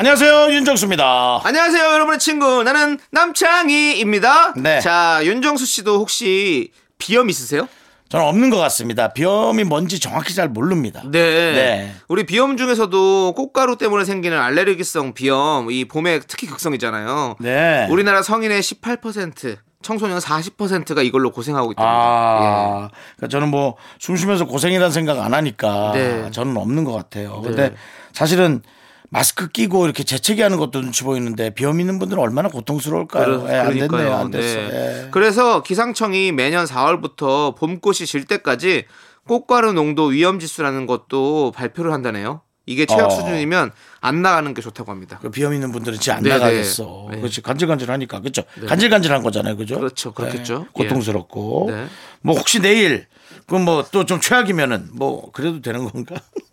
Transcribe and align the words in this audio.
안녕하세요 0.00 0.54
윤정수입니다. 0.54 1.42
안녕하세요, 1.44 1.84
여러분의 1.92 2.18
친구. 2.18 2.62
나는 2.62 2.98
남창희입니다. 3.10 4.54
네. 4.56 4.80
자, 4.80 5.20
윤정수 5.22 5.66
씨도 5.66 5.98
혹시 5.98 6.72
비염 6.96 7.28
있으세요? 7.28 7.68
저는 8.08 8.24
없는 8.24 8.48
것 8.48 8.56
같습니다. 8.56 9.08
비염이 9.08 9.64
뭔지 9.64 10.00
정확히 10.00 10.34
잘 10.34 10.48
모릅니다. 10.48 11.02
네. 11.04 11.20
네. 11.52 11.94
우리 12.08 12.24
비염 12.24 12.56
중에서도 12.56 13.34
꽃가루 13.34 13.76
때문에 13.76 14.06
생기는 14.06 14.40
알레르기성 14.40 15.12
비염, 15.12 15.70
이 15.70 15.84
봄에 15.84 16.20
특히 16.20 16.46
극성이잖아요. 16.46 17.36
네. 17.38 17.86
우리나라 17.90 18.22
성인의 18.22 18.62
18%, 18.62 19.58
청소년 19.82 20.18
40%가 20.18 21.02
이걸로 21.02 21.30
고생하고 21.30 21.72
있답니다. 21.72 21.92
아, 21.94 22.88
그러니까 23.16 23.28
저는 23.30 23.50
뭐 23.50 23.76
숨 23.98 24.16
쉬면서 24.16 24.46
고생이라는 24.46 24.92
생각 24.92 25.20
안 25.20 25.34
하니까 25.34 25.92
네. 25.92 26.30
저는 26.30 26.56
없는 26.56 26.84
것 26.84 26.94
같아요. 26.94 27.42
근데 27.42 27.74
사실은 28.14 28.62
마스크 29.10 29.48
끼고 29.48 29.84
이렇게 29.86 30.04
재채기 30.04 30.40
하는 30.40 30.56
것도 30.56 30.80
눈치 30.80 31.02
보이는데 31.04 31.50
비염 31.52 31.80
있는 31.80 31.98
분들은 31.98 32.22
얼마나 32.22 32.48
고통스러울까요? 32.48 33.24
그러- 33.42 33.52
예, 33.52 33.58
안 33.58 33.74
됐네요. 33.76 34.14
안 34.14 34.30
됐어. 34.30 34.56
네. 34.56 34.70
예. 35.06 35.08
그래서 35.10 35.62
기상청이 35.62 36.30
매년 36.32 36.64
4월부터 36.64 37.56
봄꽃이 37.56 38.06
질 38.06 38.24
때까지 38.24 38.84
꽃가루 39.26 39.72
농도 39.72 40.06
위험 40.06 40.38
지수라는 40.38 40.86
것도 40.86 41.52
발표를 41.52 41.92
한다네요. 41.92 42.42
이게 42.66 42.86
최악 42.86 43.06
어. 43.06 43.10
수준이면 43.10 43.72
안 44.00 44.22
나가는 44.22 44.54
게 44.54 44.62
좋다고 44.62 44.92
합니다. 44.92 45.18
그 45.20 45.30
비염 45.30 45.54
있는 45.54 45.72
분들은 45.72 45.98
진짜 45.98 46.16
안 46.16 46.22
네, 46.22 46.30
나가겠어. 46.30 47.06
네. 47.10 47.16
네. 47.16 47.20
그렇지. 47.20 47.42
간질간질하니까. 47.42 48.20
그렇죠. 48.20 48.42
간질간질한 48.68 49.22
거잖아요. 49.24 49.56
그죠? 49.56 49.76
그렇죠. 49.78 50.12
그렇겠죠. 50.14 50.58
네. 50.58 50.64
고통스럽고. 50.84 51.66
예. 51.70 51.74
네. 51.74 51.86
뭐 52.22 52.36
혹시 52.36 52.60
내일 52.60 53.06
그럼 53.46 53.64
뭐 53.64 53.82
또 53.90 54.04
좀 54.04 54.20
최악이면은 54.20 54.90
뭐 54.92 55.32
그래도 55.32 55.60
되는 55.60 55.88
건가? 55.90 56.14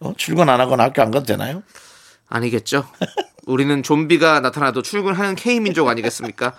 어, 0.00 0.12
출근 0.16 0.48
안 0.48 0.60
하거나 0.60 0.84
학교 0.84 1.02
안 1.02 1.10
가도 1.10 1.26
되나요? 1.26 1.62
아니겠죠. 2.28 2.86
우리는 3.46 3.82
좀비가 3.82 4.40
나타나도 4.40 4.82
출근하는 4.82 5.34
K민족 5.34 5.88
아니겠습니까? 5.88 6.54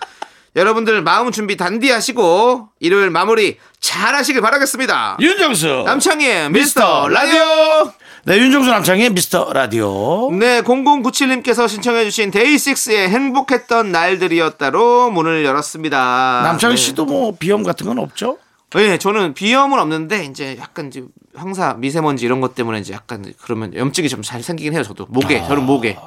여러분들 0.56 1.02
마음 1.02 1.32
준비 1.32 1.58
단디 1.58 1.90
하시고 1.90 2.70
일요일 2.80 3.10
마무리 3.10 3.58
잘 3.80 4.14
하시길 4.14 4.42
바라겠습니다. 4.42 5.18
윤정수 5.20 5.84
남창희의 5.86 6.52
미스터 6.52 7.08
미스터 7.08 7.10
라디오. 7.10 7.94
네, 8.26 8.38
윤정수 8.38 8.70
남창의 8.70 9.10
미스터 9.10 9.52
라디오. 9.52 10.32
네, 10.32 10.62
0097님께서 10.62 11.68
신청해 11.68 12.06
주신 12.06 12.32
데이식스의 12.32 13.10
행복했던 13.10 13.92
날들이었다로 13.92 15.10
문을 15.10 15.44
열었습니다. 15.44 16.42
남창희 16.44 16.76
네. 16.76 16.82
씨도 16.82 17.06
뭐 17.06 17.36
비염 17.38 17.64
같은 17.64 17.88
건 17.88 17.98
없죠? 17.98 18.38
네, 18.76 18.98
저는 18.98 19.34
비염은 19.34 19.78
없는데 19.80 20.26
이제 20.26 20.58
약간 20.60 20.88
이제 20.88 21.04
황사, 21.36 21.76
미세먼지 21.76 22.26
이런 22.26 22.42
것 22.42 22.56
때문에 22.56 22.80
이제 22.80 22.94
약간 22.94 23.32
그러면 23.42 23.74
염증이 23.76 24.10
좀 24.10 24.22
잘 24.24 24.42
생기긴 24.42 24.74
해요. 24.74 24.84
저도 24.84 25.06
목에, 25.10 25.40
아. 25.42 25.48
저는 25.48 25.64
목에 25.64 25.98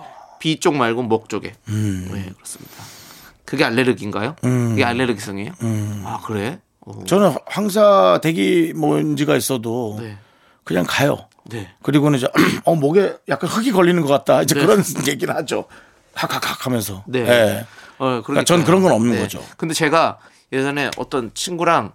비 0.41 0.59
쪽 0.59 0.75
말고 0.75 1.03
목 1.03 1.29
쪽에. 1.29 1.53
음. 1.69 2.09
네, 2.13 2.31
그렇습니다. 2.35 2.75
그게 3.45 3.65
알레르기인가요? 3.65 4.37
그게 4.41 4.85
알레르기성이에요? 4.85 5.53
음. 5.63 6.03
아 6.05 6.21
그래? 6.25 6.59
오. 6.81 7.05
저는 7.05 7.35
황사 7.47 8.21
대기 8.23 8.73
먼지가 8.75 9.37
있어도 9.37 9.97
네, 10.01 10.19
그냥 10.65 10.85
가요. 10.89 11.29
네. 11.45 11.71
그리고는 11.83 12.19
이제 12.19 12.29
어 12.65 12.75
목에 12.75 13.17
약간 13.29 13.49
흙이 13.49 13.71
걸리는 13.73 14.03
것 14.03 14.09
같다. 14.09 14.43
이제 14.43 14.55
네. 14.57 14.61
그런 14.67 14.83
얘기를 15.07 15.35
하죠. 15.37 15.67
학학학 16.15 16.67
하면서. 16.67 17.05
네. 17.07 17.21
예. 17.21 17.67
어, 17.99 18.23
그러니까 18.25 18.45
전 18.45 18.65
그런 18.65 18.83
건 18.83 18.93
없는 18.93 19.15
네. 19.15 19.21
거죠. 19.21 19.43
근데 19.57 19.73
제가 19.75 20.19
예전에 20.53 20.91
어떤 20.97 21.31
친구랑 21.35 21.93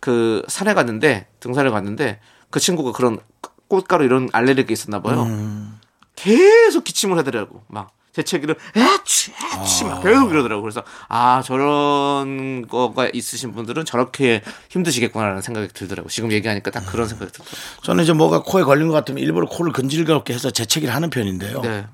그 0.00 0.42
산에 0.48 0.74
갔는데 0.74 1.26
등산을 1.40 1.70
갔는데 1.70 2.20
그 2.50 2.60
친구가 2.60 2.92
그런 2.92 3.18
꽃가루 3.68 4.04
이런 4.04 4.28
알레르기 4.32 4.72
있었나 4.72 5.00
봐요. 5.02 5.22
음. 5.24 5.78
계속 6.16 6.84
기침을 6.84 7.18
하더라고. 7.18 7.62
막 7.68 7.90
재채기를 8.12 8.56
에취 8.74 9.32
에취 9.60 9.84
막 9.84 10.02
계속 10.02 10.30
이러더라고. 10.30 10.62
그래서 10.62 10.82
아 11.08 11.42
저런 11.44 12.66
거가 12.66 13.08
있으신 13.12 13.52
분들은 13.52 13.84
저렇게 13.84 14.42
힘드시겠구나라는 14.70 15.42
생각이 15.42 15.68
들더라고. 15.68 16.08
지금 16.08 16.32
얘기하니까 16.32 16.70
딱 16.70 16.80
그런 16.86 17.06
생각이 17.06 17.30
들더라고. 17.30 17.56
저는 17.82 18.02
이제 18.04 18.12
뭐가 18.12 18.42
코에 18.42 18.64
걸린 18.64 18.88
것 18.88 18.94
같으면 18.94 19.22
일부러 19.22 19.46
코를 19.46 19.72
근질겁게 19.72 20.32
해서 20.34 20.50
재채기를 20.50 20.92
하는 20.94 21.10
편인데요. 21.10 21.60
네. 21.60 21.86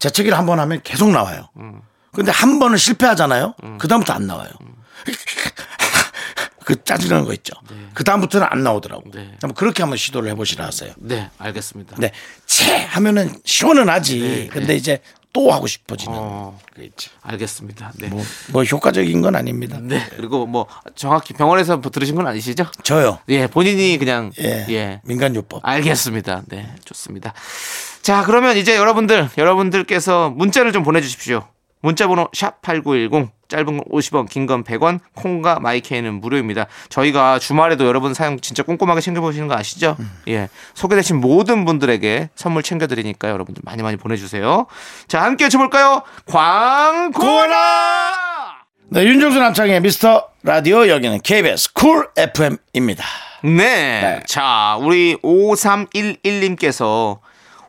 재채기를 0.00 0.36
한 0.36 0.44
번 0.46 0.58
하면 0.60 0.80
계속 0.84 1.10
나와요. 1.10 1.48
음. 1.56 1.80
근데 2.12 2.30
한 2.30 2.58
번은 2.58 2.76
실패하잖아요. 2.76 3.54
그다음부터 3.78 4.12
안 4.12 4.26
나와요. 4.26 4.50
음. 6.64 6.66
그 6.66 6.82
짜증나는 6.82 7.24
거 7.24 7.32
있죠. 7.34 7.54
그다음부터는 7.94 8.46
안 8.50 8.62
나오더라고. 8.62 9.10
네. 9.12 9.32
한번 9.40 9.54
그렇게 9.54 9.82
한번 9.82 9.98
시도를 9.98 10.30
해보시라 10.30 10.66
하세요. 10.66 10.92
네, 10.96 11.30
알겠습니다. 11.38 11.96
네. 11.98 12.10
채 12.46 12.84
하면은 12.84 13.34
시원은 13.44 13.88
하지. 13.88 14.20
네, 14.20 14.46
근데 14.48 14.68
네. 14.68 14.74
이제 14.76 15.00
또 15.32 15.52
하고 15.52 15.66
싶어지는. 15.66 16.14
어. 16.16 16.58
그게 16.72 16.86
있지. 16.86 17.10
알겠습니다. 17.22 17.92
네. 17.96 18.08
뭐, 18.08 18.22
뭐 18.52 18.62
효과적인 18.62 19.20
건 19.20 19.36
아닙니다. 19.36 19.78
네. 19.80 20.06
그리고 20.16 20.46
뭐 20.46 20.66
정확히 20.94 21.34
병원에서 21.34 21.80
들으신 21.80 22.14
건 22.14 22.26
아니시죠? 22.26 22.66
저요. 22.82 23.18
예, 23.28 23.46
본인이 23.46 23.98
그냥 23.98 24.30
예. 24.40 24.64
예. 24.70 25.00
민간요법. 25.04 25.60
알겠습니다. 25.64 26.44
네, 26.46 26.72
좋습니다. 26.84 27.34
자, 28.00 28.22
그러면 28.24 28.56
이제 28.56 28.76
여러분들, 28.76 29.30
여러분들께서 29.36 30.30
문자를 30.30 30.72
좀 30.72 30.82
보내주십시오. 30.82 31.48
문자번호 31.80 32.28
샵 32.32 32.62
#8910 32.62 33.30
짧은 33.48 33.64
건 33.66 33.80
50원, 33.90 34.28
긴 34.28 34.46
건 34.46 34.64
100원, 34.64 35.00
콩과 35.14 35.60
마이케이는 35.60 36.14
무료입니다. 36.14 36.66
저희가 36.88 37.38
주말에도 37.38 37.86
여러분 37.86 38.14
사연 38.14 38.40
진짜 38.40 38.62
꼼꼼하게 38.62 39.00
챙겨보시는 39.00 39.48
거 39.48 39.54
아시죠? 39.56 39.96
예, 40.28 40.48
소개되신 40.74 41.20
모든 41.20 41.64
분들에게 41.64 42.30
선물 42.34 42.62
챙겨드리니까 42.62 43.28
여러분들 43.30 43.62
많이 43.64 43.82
많이 43.82 43.96
보내주세요. 43.96 44.66
자, 45.08 45.22
함께 45.22 45.44
외쳐볼까요? 45.44 46.02
광고나! 46.26 47.54
네, 48.90 49.04
윤정수 49.04 49.38
남창희의 49.38 49.80
미스터 49.80 50.28
라디오 50.42 50.88
여기는 50.88 51.20
KBS 51.22 51.72
쿨 51.72 52.08
FM입니다. 52.16 53.04
네. 53.42 54.20
자, 54.26 54.76
우리 54.80 55.16
5311님께서 55.22 57.18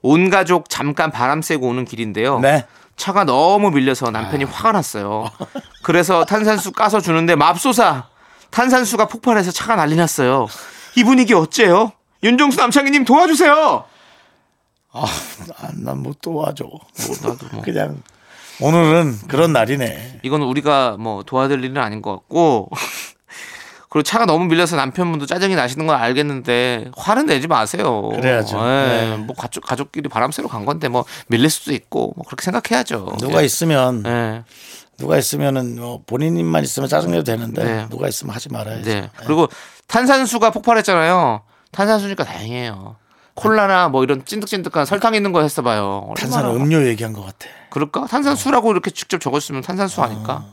온 0.01 0.29
가족 0.29 0.69
잠깐 0.69 1.11
바람 1.11 1.41
쐬고 1.41 1.67
오는 1.67 1.85
길인데요. 1.85 2.39
네. 2.39 2.65
차가 2.95 3.23
너무 3.23 3.71
밀려서 3.71 4.11
남편이 4.11 4.45
화가 4.45 4.71
났어요. 4.71 5.29
그래서 5.83 6.25
탄산수 6.25 6.71
까서 6.71 7.01
주는데 7.01 7.35
맙소사 7.35 8.07
탄산수가 8.51 9.07
폭발해서 9.07 9.51
차가 9.51 9.75
난리 9.75 9.95
났어요. 9.95 10.47
이 10.95 11.03
분위기 11.03 11.33
어째요? 11.33 11.91
윤종수 12.23 12.57
남창희님 12.57 13.05
도와주세요. 13.05 13.83
아, 14.93 15.05
난못 15.73 16.21
도와줘. 16.21 16.65
나도 17.21 17.47
뭐. 17.51 17.61
그냥 17.61 18.01
오늘은 18.61 19.27
그런 19.27 19.51
날이네. 19.51 20.21
이건 20.23 20.41
우리가 20.41 20.95
뭐 20.97 21.23
도와드릴 21.23 21.65
일은 21.65 21.77
아닌 21.77 22.01
것 22.01 22.11
같고 22.11 22.69
그리고 23.95 24.03
차가 24.03 24.25
너무 24.25 24.43
밀려서 24.43 24.75
남편분도 24.75 25.25
짜증이 25.25 25.55
나시는 25.55 25.87
건 25.87 25.95
알겠는데 25.95 26.91
화는 26.97 27.27
내지 27.27 27.47
마세요. 27.47 28.09
그래야죠. 28.13 28.57
예, 28.57 28.61
네. 28.61 29.15
뭐 29.15 29.33
가족 29.33 29.63
가족끼리 29.63 30.09
바람 30.09 30.33
쐬러 30.33 30.49
간 30.49 30.65
건데 30.65 30.89
뭐 30.89 31.05
밀릴 31.27 31.49
수도 31.49 31.71
있고 31.71 32.11
뭐 32.17 32.25
그렇게 32.25 32.43
생각해야죠. 32.43 33.15
누가 33.19 33.39
예. 33.39 33.45
있으면 33.45 34.03
예. 34.05 34.43
누가 34.97 35.17
있으면은 35.17 35.79
뭐 35.79 36.01
본인만 36.05 36.65
있으면 36.65 36.89
짜증내도 36.89 37.23
되는데 37.23 37.63
네. 37.63 37.87
누가 37.89 38.09
있으면 38.09 38.35
하지 38.35 38.49
말아야죠. 38.49 38.83
네. 38.83 39.09
그리고 39.15 39.47
탄산수가 39.87 40.49
폭발했잖아요. 40.49 41.43
탄산수니까 41.71 42.25
다행이에요. 42.25 42.97
콜라나 43.33 43.87
뭐 43.87 44.03
이런 44.03 44.25
찐득찐득한 44.25 44.85
설탕 44.85 45.15
있는 45.15 45.31
거 45.31 45.41
했어봐요. 45.41 46.13
탄산 46.17 46.47
음료 46.47 46.85
얘기한 46.85 47.13
것 47.13 47.21
같아. 47.21 47.47
그럴까? 47.69 48.07
탄산수라고 48.07 48.73
이렇게 48.73 48.91
직접 48.91 49.21
적었으면 49.21 49.61
탄산수 49.61 50.01
아닐까? 50.01 50.43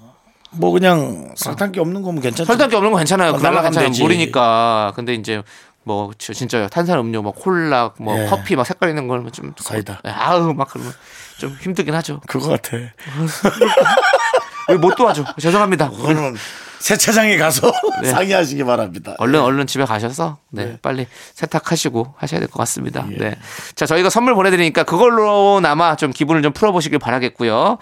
뭐 0.55 0.71
그냥 0.71 1.33
설탕기 1.37 1.81
없는 1.81 2.03
거면 2.03 2.21
괜찮죠. 2.23 2.45
설탕기 2.45 2.77
없는 2.77 2.93
거 2.93 2.99
괜찮아요. 2.99 3.31
어, 3.33 3.37
그나마 3.37 3.63
괜찮아요. 3.63 3.89
되지. 3.89 4.03
물이니까. 4.03 4.93
근데 4.95 5.15
이제 5.15 5.43
뭐 5.85 6.13
저- 6.19 6.33
진짜 6.33 6.69
탄산 6.69 6.99
음료, 6.99 7.23
뭐 7.23 7.33
콜라, 7.33 7.93
뭐 7.99 8.19
예. 8.21 8.27
커피 8.27 8.55
막 8.55 8.65
색깔 8.67 8.91
있는 8.91 9.09
걸면 9.09 9.33
좀 9.33 9.53
사이다. 9.59 10.01
예, 10.07 10.11
아우 10.11 10.53
막 10.55 10.69
그러면 10.71 10.93
좀 11.39 11.57
힘들긴 11.61 11.95
하죠. 11.95 12.21
그거 12.27 12.51
같아. 12.51 12.77
왜못 14.69 14.95
도와줘? 14.97 15.25
죄송합니다. 15.41 15.91
그거는 15.91 16.37
세차장에 16.79 17.37
가서 17.37 17.73
상의하시기 18.05 18.63
바랍니다. 18.65 19.15
얼른 19.19 19.41
얼른 19.41 19.67
집에 19.67 19.85
가셔서 19.85 20.39
네, 20.51 20.79
빨리 20.83 21.07
세탁하시고 21.35 22.15
하셔야 22.17 22.41
될 22.41 22.49
것 22.49 22.59
같습니다. 22.61 23.05
네. 23.09 23.37
자, 23.75 23.87
저희가 23.87 24.09
선물 24.11 24.35
보내드리니까 24.35 24.83
그걸로나마 24.85 25.97
좀 25.97 26.11
기분을 26.13 26.43
좀 26.43 26.53
풀어보시길 26.53 26.99
바라겠고요. 26.99 27.79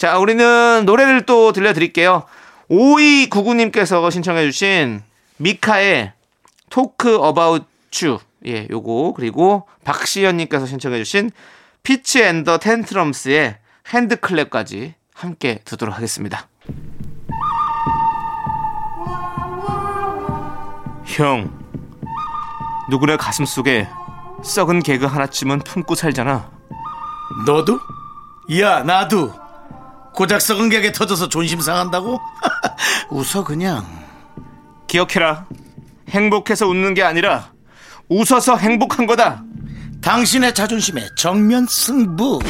자, 0.00 0.16
우리는 0.16 0.84
노래를 0.86 1.26
또 1.26 1.52
들려드릴게요. 1.52 2.22
5299님께서 2.70 4.10
신청해주신 4.10 5.02
미카의 5.36 6.14
Talk 6.70 7.16
About 7.16 7.66
You. 7.90 8.18
예, 8.46 8.66
요거. 8.70 9.12
그리고 9.14 9.68
박시연님께서 9.84 10.64
신청해주신 10.64 11.30
Fitz 11.82 12.22
and 12.22 12.56
the 12.56 12.80
Tantrums의 12.80 13.58
HandClap까지 13.88 14.94
함께 15.12 15.60
듣도록 15.66 15.94
하겠습니다. 15.94 16.48
형, 21.04 21.52
누구네 22.88 23.18
가슴 23.18 23.44
속에 23.44 23.86
썩은 24.42 24.82
개그 24.82 25.04
하나쯤은 25.04 25.58
품고 25.58 25.94
살잖아. 25.94 26.50
너도? 27.44 27.78
야, 28.58 28.82
나도. 28.82 29.49
고작 30.14 30.40
썩은 30.40 30.68
개그에 30.70 30.92
터져서 30.92 31.28
존심 31.28 31.60
상한다고? 31.60 32.20
웃어 33.10 33.44
그냥. 33.44 33.86
기억해라. 34.86 35.46
행복해서 36.08 36.66
웃는 36.66 36.94
게 36.94 37.02
아니라 37.02 37.52
웃어서 38.08 38.56
행복한 38.56 39.06
거다. 39.06 39.44
당신의 40.02 40.54
자존심에 40.54 41.08
정면 41.16 41.66
승부. 41.68 42.40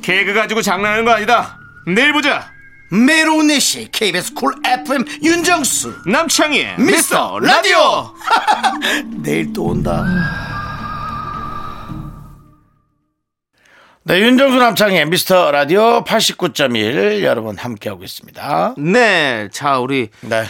개그 0.00 0.32
가지고 0.32 0.62
장난하는 0.62 1.04
거 1.04 1.10
아니다. 1.12 1.58
내일 1.86 2.12
보자. 2.12 2.50
매일 2.90 3.32
오후 3.32 3.57
네 3.57 3.73
시 3.73 3.90
KBS 3.92 4.32
쿨 4.32 4.54
FM 4.64 5.04
윤정수 5.22 5.94
남창희의 6.06 6.80
미스터 6.80 7.38
라디오. 7.38 8.14
내일 9.22 9.52
또 9.52 9.64
온다. 9.64 10.47
네, 14.08 14.20
윤정수 14.20 14.56
남창의 14.56 15.04
미스터 15.10 15.50
라디오 15.50 16.02
89.1 16.02 17.22
여러분 17.24 17.58
함께하고 17.58 18.04
있습니다. 18.04 18.76
네, 18.78 19.50
자 19.52 19.80
우리 19.80 20.08
네. 20.22 20.44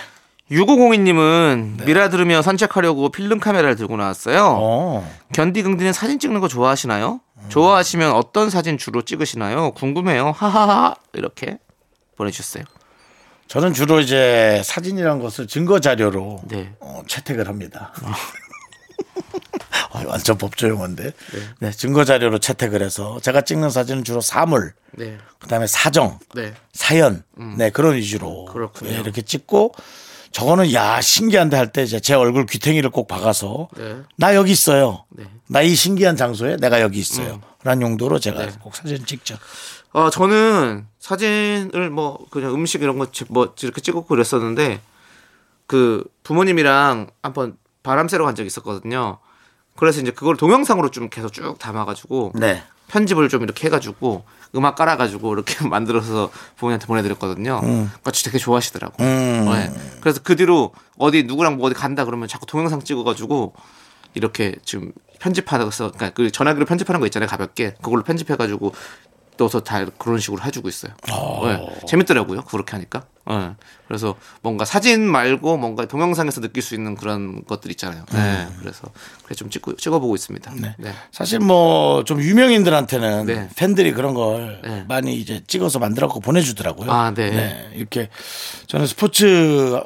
6502님은 0.53 1.85
미라 1.85 2.09
들으며 2.09 2.41
산책하려고 2.41 3.09
필름 3.09 3.41
카메라를 3.41 3.75
들고 3.75 3.97
나왔어요. 3.97 4.59
어. 4.61 5.13
견디 5.33 5.65
긍디는 5.65 5.93
사진 5.93 6.21
찍는 6.21 6.41
거 6.41 6.47
좋아하시나요? 6.47 7.19
좋아하시면 7.49 8.13
어떤 8.13 8.49
사진 8.49 8.79
주로 8.79 9.03
찍으시나요? 9.03 9.73
궁금해요. 9.73 10.31
하하하 10.39 10.95
이렇게 11.15 11.59
보내주셨어요. 12.17 12.63
저는 13.49 13.73
주로 13.73 13.99
이제 13.99 14.63
사진이란 14.65 15.19
것을 15.19 15.49
증거 15.49 15.81
자료로 15.81 16.43
네. 16.45 16.75
어, 16.79 17.03
채택을 17.09 17.49
합니다. 17.49 17.93
아, 19.93 20.03
완전 20.07 20.39
법조 20.39 20.69
용어인데. 20.69 21.13
네. 21.61 21.71
증거 21.73 22.05
자료로 22.05 22.39
채택을 22.39 22.83
해서 22.83 23.19
제가 23.23 23.43
찍는 23.43 23.71
사진은 23.71 24.05
주로 24.05 24.21
사물, 24.21 24.73
네, 24.93 25.19
그다음에 25.41 25.67
사정, 25.67 26.19
네, 26.35 26.55
사연, 26.73 27.23
네 27.57 27.71
그런 27.71 27.95
위주로 27.97 28.47
그렇군요. 28.47 28.91
예, 28.91 28.95
이렇게 29.01 29.23
찍고 29.23 29.75
저거는 30.33 30.73
야 30.75 31.01
신기한데 31.01 31.57
할 31.57 31.73
때 31.73 31.87
제 31.87 32.15
얼굴 32.15 32.47
귀탱이를 32.47 32.91
꼭 32.91 33.09
박아서 33.09 33.69
네. 33.77 34.03
나 34.17 34.35
여기 34.35 34.53
있어요. 34.53 35.05
네. 35.11 35.25
나이 35.49 35.75
신기한 35.75 36.17
장소에 36.17 36.57
내가 36.57 36.81
여기 36.81 36.99
있어요. 36.99 37.41
라는 37.65 37.83
용도로 37.83 38.19
제가 38.19 38.47
네. 38.47 38.53
꼭 38.61 38.75
사진 38.77 39.05
찍죠. 39.05 39.37
어, 39.93 40.11
저는 40.11 40.87
사진을 41.01 41.89
뭐 41.91 42.27
그냥 42.31 42.55
음식 42.55 42.83
이런 42.83 42.99
거뭐 42.99 43.55
이렇게 43.63 43.81
찍었고 43.81 44.07
그랬었는데 44.07 44.81
그 45.67 46.05
부모님이랑 46.25 47.09
한번 47.23 47.57
바람 47.83 48.07
쐬러 48.09 48.25
간 48.27 48.35
적이 48.35 48.47
있었거든요. 48.49 49.19
그래서 49.79 50.01
이제 50.01 50.11
그걸 50.11 50.37
동영상으로 50.37 50.91
좀 50.91 51.09
계속 51.09 51.33
쭉 51.33 51.57
담아가지고 51.59 52.33
네. 52.35 52.63
편집을 52.89 53.29
좀 53.29 53.43
이렇게 53.43 53.67
해가지고 53.67 54.25
음악 54.57 54.75
깔아가지고 54.75 55.35
이렇게 55.35 55.55
만들어서 55.69 56.31
부모님한테 56.57 56.87
보내드렸거든요. 56.87 57.61
그러니까 57.61 58.11
진짜 58.11 58.31
되게 58.31 58.43
좋아하시더라고. 58.43 59.03
음. 59.05 59.45
네. 59.45 59.73
그래서 60.01 60.21
그 60.23 60.35
뒤로 60.35 60.73
어디 60.99 61.23
누구랑 61.23 61.57
뭐 61.57 61.67
어디 61.67 61.75
간다 61.75 62.05
그러면 62.05 62.27
자꾸 62.27 62.47
동영상 62.47 62.83
찍어가지고 62.83 63.55
이렇게 64.15 64.57
지금 64.65 64.93
편집하면서 65.21 65.93
그러니까 65.93 66.11
그 66.11 66.31
전화기로 66.31 66.67
편집하는 66.67 66.99
거 67.01 67.07
있잖아요 67.07 67.29
가볍게 67.29 67.75
그걸로 67.83 68.03
편집해가지고 68.03 68.73
넣어서 69.39 69.61
다 69.61 69.85
그런 69.99 70.19
식으로 70.19 70.43
해주고 70.43 70.69
있어요. 70.69 70.93
네. 71.45 71.87
재밌더라고요 71.87 72.43
그렇게 72.43 72.73
하니까. 72.73 73.05
네. 73.29 73.51
그래서 73.87 74.17
뭔가 74.41 74.65
사진 74.65 75.03
말고 75.03 75.59
뭔가 75.59 75.85
동영상에서 75.87 76.41
느낄 76.41 76.63
수 76.63 76.75
있는 76.75 76.95
그런 76.95 77.45
것들 77.45 77.71
있잖아요. 77.73 78.05
네. 78.13 78.49
그래서 78.61 78.89
그래 79.25 79.35
좀 79.35 79.51
찍고 79.51 79.77
찍어보고 79.77 80.15
있습니다. 80.15 80.53
네. 80.57 80.75
사실 81.13 81.39
뭐 81.39 82.03
좀 82.05 82.23
유명인들한테는 82.23 83.27
네. 83.27 83.49
팬들이 83.57 83.93
그런 83.93 84.15
걸 84.15 84.61
네. 84.65 84.85
많이 84.89 85.15
이제 85.15 85.43
찍어서 85.47 85.79
만들어갖고 85.79 86.21
보내주더라고요. 86.21 86.91
아, 86.91 87.13
네. 87.13 87.71
이렇게 87.75 88.09
저는 88.67 88.87
스포츠 88.87 89.79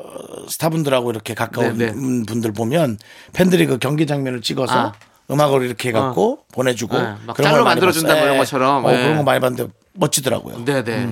스타분들하고 0.49 1.11
이렇게 1.11 1.35
가까운 1.35 1.79
네, 1.79 1.87
네. 1.87 1.93
분들 1.93 2.53
보면 2.53 2.99
팬들이 3.33 3.67
그 3.67 3.79
경기 3.79 4.07
장면을 4.07 4.41
찍어서 4.41 4.73
아. 4.73 4.93
음악으로 5.31 5.65
이렇게 5.65 5.89
해갖고 5.91 6.45
보내주고 6.53 6.99
네, 7.01 7.15
막 7.27 7.37
그런 7.37 7.53
많이 7.53 7.65
만들어준다. 7.65 8.15
뭐 8.15 8.23
이런 8.23 8.35
예. 8.35 8.39
것처럼. 8.39 8.85
어, 8.85 8.93
예. 8.93 8.97
그런 9.03 9.17
거 9.19 9.23
많이 9.23 9.41
봤는데 9.41 9.73
멋지더라고요. 9.95 10.65
네네. 10.65 11.09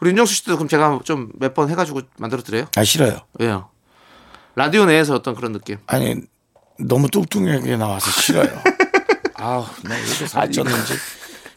우리 0.00 0.10
윤정수 0.10 0.34
씨도 0.34 0.56
그럼 0.56 0.68
제가 0.68 1.00
좀 1.04 1.30
몇 1.38 1.54
번 1.54 1.68
해가지고 1.70 2.02
만들어 2.18 2.42
드려요. 2.42 2.66
아 2.76 2.84
싫어요. 2.84 3.20
왜요? 3.38 3.68
라디오 4.54 4.84
내에서 4.86 5.14
어떤 5.14 5.34
그런 5.34 5.52
느낌? 5.52 5.76
아니 5.86 6.16
너무 6.78 7.08
뚱뚱하게 7.10 7.76
나와서 7.76 8.10
싫어요. 8.10 8.48
아우 9.34 9.64
나 9.82 9.96
이렇게 9.96 10.24
살쪘는지. 10.26 10.94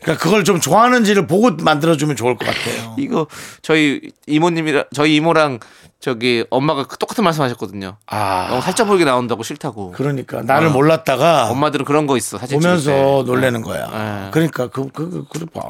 그러니까 0.01 0.23
그걸 0.23 0.43
좀 0.43 0.59
좋아하는지를 0.59 1.27
보고 1.27 1.51
만들어주면 1.51 2.15
좋을 2.15 2.35
것 2.35 2.45
같아요. 2.45 2.95
이거 2.97 3.27
저희 3.61 4.11
이모님이랑 4.27 4.85
저희 4.93 5.15
이모랑 5.15 5.59
저기 6.01 6.43
엄마가 6.49 6.87
그 6.87 6.97
똑같은 6.97 7.23
말씀하셨거든요. 7.23 7.95
아 8.07 8.47
너무 8.49 8.61
살쪄 8.61 8.85
보이게 8.85 9.05
나온다고 9.05 9.43
싫다고. 9.43 9.91
그러니까 9.91 10.41
나를 10.41 10.69
어. 10.69 10.71
몰랐다가 10.71 11.49
엄마들은 11.51 11.85
그런 11.85 12.07
거 12.07 12.17
있어. 12.17 12.39
사진 12.39 12.59
보면서. 12.59 13.23
놀래는 13.25 13.61
거야. 13.61 13.87
네. 13.87 14.29
그러니까 14.31 14.67
그, 14.67 14.87
그, 14.91 15.09
그, 15.11 15.25
그래 15.29 15.45
봐. 15.53 15.61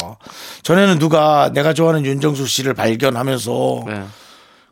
전에는 0.63 0.99
누가 0.99 1.51
내가 1.53 1.73
좋아하는 1.73 2.05
윤정수 2.05 2.47
씨를 2.47 2.73
발견하면서 2.73 3.83
네. 3.87 4.03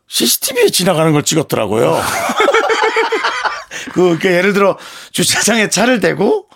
CCTV에 0.08 0.70
지나가는 0.70 1.12
걸 1.12 1.24
찍었더라고요. 1.24 2.00
그, 3.92 4.02
그러니까 4.02 4.32
예를 4.32 4.54
들어 4.54 4.78
주차장에 5.12 5.70
차를 5.70 6.00
대고 6.00 6.48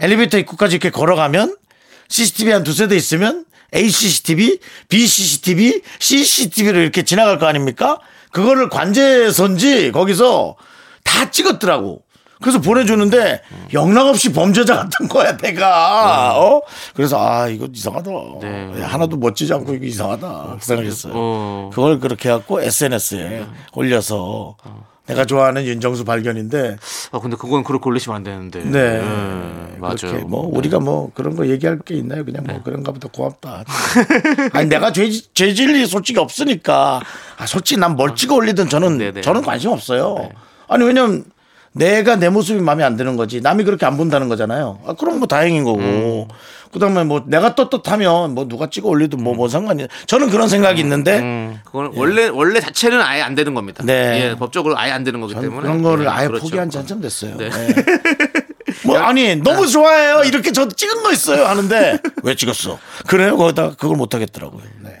엘리베이터 0.00 0.38
입구까지 0.38 0.74
이렇게 0.74 0.90
걸어가면 0.90 1.56
CCTV 2.08 2.52
한 2.52 2.64
두세 2.64 2.88
대 2.88 2.96
있으면 2.96 3.44
A 3.74 3.88
CCTV, 3.88 4.58
B 4.88 5.06
CCTV, 5.06 5.82
C 5.98 6.24
CCTV를 6.24 6.82
이렇게 6.82 7.02
지나갈 7.02 7.38
거 7.38 7.46
아닙니까? 7.46 7.98
그거를 8.32 8.68
관제선지 8.68 9.92
거기서 9.92 10.56
다 11.04 11.30
찍었더라고. 11.30 12.02
그래서 12.42 12.58
보내주는데 12.60 13.42
영락없이 13.74 14.32
범죄자 14.32 14.74
같은 14.76 15.08
거야 15.08 15.36
내가. 15.36 16.38
어? 16.38 16.62
그래서 16.94 17.18
아 17.20 17.48
이거 17.48 17.68
이상하다. 17.70 18.10
네. 18.40 18.82
하나도 18.82 19.18
멋지지 19.18 19.52
않고 19.52 19.74
이거 19.74 19.84
이상하다. 19.84 20.56
생각했어요. 20.60 21.12
어. 21.14 21.70
그걸 21.72 22.00
그렇게 22.00 22.30
해갖고 22.30 22.62
SNS에 22.62 23.44
올려서 23.74 24.56
내가 25.10 25.24
좋아하는 25.24 25.64
윤정수 25.64 26.04
발견인데 26.04 26.76
아 27.12 27.18
근데 27.18 27.36
그건 27.36 27.64
그렇게 27.64 27.88
올리시면 27.88 28.16
안 28.16 28.22
되는데. 28.22 28.64
네, 28.64 29.00
맞아요. 29.78 29.96
그렇게 29.96 30.24
뭐 30.24 30.46
우리가 30.46 30.80
뭐 30.80 31.10
그런 31.14 31.36
거 31.36 31.46
얘기할 31.46 31.78
게 31.80 31.94
있나요? 31.96 32.24
그냥 32.24 32.44
뭐 32.46 32.62
그런가 32.62 32.92
보다 32.92 33.08
고맙다. 33.12 33.64
아니 34.52 34.68
내가 34.68 34.92
죄, 34.92 35.10
죄질이 35.10 35.86
솔직히 35.86 36.18
없으니까 36.18 37.00
아 37.36 37.46
솔직히 37.46 37.80
난뭘 37.80 38.14
찍어 38.16 38.34
올리든 38.36 38.68
저는 38.68 38.98
네네. 38.98 39.20
저는 39.20 39.42
관심 39.42 39.70
없어요. 39.70 40.30
아니 40.68 40.84
왜냐면 40.84 41.24
내가 41.72 42.16
내 42.16 42.28
모습이 42.28 42.60
마음에 42.60 42.82
안 42.82 42.96
드는 42.96 43.16
거지 43.16 43.40
남이 43.40 43.64
그렇게 43.64 43.86
안 43.86 43.96
본다는 43.96 44.28
거잖아요. 44.28 44.80
아, 44.86 44.94
그럼 44.94 45.18
뭐 45.18 45.28
다행인 45.28 45.64
거고. 45.64 46.28
그다음에 46.72 47.02
뭐 47.02 47.24
내가 47.26 47.54
떳떳하면 47.56 48.34
뭐 48.34 48.46
누가 48.46 48.70
찍어 48.70 48.88
올리든 48.88 49.22
뭐뭔 49.22 49.48
상관이야. 49.48 49.88
저는 50.06 50.30
그런 50.30 50.48
생각이 50.48 50.80
있는데 50.80 51.18
음, 51.18 51.60
그건 51.64 51.90
원래 51.96 52.28
원래 52.28 52.60
자체는 52.60 53.00
아예 53.00 53.22
안 53.22 53.34
되는 53.34 53.54
겁니다. 53.54 53.82
네. 53.84 54.22
예, 54.30 54.36
법적으로 54.36 54.78
아예 54.78 54.92
안 54.92 55.02
되는 55.02 55.20
거기 55.20 55.34
때문에 55.34 55.62
그런 55.62 55.82
거를 55.82 56.04
네, 56.04 56.10
아예 56.10 56.28
그렇죠. 56.28 56.44
포기한 56.44 56.70
지 56.70 56.78
한참 56.78 57.00
됐어요. 57.00 57.36
네. 57.36 57.50
네. 57.50 57.74
뭐 58.86 58.98
아니 58.98 59.34
너무 59.36 59.66
좋아해요. 59.66 60.22
이렇게 60.24 60.52
저 60.52 60.68
찍은 60.68 61.02
거 61.02 61.12
있어요 61.12 61.44
하는데 61.44 61.98
왜 62.22 62.34
찍었어? 62.36 62.78
그래요? 63.08 63.36
거기다 63.36 63.70
그걸 63.70 63.96
못 63.96 64.14
하겠더라고요. 64.14 64.62
네. 64.84 64.99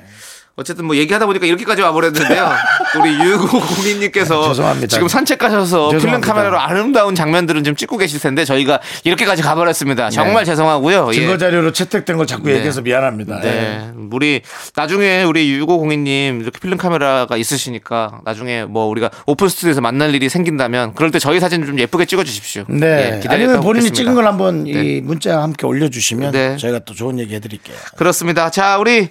어쨌든 0.60 0.84
뭐 0.84 0.94
얘기하다 0.94 1.24
보니까 1.24 1.46
이렇게까지 1.46 1.80
와버렸는데요. 1.80 2.52
우리 3.00 3.14
유고공인님께서. 3.14 4.52
지금 4.88 5.08
산책 5.08 5.38
가셔서 5.38 5.88
필름 5.88 6.00
죄송합니다. 6.00 6.26
카메라로 6.32 6.60
아름다운 6.60 7.14
장면들은 7.14 7.64
지금 7.64 7.76
찍고 7.76 7.96
계실 7.96 8.20
텐데 8.20 8.44
저희가 8.44 8.78
이렇게까지 9.04 9.40
가버렸습니다. 9.40 10.10
정말 10.10 10.44
네. 10.44 10.50
죄송하고요. 10.50 11.12
증거 11.12 11.32
예. 11.32 11.38
자료로 11.38 11.72
채택된 11.72 12.18
걸 12.18 12.26
자꾸 12.26 12.48
네. 12.48 12.56
얘기해서 12.56 12.82
미안합니다. 12.82 13.38
예. 13.38 13.42
네. 13.42 13.90
우리 14.12 14.42
나중에 14.76 15.22
우리 15.22 15.50
유고공인님 15.50 16.42
이렇게 16.42 16.58
필름 16.60 16.76
카메라가 16.76 17.38
있으시니까 17.38 18.20
나중에 18.26 18.64
뭐 18.64 18.84
우리가 18.86 19.10
오픈 19.26 19.48
스튜디오에서 19.48 19.80
만날 19.80 20.14
일이 20.14 20.28
생긴다면 20.28 20.92
그럴 20.94 21.10
때 21.10 21.18
저희 21.18 21.40
사진 21.40 21.64
좀 21.64 21.78
예쁘게 21.78 22.04
찍어 22.04 22.22
주십시오. 22.22 22.66
예, 22.68 22.74
네. 22.74 23.20
아니면 23.28 23.60
본인이 23.60 23.90
찍은 23.90 24.14
걸 24.14 24.26
한번 24.26 24.64
네. 24.64 24.72
이 24.72 25.00
문자 25.00 25.40
함께 25.40 25.66
올려주시면 25.66 26.32
네. 26.32 26.56
저희가 26.58 26.80
또 26.80 26.92
좋은 26.92 27.18
얘기 27.18 27.34
해드릴게요. 27.34 27.76
그렇습니다. 27.96 28.50
자, 28.50 28.76
우리 28.76 29.08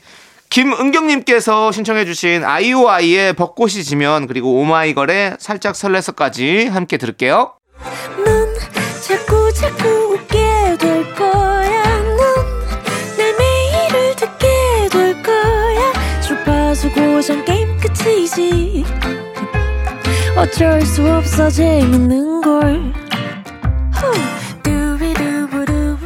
김은경님께서 0.50 1.72
신청해주신 1.72 2.44
아이오아이의 2.44 3.34
벚꽃이 3.34 3.84
지면 3.84 4.25
그리고 4.27 4.60
오마이걸의 4.60 5.38
살짝 5.39 5.75
설레서까지 5.75 6.68
함께 6.68 6.98
들을게요. 6.98 7.53
넌 8.25 8.56
자꾸 9.08 9.53
자꾸 9.53 9.88
웃게 10.13 10.75
될 10.79 11.15
거야. 11.15 11.84
넌내 13.18 13.34
매일을 13.38 14.15
듣게 14.15 14.48
될 14.91 15.22
거야. 15.22 15.94
주파수 16.22 16.91
고정 16.91 17.46
게임 17.46 17.77
끝이지. 17.79 18.86
어쩔 20.36 20.82
수 20.82 21.08
없어 21.08 21.50
재밌는 21.50 22.41
걸. 22.41 22.94
후. 23.94 24.39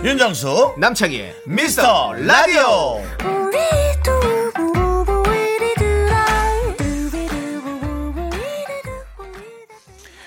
윤정수 0.03 0.73
남창희의 0.77 1.33
미스터 1.45 2.12
라디오 2.13 3.01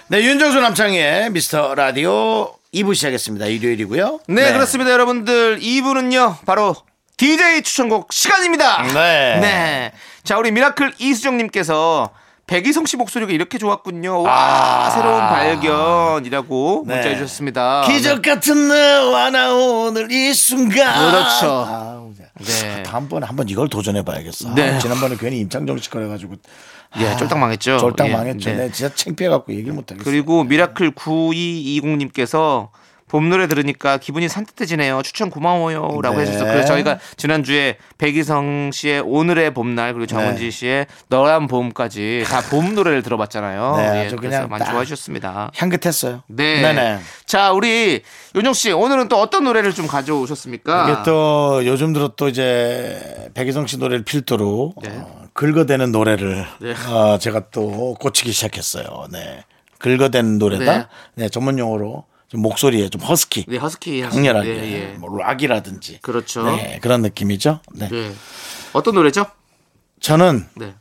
네 0.09 0.23
윤정수 0.23 0.61
남창희의 0.61 1.31
미스터 1.31 1.75
라디오 1.75 2.55
2부 2.73 2.95
시작했습니다 2.95 3.47
일요일이고요 3.47 4.21
네, 4.29 4.53
그렇습니다, 4.53 4.93
여러분들. 4.93 5.59
2부는요, 5.59 6.45
바로 6.45 6.77
DJ 7.17 7.63
추천곡 7.63 8.13
시간입니다. 8.13 8.83
네. 8.83 9.39
네. 9.41 9.93
자, 10.23 10.37
우리 10.39 10.51
미라클 10.53 10.93
이수정 10.99 11.39
님께서 11.39 12.11
배기성 12.47 12.85
씨 12.87 12.97
목소리가 12.97 13.33
이렇게 13.33 13.59
좋았군요. 13.59 14.23
와, 14.23 14.91
새로운 14.91 15.19
발견이라고 15.19 16.85
아. 16.87 16.89
네. 16.89 16.95
문자 16.97 17.15
주셨습니다. 17.15 17.85
기적 17.87 18.23
같은 18.23 18.69
너와 18.69 19.31
나 19.31 19.55
오늘 19.55 20.13
이 20.13 20.33
순간 20.35 21.11
그렇죠. 21.11 21.47
아우, 21.67 22.13
네. 22.45 22.83
다음번에 22.83 23.27
한번 23.27 23.49
이걸 23.49 23.69
도전해 23.69 24.05
봐야겠어 24.05 24.55
네. 24.55 24.75
아, 24.75 24.79
지난번에 24.79 25.17
괜히 25.19 25.39
임창정 25.41 25.79
씨 25.79 25.89
거 25.91 26.02
해가지고 26.02 26.35
예, 27.01 27.17
쫄딱 27.17 27.39
망했죠. 27.39 27.79
쫄딱 27.79 28.09
예, 28.09 28.13
망했죠 28.13 28.51
네. 28.51 28.57
네. 28.57 28.73
진짜 28.73 28.95
창피해갖고 28.95 29.53
얘기를 29.53 29.73
못하겠어 29.75 30.05
그리고 30.05 30.45
미라클 30.45 30.93
9220님께서 30.93 32.69
봄 33.09 33.29
노래 33.31 33.47
들으니까 33.47 33.99
기분이 33.99 34.29
산뜻해지네요. 34.29 35.01
추천 35.03 35.31
고마워요 35.31 36.01
라고 36.03 36.17
네. 36.17 36.23
해주셔서 36.23 36.45
그래서 36.47 36.67
저희가 36.67 36.99
지난주에 37.17 37.77
배기성 37.99 38.73
씨의 38.73 39.01
오늘의 39.07 39.55
봄날 39.55 39.93
그리고 39.93 40.07
정은지 40.07 40.43
네. 40.47 40.51
씨의 40.51 40.87
너란 41.09 41.47
봄까지 41.47 42.25
다 42.27 42.41
봄 42.51 42.75
노래를 42.75 43.03
들어봤잖아요. 43.05 43.75
네, 43.77 44.07
예, 44.11 44.17
그래서 44.17 44.49
많이 44.49 44.65
좋아해 44.65 44.85
주셨습니다. 44.85 45.53
향긋했어요 45.57 46.25
네. 46.27 46.61
네네 46.63 46.99
자, 47.27 47.53
우리 47.53 48.03
윤정 48.35 48.55
씨 48.55 48.73
오늘은 48.73 49.07
또 49.09 49.21
어떤 49.21 49.45
노래를 49.45 49.73
좀 49.73 49.87
가져오셨습니까? 49.87 50.91
이게 50.91 51.03
또 51.05 51.65
요즘 51.65 51.93
들어 51.93 52.09
또 52.17 52.27
이제 52.29 53.31
백이성 53.35 53.69
씨 53.69 53.79
노래를 53.79 54.05
필두로 54.05 54.75
네. 54.83 54.91
어, 54.95 55.26
긁어대는 55.37 55.93
노래를 55.93 56.47
네. 56.61 56.75
어, 56.89 57.19
제가 57.19 57.51
또 57.51 57.95
꽂히기 58.01 58.33
시작했어요. 58.33 59.07
네. 59.13 59.45
긁어대는 59.79 60.39
노래다. 60.39 60.79
네. 60.79 60.87
네. 61.15 61.29
전문 61.29 61.59
용어로 61.59 62.05
좀 62.29 62.41
목소리에 62.41 62.89
좀 62.89 63.03
허스키, 63.03 63.45
네, 63.47 63.57
허스키 63.59 64.03
강렬하게, 64.03 64.49
예, 64.49 64.73
예. 64.73 64.87
뭐 64.99 65.17
락이라든지 65.17 66.01
그렇죠. 66.03 66.57
네, 66.57 66.81
그런 66.83 67.03
느낌이죠. 67.03 67.61
네. 67.75 67.89
네. 67.89 68.13
어떤 68.73 68.95
노래죠? 68.95 69.27
저는 70.01 70.49
네. 70.57 70.75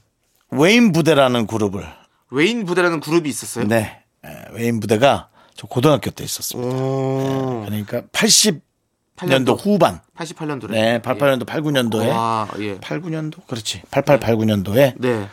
웨인 0.50 0.92
부대라는 0.92 1.46
그룹을 1.46 1.86
웨인 2.32 2.66
부대라는 2.66 3.00
그룹이 3.00 3.30
있었어요. 3.30 3.68
네, 3.68 4.02
에, 4.26 4.30
웨인 4.54 4.80
부대가 4.80 5.30
저 5.54 5.68
고등학교 5.68 6.10
때 6.10 6.24
있었습니다. 6.24 6.76
오. 6.76 7.64
그러니까 7.66 8.02
80 8.12 8.65
년도 9.24 9.56
8년도 9.56 9.66
후반, 9.66 10.02
88년도래. 10.18 10.72
네, 10.72 11.00
88년도, 11.00 11.46
89년도에 11.46 12.10
와, 12.10 12.48
예. 12.60 12.78
89년도 12.78 13.46
그렇지, 13.48 13.82
88, 13.92 14.20
89년도에 14.20 14.94
네. 14.98 15.30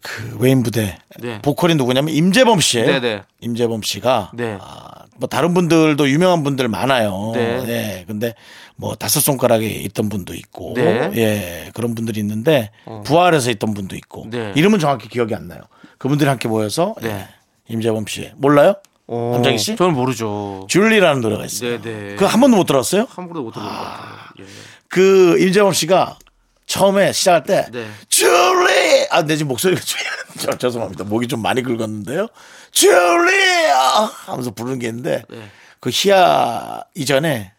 그 0.00 0.36
웨인 0.38 0.62
부대 0.62 0.98
네. 1.18 1.42
보컬이 1.42 1.74
누구냐면 1.74 2.14
임재범 2.14 2.60
씨예요. 2.60 2.86
네, 2.86 3.00
네. 3.00 3.22
임재범 3.40 3.82
씨가 3.82 4.30
네. 4.34 4.56
아, 4.60 5.04
뭐 5.16 5.28
다른 5.28 5.52
분들도 5.52 6.08
유명한 6.08 6.44
분들 6.44 6.68
많아요. 6.68 7.32
네. 7.34 7.64
네. 7.64 8.04
근데 8.06 8.34
뭐 8.76 8.94
다섯 8.94 9.20
손가락에 9.20 9.66
있던 9.66 10.08
분도 10.08 10.34
있고, 10.34 10.74
네. 10.76 11.10
예 11.16 11.70
그런 11.74 11.94
분들이 11.94 12.20
있는데 12.20 12.70
부활해서 13.04 13.50
있던 13.50 13.74
분도 13.74 13.96
있고 13.96 14.26
네. 14.30 14.52
이름은 14.54 14.78
정확히 14.78 15.08
기억이 15.08 15.34
안 15.34 15.48
나요. 15.48 15.62
그분들이 15.98 16.28
함께 16.28 16.46
모여서 16.46 16.94
네. 17.02 17.08
예, 17.08 17.28
임재범 17.68 18.06
씨 18.06 18.30
몰라요? 18.36 18.74
어, 19.08 19.30
남창희 19.34 19.58
씨? 19.58 19.76
저는 19.76 19.94
모르죠. 19.94 20.66
줄리라는 20.68 21.20
노래가 21.20 21.44
있어요. 21.44 21.80
네, 21.80 21.92
네. 21.92 22.14
그거 22.14 22.26
한 22.26 22.40
번도 22.40 22.56
못 22.56 22.64
들었어요? 22.64 23.06
한 23.08 23.26
번도 23.28 23.42
못 23.42 23.52
들은 23.52 23.64
것 23.64 23.72
같아요. 23.72 24.06
예. 24.40 24.44
그 24.88 25.38
임재범 25.40 25.72
씨가 25.72 26.18
처음에 26.66 27.12
시작할 27.12 27.44
때 27.44 27.66
네. 27.72 27.88
줄리 28.08 29.06
아, 29.10 29.22
내 29.22 29.36
지금 29.36 29.48
목소리가 29.48 29.80
좀 29.80 29.98
저, 30.38 30.58
죄송합니다. 30.58 31.04
목이 31.04 31.28
좀 31.28 31.40
많이 31.40 31.62
긁었는데요. 31.62 32.26
줄리 32.72 33.32
아, 33.70 34.10
하면서 34.26 34.50
부르는 34.50 34.78
게 34.80 34.88
있는데 34.88 35.22
네. 35.30 35.50
그 35.80 35.90
희야 35.92 36.82
이전에 36.94 37.52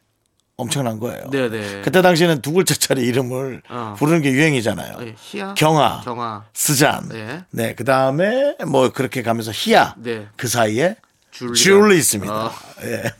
엄청난 0.57 0.99
거예요. 0.99 1.29
네, 1.29 1.49
네. 1.49 1.81
그때 1.83 2.01
당시에는 2.01 2.41
두 2.41 2.51
글자짜리 2.51 3.03
이름을 3.03 3.61
어. 3.69 3.95
부르는 3.97 4.23
게 4.23 4.31
유행이잖아요. 4.31 4.97
예, 5.01 5.13
희야. 5.15 5.53
경아, 5.53 6.01
경아. 6.03 6.45
스잔. 6.53 7.07
네. 7.09 7.43
네. 7.51 7.75
그 7.75 7.83
다음에 7.85 8.55
뭐 8.67 8.89
그렇게 8.89 9.21
가면서 9.21 9.51
희야. 9.53 9.93
네. 9.97 10.27
그 10.35 10.47
사이에 10.47 10.95
줄리가. 11.37 11.55
줄리 11.55 11.97
있습니다. 11.97 12.33
어. 12.33 12.51
예. 12.83 13.03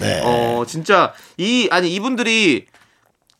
네. 0.00 0.20
어, 0.24 0.64
진짜 0.66 1.12
이 1.36 1.68
아니 1.70 1.92
이분들이 1.94 2.66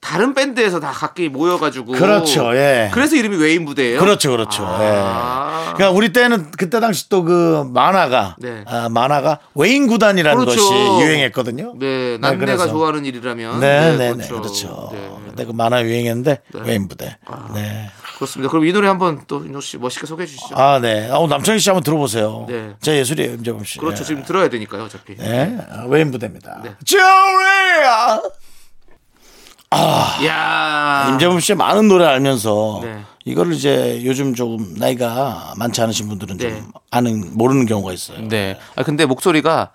다른 0.01 0.35
밴드에서 0.35 0.81
다 0.81 0.91
각기 0.93 1.29
모여가지고 1.29 1.93
그렇죠, 1.93 2.55
예. 2.57 2.91
그래서 2.93 3.17
이름이 3.17 3.37
웨인 3.37 3.65
부대예요. 3.67 4.01
그렇죠, 4.01 4.31
그렇죠. 4.31 4.65
아. 4.67 4.83
예. 4.83 5.73
그러니까 5.75 5.91
우리 5.91 6.13
때는 6.13 6.51
그때 6.53 6.81
당시 6.81 7.09
또 7.09 7.23
그 7.23 7.65
만화가 7.73 8.37
네. 8.39 8.65
아, 8.67 8.89
만화가 8.89 9.39
웨인 9.55 9.87
구단이라는 9.87 10.45
그렇죠. 10.45 10.61
것이 10.63 10.75
유행했거든요. 11.05 11.75
네, 11.79 12.17
남매가 12.19 12.57
그래서. 12.57 12.69
좋아하는 12.69 13.05
일이라면 13.05 13.61
네, 13.61 13.91
네, 13.91 13.97
네, 13.97 14.15
네, 14.17 14.29
그렇죠. 14.29 14.89
네. 14.93 15.11
근데 15.31 15.45
그 15.45 15.53
만화 15.53 15.83
유행했는데 15.83 16.43
웨인 16.65 16.89
부대. 16.89 17.17
네. 17.55 17.91
그렇습니다. 18.17 18.51
그럼 18.51 18.67
이 18.67 18.73
노래 18.73 18.89
한번 18.89 19.23
또 19.27 19.45
윤정 19.45 19.61
씨 19.61 19.79
멋있게 19.79 20.07
소개해 20.07 20.27
주시죠. 20.27 20.55
아, 20.57 20.79
네. 20.79 21.11
아, 21.11 21.27
남창희 21.27 21.59
씨 21.59 21.71
한번 21.71 21.83
들어보세요. 21.83 22.47
네. 22.49 22.75
제 22.81 22.99
예술이에요, 22.99 23.33
임재범 23.35 23.65
씨. 23.65 23.79
그렇죠. 23.79 24.03
예. 24.03 24.05
지금 24.05 24.25
들어야 24.25 24.49
되니까요, 24.49 24.85
어차피. 24.85 25.17
네. 25.17 25.59
아, 25.71 25.85
웨인 25.87 26.11
부대입니다. 26.11 26.61
네. 26.63 26.75
줄리아! 26.85 28.21
야 30.27 31.09
임재범 31.13 31.39
씨의 31.39 31.57
많은 31.57 31.87
노래 31.87 32.05
알면서 32.05 32.81
네. 32.83 33.05
이거를 33.25 33.53
이제 33.53 34.03
요즘 34.05 34.35
조금 34.35 34.75
나이가 34.77 35.55
많지 35.57 35.81
않으신 35.81 36.09
분들은 36.09 36.39
네. 36.39 36.51
좀 36.51 36.73
아는 36.91 37.37
모르는 37.37 37.67
경우가 37.67 37.93
있어요. 37.93 38.27
네. 38.29 38.59
아 38.75 38.83
근데 38.83 39.07
목소리가 39.07 39.71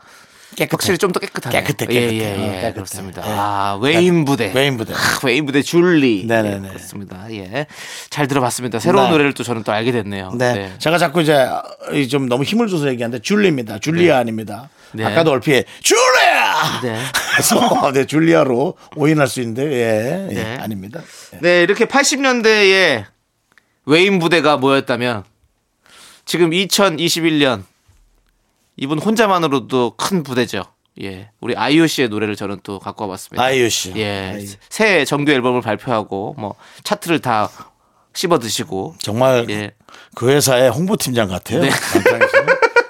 깨끗해. 0.55 0.69
확실히 0.71 0.97
좀 0.97 1.11
더 1.11 1.19
깨끗하네. 1.19 1.63
깨끗해, 1.63 1.87
예, 1.93 1.99
깨끗해. 1.99 2.19
예, 2.19 2.25
어, 2.33 2.47
예. 2.47 2.51
깨끗해. 2.51 2.73
그렇습니다. 2.73 3.21
예. 3.25 3.31
아, 3.31 3.79
외인부대. 3.81 4.51
외인부대. 4.53 4.93
아, 4.93 4.97
외인부대 5.23 5.61
줄리. 5.61 6.25
네네네. 6.27 6.67
예, 6.67 6.73
그렇습니다. 6.73 7.25
예. 7.31 7.67
잘 8.09 8.27
들어봤습니다. 8.27 8.79
새로운 8.79 9.05
네. 9.05 9.11
노래를 9.11 9.33
또 9.33 9.43
저는 9.43 9.63
또 9.63 9.71
알게 9.71 9.91
됐네요. 9.91 10.31
네. 10.37 10.73
제가 10.79 10.97
자꾸 10.97 11.21
이제 11.21 11.47
이좀 11.93 12.29
너무 12.29 12.43
힘을 12.43 12.67
줘서 12.67 12.87
얘기하는데 12.89 13.21
줄리입니다. 13.21 13.79
줄리아 13.79 14.17
아닙니다. 14.17 14.69
네. 14.93 15.03
아까도 15.03 15.31
얼핏 15.31 15.65
줄리아. 15.81 16.81
네. 16.83 16.99
그래서 17.33 17.91
네 17.91 18.05
줄리아로 18.05 18.75
오인할 18.95 19.27
수 19.27 19.41
있는데 19.41 19.63
예, 19.71 20.27
예, 20.29 20.33
네. 20.33 20.57
아닙니다. 20.57 21.01
네, 21.41 21.63
이렇게 21.63 21.85
80년대에 21.85 23.05
외인부대가 23.85 24.55
모였다면 24.57 25.23
지금 26.23 26.51
2021년 26.51 27.63
이분 28.77 28.99
혼자만으로도 28.99 29.95
큰 29.97 30.23
부대죠. 30.23 30.63
예. 31.01 31.29
우리 31.41 31.55
아이유 31.55 31.87
씨의 31.87 32.09
노래를 32.09 32.35
저는 32.35 32.59
또 32.63 32.79
갖고 32.79 33.03
와봤습니다. 33.05 33.43
아이유 33.43 33.69
씨. 33.69 33.93
예. 33.95 34.31
아이유. 34.35 34.47
새 34.69 35.05
정규 35.05 35.31
앨범을 35.31 35.61
발표하고 35.61 36.35
뭐 36.37 36.55
차트를 36.83 37.19
다 37.19 37.49
씹어 38.13 38.39
드시고 38.39 38.95
정말 38.99 39.45
예. 39.49 39.71
그 40.15 40.29
회사의 40.29 40.69
홍보팀장 40.69 41.27
같아요. 41.27 41.61
네. 41.61 41.69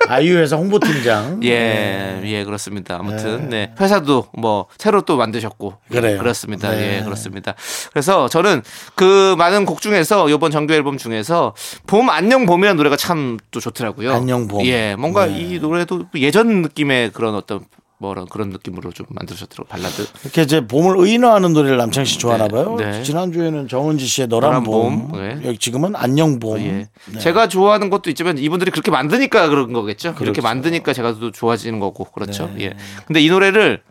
아이유 0.07 0.38
회사 0.38 0.55
홍보팀장. 0.55 1.41
예, 1.43 2.21
예, 2.24 2.43
그렇습니다. 2.43 2.97
아무튼, 3.00 3.50
네. 3.50 3.74
회사도 3.79 4.27
뭐, 4.33 4.67
새로 4.77 5.01
또 5.01 5.17
만드셨고. 5.17 5.74
그래요. 5.89 6.19
그렇습니다. 6.19 6.71
네. 6.71 6.97
예, 7.00 7.03
그렇습니다. 7.03 7.55
그래서 7.91 8.27
저는 8.29 8.62
그 8.95 9.35
많은 9.38 9.65
곡 9.65 9.81
중에서, 9.81 10.29
요번 10.29 10.51
정규 10.51 10.74
앨범 10.74 10.97
중에서, 10.97 11.53
봄, 11.88 12.09
안녕, 12.09 12.45
봄이라는 12.45 12.77
노래가 12.77 12.95
참 12.95 13.38
또 13.51 13.59
좋더라고요. 13.59 14.13
안녕, 14.13 14.47
봄. 14.47 14.65
예, 14.65 14.95
뭔가 14.95 15.25
네. 15.25 15.39
이 15.39 15.59
노래도 15.59 16.05
예전 16.15 16.62
느낌의 16.62 17.12
그런 17.12 17.35
어떤, 17.35 17.65
뭐런 17.97 18.27
그런 18.27 18.49
느낌으로 18.49 18.91
좀 18.91 19.05
만드셨더라고요. 19.09 19.69
발라드. 19.69 20.05
이렇게 20.23 20.41
이제 20.41 20.67
봄을 20.67 20.97
의인화하는 20.97 21.53
노래를 21.53 21.77
남창 21.77 22.03
씨 22.03 22.19
좋아하나 22.19 22.47
봐요. 22.47 22.75
네. 22.77 23.03
지난주에는 23.03 23.67
정은지 23.67 24.05
씨의 24.05 24.27
너란 24.27 24.49
너란 24.49 24.63
봄. 24.63 25.07
봄. 25.07 25.21
네. 25.21 25.39
여기 25.45 25.57
지금은 25.57 25.95
안녕 25.95 26.39
봄. 26.39 26.59
예. 26.59 26.87
네. 27.11 27.19
제가 27.19 27.47
좋아하는 27.47 27.89
것도 27.89 28.09
있지만 28.09 28.37
이분들이 28.37 28.71
그렇게 28.71 28.91
만드니까 28.91 29.47
그런 29.49 29.71
거겠죠. 29.71 30.09
이렇게 30.09 30.19
그렇죠. 30.19 30.41
만드니까 30.41 30.93
제가 30.93 31.13
또 31.19 31.31
좋아지는 31.31 31.79
거고 31.79 32.03
그렇죠. 32.05 32.51
네. 32.55 32.65
예. 32.65 32.73
근데 33.07 33.21
이 33.21 33.29
노래를 33.29 33.81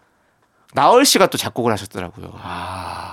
나얼 0.75 1.04
씨가 1.04 1.28
또 1.28 1.38
작곡을 1.38 1.71
하셨더라고요. 1.73 2.33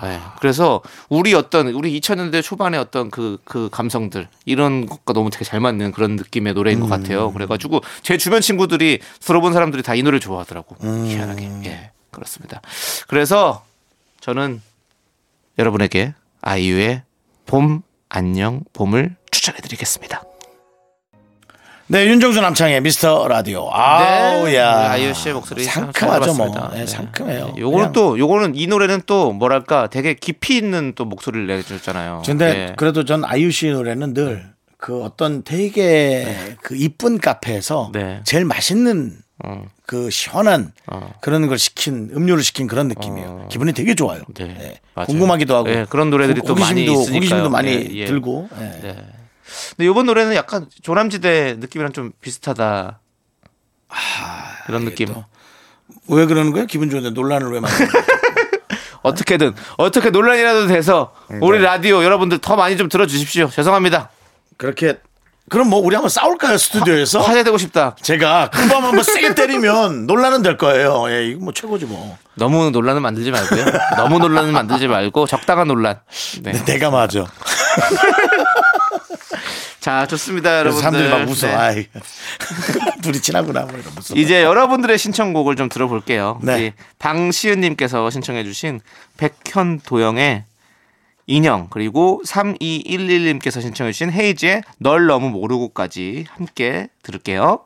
네. 0.02 0.20
그래서 0.40 0.82
우리 1.10 1.36
어떤 1.36 1.68
우리 1.68 2.00
2000년대 2.00 2.42
초반의 2.42 2.80
어떤 2.80 3.12
그그 3.12 3.70
감성들 3.72 4.28
이런 4.46 4.88
것과 4.88 5.14
너무 5.14 5.30
되게 5.30 5.46
잘 5.46 5.60
맞는 5.60 5.92
그런 5.92 6.16
느낌의 6.16 6.56
노래인 6.56 6.80
것 6.80 6.88
같아요. 6.88 7.32
그래가지고 7.32 7.82
제 8.02 8.18
주변 8.18 8.42
친구들이 8.42 9.00
들어본 9.20 9.54
사람들이 9.54 9.84
다 9.84 9.94
이 9.94 10.02
노래를 10.02 10.20
좋아하더라고. 10.20 10.76
희한하게. 10.82 11.44
예. 11.66 11.92
그렇습니다. 12.10 12.62
그래서 13.08 13.64
저는 14.22 14.62
여러분에게 15.60 16.16
아이유의 16.42 17.04
봄 17.46 17.84
안녕 18.10 18.64
봄을 18.74 19.16
추천해 19.30 19.60
드리겠습니다. 19.60 20.24
네, 21.92 22.06
윤정수 22.08 22.40
남창의 22.40 22.80
미스터 22.80 23.28
라디오. 23.28 23.70
아우, 23.70 24.46
네, 24.46 24.56
야. 24.56 24.92
아이유 24.92 25.14
씨의 25.14 25.34
목소리 25.34 25.66
상큼하죠, 25.66 26.34
뭐. 26.36 26.50
잘 26.50 26.62
네, 26.72 26.86
들어봤습니다. 26.86 26.86
상큼해요. 26.86 27.46
네. 27.56 27.62
요거는. 27.62 27.92
또 27.92 28.18
요거는 28.18 28.56
이 28.56 28.66
노래는 28.68 29.02
또 29.06 29.34
뭐랄까 29.34 29.88
되게 29.88 30.14
깊이 30.14 30.56
있는 30.56 30.94
또 30.96 31.04
목소리를 31.04 31.48
내줬잖아요. 31.48 32.22
근데 32.26 32.46
예. 32.70 32.74
그래도 32.78 33.04
전 33.04 33.26
아이유 33.26 33.52
씨 33.52 33.70
노래는 33.70 34.14
늘 34.14 34.52
그 34.78 35.04
어떤 35.04 35.44
되게 35.44 36.56
그 36.64 36.76
이쁜 36.76 37.20
카페에서 37.20 37.92
네. 37.94 38.22
제일 38.24 38.46
맛있는 38.46 39.12
어. 39.46 39.64
그 39.86 40.10
시원한 40.10 40.72
어. 40.92 41.12
그런 41.22 41.46
걸 41.48 41.60
시킨 41.60 42.10
음료를 42.16 42.42
시킨 42.42 42.66
그런 42.66 42.88
느낌이에요. 42.88 43.46
기분이 43.52 43.74
되게 43.74 43.94
좋아요. 43.94 44.22
네, 44.34 44.46
네. 44.48 44.80
맞아요. 44.96 45.06
궁금하기도 45.06 45.56
하고. 45.56 45.68
네, 45.70 45.86
그런 45.88 46.10
노래들이 46.10 46.40
호- 46.40 46.48
또 46.48 46.56
많이 46.56 46.88
호기심도, 46.88 46.94
있으니까요. 46.94 47.16
호기심도 47.18 47.50
많이 47.52 47.70
예, 47.74 47.90
예. 47.92 48.06
들고. 48.06 48.50
예. 48.60 48.64
네. 48.82 48.96
근데 49.76 49.86
요번 49.88 50.06
노래는 50.06 50.36
약간 50.36 50.68
조남지대 50.82 51.58
느낌이랑 51.60 51.94
좀 51.94 52.12
비슷하다. 52.22 53.00
그런 54.66 54.86
느낌. 54.86 55.08
또. 55.14 55.26
왜 56.08 56.26
그러는 56.26 56.52
거예요? 56.52 56.66
기분 56.68 56.90
좋은데 56.90 57.12
논란을 57.12 57.52
왜 57.52 57.60
만드는 57.60 57.90
거예요? 57.90 58.06
어떻게든 59.04 59.54
어떻게 59.78 60.10
논란이라도 60.12 60.68
돼서 60.68 61.14
우리 61.42 61.60
라디오 61.60 62.04
여러분들 62.04 62.38
더 62.38 62.56
많이 62.56 62.78
좀 62.78 62.88
들어주십시오. 62.88 63.50
죄송합니다. 63.50 64.10
그렇게 64.58 65.00
그럼 65.50 65.70
뭐 65.70 65.80
우리 65.80 65.96
한번 65.96 66.08
싸울까요 66.10 66.58
스튜디오에서? 66.58 67.20
화제되고 67.20 67.58
싶다. 67.58 67.96
제가 68.02 68.50
큰밤 68.52 68.86
한번 68.86 69.04
세게 69.04 69.36
때리면 69.36 70.06
논란은 70.08 70.44
될 70.44 70.56
거예요. 70.56 71.06
예, 71.10 71.26
이거 71.28 71.44
뭐 71.44 71.52
최고지 71.54 71.86
뭐. 71.86 72.18
너무 72.36 72.70
논란은 72.70 73.02
만들지 73.02 73.32
말고요. 73.32 73.66
너무 73.98 74.20
논란은 74.20 74.54
만들지 74.54 74.88
말고 74.88 75.28
적당한 75.28 75.68
논란. 75.68 76.00
네. 76.44 76.54
내가 76.64 76.90
맞아. 76.90 77.26
자, 79.80 80.06
좋습니다, 80.08 80.60
여러분들. 80.60 80.82
사람들이 80.82 81.10
막 81.10 81.30
웃어. 81.30 81.48
네. 81.48 81.54
아이. 81.54 81.88
둘이 83.02 83.20
친하구나. 83.20 83.62
뭐 83.62 83.78
이런 83.80 83.94
무슨. 83.96 84.18
이제 84.18 84.44
여러분들의 84.44 84.98
신청곡을 84.98 85.56
좀 85.56 85.70
들어볼게요. 85.70 86.40
네. 86.44 86.54
우리 86.54 86.74
방시은님께서 87.00 88.10
신청해주신 88.10 88.82
백현 89.18 89.82
도영의 89.82 90.44
인형 91.28 91.68
그리고 91.70 92.22
3211님께서 92.26 93.62
신청해주신 93.62 94.12
헤이즈의 94.12 94.64
널 94.80 95.08
너무 95.08 95.30
모르고까지 95.30 96.26
함께 96.30 96.90
들을게요. 97.04 97.66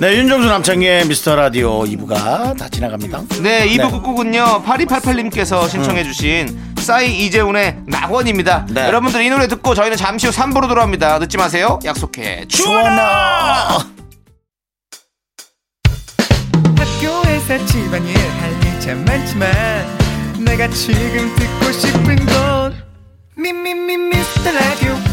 네, 0.00 0.16
윤정수 0.16 0.48
남창의 0.48 1.06
미스터 1.08 1.36
라디오 1.36 1.80
2부가 1.80 2.56
다 2.56 2.70
지나갑니다. 2.70 3.22
네, 3.42 3.68
2부 3.68 3.82
네. 3.82 3.90
끝곡은요 3.90 4.62
8288님께서 4.64 5.68
신청해주신 5.68 6.74
싸이 6.78 7.26
이재훈의 7.26 7.80
낙원입니다. 7.84 8.64
네. 8.70 8.86
여러분들 8.86 9.20
이 9.20 9.28
노래 9.28 9.46
듣고 9.46 9.74
저희는 9.74 9.98
잠시 9.98 10.26
후 10.26 10.32
3부로 10.32 10.68
돌아옵니다. 10.68 11.18
늦지 11.18 11.36
마세요. 11.36 11.78
약속해. 11.84 12.46
주원아! 12.48 13.76
학교에서 16.78 17.66
집안일 17.66 18.16
할일참 18.16 19.04
많지만 19.04 19.50
내가 20.46 20.66
지금 20.68 21.30
듣고 21.36 21.72
싶은 21.72 22.16
건 22.24 22.74
미미미 23.36 23.98
미스터 23.98 24.50
라디오 24.50 25.09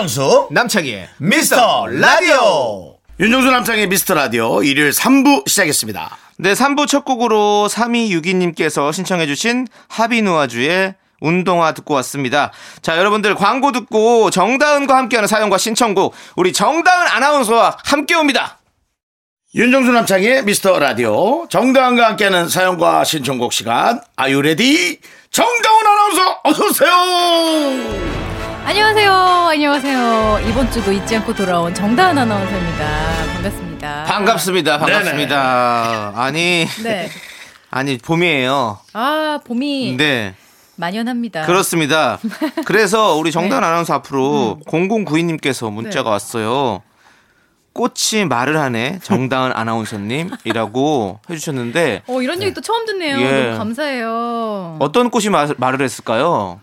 윤정수 0.00 0.48
남창희의 0.50 1.08
미스터 1.18 1.86
라디오. 1.86 2.96
윤정수 3.20 3.50
남창희의 3.50 3.86
미스터 3.86 4.14
라디오 4.14 4.62
일요일 4.62 4.92
3부 4.92 5.46
시작했습니다. 5.46 6.16
네, 6.38 6.54
3부 6.54 6.88
첫 6.88 7.04
곡으로 7.04 7.68
3262님께서 7.70 8.94
신청해주신 8.94 9.68
하비누아주의 9.88 10.94
운동화 11.20 11.72
듣고 11.74 11.92
왔습니다. 11.96 12.50
자, 12.80 12.96
여러분들 12.96 13.34
광고 13.34 13.72
듣고 13.72 14.30
정다은과 14.30 14.96
함께하는 14.96 15.28
사연과 15.28 15.58
신청곡, 15.58 16.14
우리 16.36 16.54
정다은 16.54 17.08
아나운서와 17.08 17.76
함께 17.84 18.14
옵니다. 18.14 18.58
윤정수 19.54 19.92
남창희의 19.92 20.44
미스터 20.44 20.78
라디오 20.78 21.46
정다은과 21.48 22.06
함께하는 22.06 22.48
사연과 22.48 23.04
신청곡 23.04 23.52
시간 23.52 24.00
are 24.16 24.40
you 24.40 24.62
ready 24.62 24.98
정다은 25.30 25.86
아나운서 25.86 26.40
어서 26.44 26.64
오세요. 26.64 28.29
안녕하세요. 28.64 29.12
안녕하세요. 29.12 30.40
이번 30.48 30.70
주도 30.70 30.92
잊지 30.92 31.16
않고 31.16 31.34
돌아온 31.34 31.74
정다은 31.74 32.16
아나운서입니다. 32.16 32.86
반갑습니다. 33.34 34.04
반갑습니다. 34.04 34.78
반갑습니다. 34.78 36.12
아니, 36.14 36.66
네. 36.82 37.10
아니, 37.70 37.98
봄이에요. 37.98 38.78
아, 38.92 39.40
봄이 39.44 39.96
네. 39.96 40.34
만연합니다. 40.76 41.46
그렇습니다. 41.46 42.18
그래서 42.64 43.14
우리 43.16 43.32
정다은 43.32 43.60
네. 43.62 43.66
아나운서 43.66 43.94
앞으로 43.94 44.60
0092님께서 44.66 45.70
문자가 45.72 46.04
네. 46.04 46.10
왔어요. 46.10 46.82
꽃이 47.72 48.24
말을 48.28 48.56
하네 48.58 48.98
정다은 49.02 49.52
아나운서님이라고 49.54 51.20
해주셨는데 51.30 52.02
어, 52.08 52.20
이런 52.20 52.42
얘기 52.42 52.52
또 52.52 52.60
처음 52.60 52.84
듣네요. 52.84 53.20
예. 53.20 53.42
너무 53.44 53.58
감사해요. 53.58 54.76
어떤 54.80 55.08
꽃이 55.10 55.28
말, 55.28 55.54
말을 55.56 55.80
했을까요? 55.82 56.60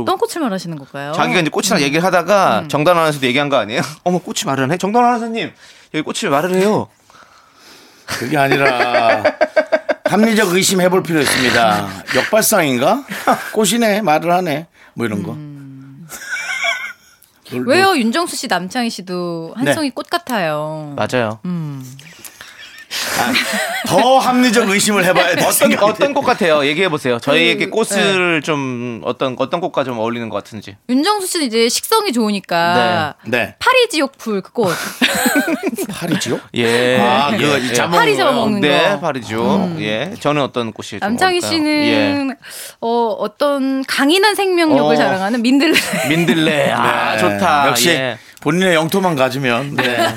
어떤 0.00 0.18
꽃을 0.18 0.40
말하시는 0.40 0.78
걸까요? 0.78 1.12
자기가 1.12 1.40
이제 1.40 1.50
꽃이랑 1.50 1.78
음. 1.78 1.82
얘기를 1.82 2.02
하다가 2.04 2.64
정다은 2.68 2.96
아나운서도 2.98 3.26
얘기한 3.26 3.48
거 3.48 3.56
아니에요? 3.56 3.82
어머 4.04 4.18
꽃이 4.18 4.40
말을 4.46 4.64
하네 4.64 4.78
정다은 4.78 5.04
아나운서님 5.04 5.52
여기 5.94 6.02
꽃이 6.02 6.30
말을 6.30 6.54
해요. 6.54 6.88
그게 8.06 8.36
아니라 8.36 9.22
합리적 10.04 10.54
의심 10.54 10.80
해볼 10.80 11.02
필요 11.02 11.20
있습니다. 11.20 11.88
역발상인가? 12.16 13.04
꽃이네 13.54 14.02
말을 14.02 14.32
하네 14.32 14.66
뭐 14.94 15.06
이런 15.06 15.22
거. 15.22 15.32
뭘- 15.32 17.64
뭐- 17.64 17.64
왜요? 17.74 17.96
윤정수 17.96 18.36
씨, 18.36 18.46
남창희 18.48 18.88
씨도 18.90 19.52
한 19.56 19.64
네. 19.66 19.74
송이 19.74 19.90
꽃 19.90 20.08
같아요. 20.08 20.94
맞아요. 20.96 21.38
음. 23.28 23.34
더 23.86 24.18
합리적 24.18 24.68
의심을 24.68 25.04
해봐야 25.04 25.36
돼. 25.36 25.44
어떤 25.46 25.78
어떤 25.78 26.14
꽃 26.14 26.22
같아요? 26.22 26.64
얘기해 26.64 26.88
보세요. 26.88 27.18
저희에게 27.18 27.66
그, 27.66 27.70
꽃을 27.70 28.42
좀 28.42 29.00
어떤 29.04 29.36
어떤 29.38 29.60
꽃과 29.60 29.84
좀 29.84 29.98
어울리는 29.98 30.28
것 30.28 30.36
같은지. 30.36 30.76
윤정수 30.88 31.26
씨는 31.26 31.46
이제 31.46 31.68
식성이 31.68 32.12
좋으니까 32.12 33.14
네. 33.26 33.54
파리 33.58 33.88
지옥풀 33.90 34.40
그 34.42 34.52
꽃. 34.52 34.72
파리지요? 35.90 36.40
예. 36.54 36.98
아, 37.00 37.30
그 37.36 37.42
예, 37.42 37.58
이 37.58 37.68
예. 37.70 37.72
잡먹는 37.74 37.98
파리? 37.98 38.16
잡아먹는 38.16 38.60
네, 38.60 38.68
거. 38.88 38.94
음. 38.94 39.00
파리죠. 39.00 39.76
예. 39.80 40.14
저는 40.20 40.42
어떤 40.42 40.72
꽃이 40.72 40.88
좀 40.90 40.98
남창희? 41.00 41.40
씨는 41.40 42.36
어, 42.80 43.16
어떤 43.18 43.84
강인한 43.84 44.34
생명력을 44.34 44.94
어. 44.94 44.96
자랑하는 44.96 45.42
민들레. 45.42 45.72
예. 46.04 46.08
민들레. 46.08 46.70
아, 46.72 47.12
네. 47.16 47.18
좋다. 47.18 47.68
역시 47.68 47.90
예. 47.90 48.18
본인의 48.42 48.74
영토만 48.74 49.14
가지면 49.16 49.76
네. 49.76 50.14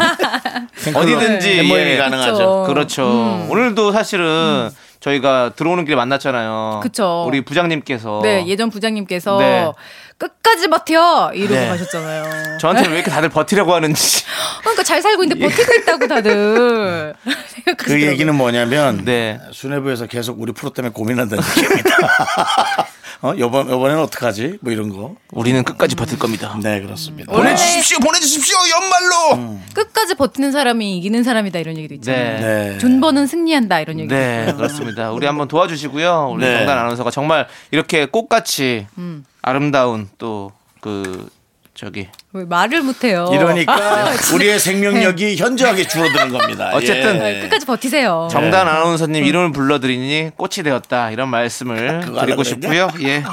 어디든지 0.93 1.59
햄모임이 1.59 1.91
예. 1.91 1.97
가능하죠. 1.97 2.65
그렇죠. 2.67 3.45
오늘도 3.49 3.91
사실은 3.91 4.71
저희가 5.09 5.51
들어오는 5.55 5.85
길에 5.85 5.95
만났잖아요. 5.95 6.79
음. 6.79 6.79
그쵸. 6.81 7.25
우리 7.27 7.45
부장님께서 7.45 8.21
네, 8.23 8.43
예전 8.47 8.71
부장님께서 8.71 9.37
네. 9.37 9.71
끝까지 10.17 10.67
버텨 10.67 11.31
이러고 11.33 11.53
네. 11.53 11.67
가셨잖아요. 11.67 12.57
저한테 12.57 12.89
왜 12.89 12.95
이렇게 12.95 13.11
다들 13.11 13.29
버티려고 13.29 13.73
하는지. 13.73 14.23
그러니까 14.61 14.81
잘 14.83 15.03
살고 15.03 15.23
있는데 15.23 15.47
버티고 15.47 15.73
있다고 15.81 16.07
다들 16.07 17.13
그. 17.77 18.01
얘기는 18.01 18.33
뭐냐면 18.33 19.05
네. 19.05 19.39
수뇌부에서 19.51 20.07
계속 20.07 20.41
우리 20.41 20.53
프로 20.53 20.71
때문에 20.71 20.91
고민한다는 20.91 21.43
얘기입니다. 21.57 21.89
어, 23.21 23.33
요번 23.39 23.69
요번에는 23.69 24.03
어떡하지? 24.03 24.59
뭐 24.61 24.71
이런 24.71 24.89
거. 24.89 25.15
우리는 25.31 25.63
끝까지 25.63 25.95
버틸 25.95 26.19
겁니다. 26.19 26.59
네, 26.61 26.81
그렇습니다. 26.81 27.31
보내주십시오, 27.31 27.97
보내주십시오, 27.99 28.55
연말로. 28.75 29.59
끝까지 29.73 30.13
버티는 30.15 30.51
사람이 30.51 30.97
이기는 30.97 31.23
사람이다 31.23 31.57
이런 31.59 31.77
얘기도 31.77 31.95
있잖아요. 31.95 32.39
네. 32.39 32.69
네. 32.73 32.77
존버는 32.77 33.25
승리한다 33.25 33.79
이런 33.79 33.99
얘기도 33.99 34.15
네, 34.15 34.43
있어요. 34.43 34.57
그렇습니다. 34.57 34.94
우리 35.13 35.25
한번 35.25 35.47
도와주시고요. 35.47 36.31
우리 36.33 36.45
네. 36.45 36.57
정단 36.57 36.77
아나운서가 36.77 37.11
정말 37.11 37.47
이렇게 37.71 38.05
꽃같이 38.05 38.87
음. 38.97 39.25
아름다운 39.41 40.09
또그 40.17 41.29
저기 41.73 42.07
왜 42.31 42.45
말을 42.45 42.81
못해요. 42.83 43.29
이러니까 43.33 43.73
아, 43.73 44.11
진짜. 44.15 44.35
우리의 44.35 44.59
생명력이 44.59 45.35
현저하게 45.35 45.87
줄어드는 45.87 46.29
겁니다. 46.29 46.71
어쨌든 46.73 47.21
예. 47.21 47.41
끝까지 47.41 47.65
버티세요. 47.65 48.29
정단 48.31 48.67
아나운서님 48.67 49.23
이름을 49.25 49.51
불러드리니 49.51 50.31
꽃이 50.37 50.63
되었다 50.63 51.11
이런 51.11 51.29
말씀을 51.29 52.01
그거 52.01 52.21
드리고 52.21 52.43
싶고요. 52.43 52.89
예. 53.01 53.23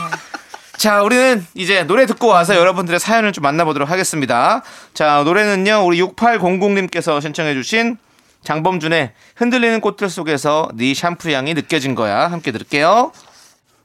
자, 0.77 1.03
우리는 1.03 1.47
이제 1.55 1.85
노래 1.85 2.07
듣고 2.07 2.27
와서 2.27 2.57
여러분들의 2.57 2.99
사연을 2.99 3.31
좀 3.31 3.43
만나보도록 3.43 3.89
하겠습니다. 3.89 4.63
자, 4.95 5.23
노래는요, 5.25 5.85
우리 5.87 6.03
6800님께서 6.03 7.23
신청해주신 7.23 7.99
장범준의 8.45 9.13
흔들리는 9.37 9.81
꽃들 9.81 10.09
속에서 10.11 10.69
네 10.75 10.95
샴푸 10.95 11.31
향이 11.31 11.55
느껴진 11.55 11.95
거야. 11.95 12.31
함께 12.31 12.53
들을게요. 12.53 13.13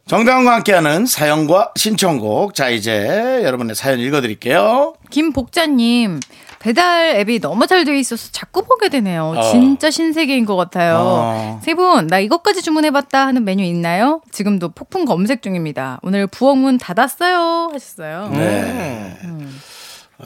정다운과 0.08 0.54
함께하는 0.54 1.06
사연과 1.06 1.74
신청곡. 1.76 2.56
자, 2.56 2.70
이제 2.70 3.42
여러분의 3.44 3.76
사연 3.76 4.00
읽어드릴게요. 4.00 4.94
김복자님 5.12 6.22
배달 6.60 7.18
앱이 7.18 7.40
너무 7.40 7.68
잘 7.68 7.84
돼 7.84 8.00
있어서 8.00 8.30
자꾸 8.32 8.64
보게 8.64 8.88
되네요. 8.90 9.34
어. 9.38 9.42
진짜 9.52 9.92
신세계인 9.92 10.46
것 10.46 10.56
같아요. 10.56 10.96
어. 11.00 11.60
세 11.62 11.76
분 11.76 12.08
나 12.08 12.20
이것까지 12.20 12.62
주문해봤다 12.62 13.28
하는 13.28 13.44
메뉴 13.44 13.64
있나요? 13.66 14.22
지금도 14.32 14.70
폭풍 14.70 15.04
검색 15.06 15.42
중입니다. 15.42 16.00
오늘 16.02 16.26
부엌문 16.26 16.78
닫았어요 16.78 17.70
하셨어요. 17.74 18.30
네. 18.30 19.18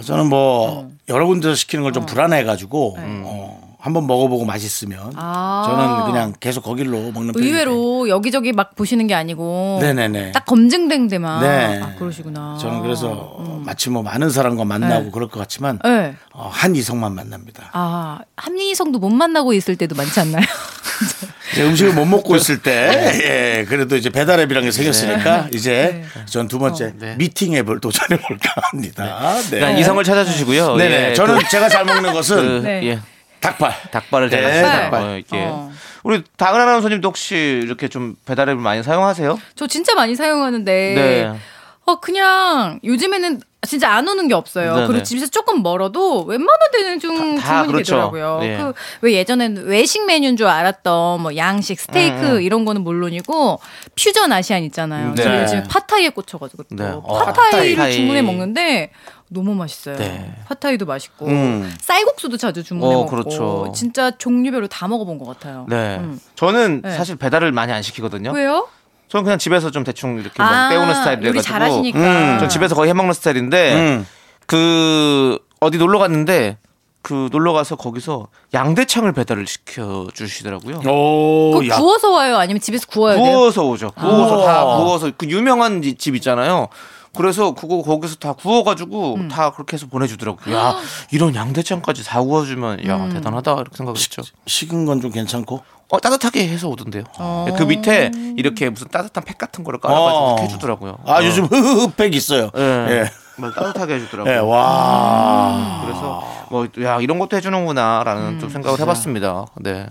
저는 0.05 0.27
뭐 0.29 0.89
여러 1.09 1.25
군데서 1.25 1.55
시키는 1.55 1.83
걸좀 1.83 2.05
불안해가지고 2.05 2.93
네. 2.97 3.03
어, 3.25 3.60
한번 3.81 4.05
먹어보고 4.05 4.45
맛있으면 4.45 5.11
아. 5.15 5.63
저는 5.65 6.11
그냥 6.13 6.33
계속 6.39 6.61
거길로 6.63 7.11
먹는 7.11 7.33
편이에요. 7.33 7.51
의외로 7.51 8.07
여기저기 8.09 8.51
막 8.53 8.75
보시는 8.75 9.07
게 9.07 9.15
아니고 9.15 9.79
네네네. 9.81 10.31
딱 10.33 10.45
검증된 10.45 11.07
데만 11.07 11.41
네. 11.41 11.81
아, 11.81 11.95
그러시구나. 11.97 12.57
저는 12.61 12.81
그래서 12.81 13.37
마치 13.65 13.89
뭐 13.89 14.03
많은 14.03 14.29
사람과 14.29 14.65
만나고 14.65 15.05
네. 15.05 15.11
그럴 15.11 15.27
것 15.29 15.39
같지만 15.39 15.79
네. 15.83 16.15
어, 16.33 16.47
한 16.51 16.75
이성만 16.75 17.13
만납니다. 17.15 17.69
아 17.73 18.19
합리성도 18.37 18.99
못 18.99 19.09
만나고 19.09 19.53
있을 19.53 19.75
때도 19.75 19.95
많지 19.95 20.19
않나요? 20.19 20.43
이제 21.53 21.63
음식을 21.67 21.93
못 21.93 22.05
먹고 22.05 22.35
있을 22.37 22.61
때, 22.61 22.87
네. 22.89 23.57
예, 23.59 23.65
그래도 23.65 23.97
이제 23.97 24.09
배달 24.09 24.39
앱이라는 24.39 24.67
게 24.69 24.71
생겼으니까 24.71 25.49
이제 25.53 26.03
전 26.25 26.47
두 26.47 26.59
번째 26.59 26.93
네. 26.97 27.15
미팅 27.17 27.53
앱을 27.55 27.81
도전해 27.81 28.17
볼까 28.21 28.53
합니다. 28.71 29.33
네. 29.49 29.57
그러니까 29.57 29.79
이성을 29.79 30.01
찾아주시고요. 30.03 30.75
네네. 30.77 31.09
예, 31.09 31.13
저는 31.13 31.39
그, 31.39 31.49
제가 31.49 31.67
잘 31.67 31.83
먹는 31.83 32.11
그, 32.11 32.13
것은 32.13 32.63
네. 32.63 32.81
예, 32.87 32.99
닭발. 33.41 33.73
닭발을 33.91 34.29
잘 34.29 34.41
네, 34.41 34.47
하시죠. 34.47 34.67
닭발. 34.67 35.01
어, 35.01 35.17
이게. 35.17 35.27
어. 35.37 35.71
우리 36.03 36.23
다은 36.37 36.59
아나운서님도 36.61 37.07
혹시 37.07 37.61
이렇게 37.63 37.87
좀 37.87 38.15
배달앱을 38.25 38.61
많이 38.61 38.81
사용하세요? 38.83 39.39
저 39.55 39.67
진짜 39.67 39.93
많이 39.95 40.15
사용하는데 40.15 40.93
네. 40.95 41.39
어 41.85 41.99
그냥 41.99 42.79
요즘에는 42.83 43.41
진짜 43.67 43.91
안 43.91 44.07
오는 44.07 44.27
게 44.27 44.33
없어요. 44.33 44.73
네네. 44.75 44.87
그리고 44.87 45.03
집에서 45.03 45.27
조금 45.27 45.61
멀어도 45.61 46.23
웬만한 46.23 46.71
데는 46.71 46.99
좀 46.99 47.35
다- 47.37 47.41
다 47.41 47.49
주문이 47.63 47.71
그렇죠. 47.73 47.91
되더라고요. 47.93 48.39
예. 48.43 48.59
그왜 49.01 49.13
예전에는 49.13 49.65
외식 49.65 50.05
메뉴인 50.05 50.35
줄 50.35 50.47
알았던 50.47 51.21
뭐 51.21 51.35
양식, 51.35 51.79
스테이크 51.79 52.37
음, 52.37 52.41
이런 52.41 52.65
거는 52.65 52.81
물론이고 52.83 53.59
퓨전 53.95 54.31
아시안 54.31 54.63
있잖아요. 54.63 55.13
네. 55.15 55.23
저 55.23 55.41
요즘 55.43 55.63
파타이에 55.69 56.09
꽂혀가지고 56.09 56.63
또 56.63 56.75
네. 56.75 56.85
어, 57.03 57.23
파타이를 57.25 57.75
팟타이. 57.75 57.93
주문해 57.93 58.21
먹는데 58.23 58.91
너무 59.29 59.53
맛있어요. 59.53 59.95
네. 59.97 60.33
파타이도 60.47 60.85
맛있고 60.87 61.27
음. 61.27 61.71
쌀국수도 61.81 62.37
자주 62.37 62.63
주문해 62.63 62.95
어, 62.95 62.97
먹고 62.99 63.09
그렇죠. 63.11 63.71
진짜 63.75 64.09
종류별로 64.11 64.67
다 64.67 64.87
먹어본 64.87 65.19
것 65.19 65.25
같아요. 65.25 65.65
네. 65.69 65.97
음. 65.97 66.19
저는 66.35 66.81
네. 66.83 66.91
사실 66.95 67.15
배달을 67.15 67.51
많이 67.51 67.71
안 67.71 67.81
시키거든요. 67.83 68.31
왜요? 68.31 68.67
저는 69.11 69.25
그냥 69.25 69.37
집에서 69.37 69.71
좀 69.71 69.83
대충 69.83 70.15
이렇게 70.19 70.41
막 70.41 70.49
아, 70.53 70.69
때우는 70.69 70.93
스타일이라 70.95 71.27
요리 71.27 71.37
가지고 71.39 71.53
잘하시니까. 71.53 71.99
음. 71.99 72.39
전 72.39 72.47
집에서 72.47 72.75
거의 72.75 72.89
해 72.89 72.93
먹는 72.93 73.11
스타일인데 73.13 73.73
음. 73.75 74.07
그 74.45 75.37
어디 75.59 75.77
놀러 75.77 75.99
갔는데 75.99 76.57
그 77.01 77.27
놀러 77.31 77.51
가서 77.51 77.75
거기서 77.75 78.27
양대창을 78.53 79.11
배달을 79.11 79.47
시켜 79.47 80.07
주시더라고요. 80.13 80.77
오, 80.89 81.51
그거 81.59 81.67
야. 81.67 81.75
구워서 81.77 82.11
와요? 82.11 82.37
아니면 82.37 82.61
집에서 82.61 82.87
구워야 82.87 83.15
돼요? 83.15 83.25
구워서 83.25 83.65
오죠. 83.65 83.91
구워서 83.91 84.45
다 84.45 84.61
아. 84.61 84.63
구워서 84.77 85.11
그 85.17 85.27
유명한 85.27 85.83
이- 85.83 85.95
집 85.95 86.15
있잖아요. 86.15 86.69
그래서 87.15 87.53
그거 87.53 87.81
거기서 87.81 88.15
다 88.15 88.33
구워가지고 88.33 89.15
음. 89.15 89.27
다 89.27 89.51
그렇게 89.51 89.73
해서 89.75 89.85
보내주더라고요. 89.87 90.55
야 90.55 90.75
이런 91.11 91.35
양대창까지 91.35 92.05
다 92.05 92.21
구워주면 92.21 92.87
야 92.87 92.95
음. 92.97 93.09
대단하다 93.11 93.53
이렇게 93.55 93.75
생각했죠. 93.77 94.21
식은 94.47 94.85
건 94.85 95.01
좀 95.01 95.11
괜찮고. 95.11 95.61
어, 95.89 95.99
따뜻하게 95.99 96.47
해서 96.47 96.69
오던데요. 96.69 97.03
어. 97.19 97.47
그 97.57 97.63
밑에 97.63 98.11
이렇게 98.37 98.69
무슨 98.69 98.87
따뜻한 98.87 99.25
팩 99.25 99.37
같은 99.37 99.63
거를 99.65 99.79
깔아가지고 99.79 100.17
어. 100.23 100.37
해주더라고요. 100.39 100.99
아, 101.05 101.19
어. 101.19 101.25
요즘 101.25 101.43
흐흐흐팩 101.45 102.15
있어요. 102.15 102.49
예. 102.55 102.61
예. 102.61 103.11
뭐 103.37 103.51
따뜻하게 103.51 103.95
해주더라고요. 103.95 104.33
예, 104.33 104.37
와. 104.37 105.81
그래서 105.83 106.23
뭐 106.49 106.67
야 106.81 106.99
이런 107.01 107.19
것도 107.19 107.35
해주는구나라는 107.35 108.23
음. 108.35 108.39
좀 108.39 108.49
생각을 108.49 108.79
해봤습니다. 108.79 109.47
네. 109.57 109.87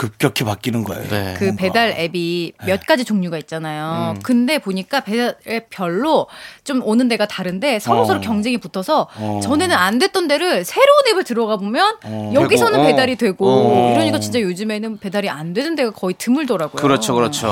급격히 0.00 0.44
바뀌는 0.44 0.82
거예요. 0.84 1.06
네. 1.10 1.34
그 1.36 1.54
배달 1.56 1.90
앱이 1.90 2.54
몇 2.64 2.86
가지 2.86 3.04
종류가 3.04 3.36
있잖아요. 3.36 4.14
근데 4.22 4.58
보니까 4.58 5.00
배달 5.00 5.36
앱 5.46 5.68
별로 5.68 6.26
좀 6.64 6.80
오는 6.82 7.06
데가 7.06 7.26
다른데 7.26 7.80
서로 7.80 8.00
어. 8.00 8.04
서로 8.06 8.22
경쟁이 8.22 8.56
붙어서 8.56 9.08
어. 9.14 9.40
전에는 9.42 9.76
안 9.76 9.98
됐던 9.98 10.26
데를 10.26 10.64
새로운 10.64 11.00
앱을 11.10 11.24
들어가 11.24 11.58
보면 11.58 11.96
여기서는 12.32 12.72
되고, 12.78 12.82
어. 12.82 12.86
배달이 12.86 13.16
되고 13.16 13.46
어. 13.46 13.92
이러니까 13.92 14.20
진짜 14.20 14.40
요즘에는 14.40 15.00
배달이 15.00 15.28
안 15.28 15.52
되는 15.52 15.74
데가 15.74 15.90
거의 15.90 16.14
드물더라고요. 16.16 16.80
그렇죠, 16.80 17.14
그렇죠. 17.14 17.48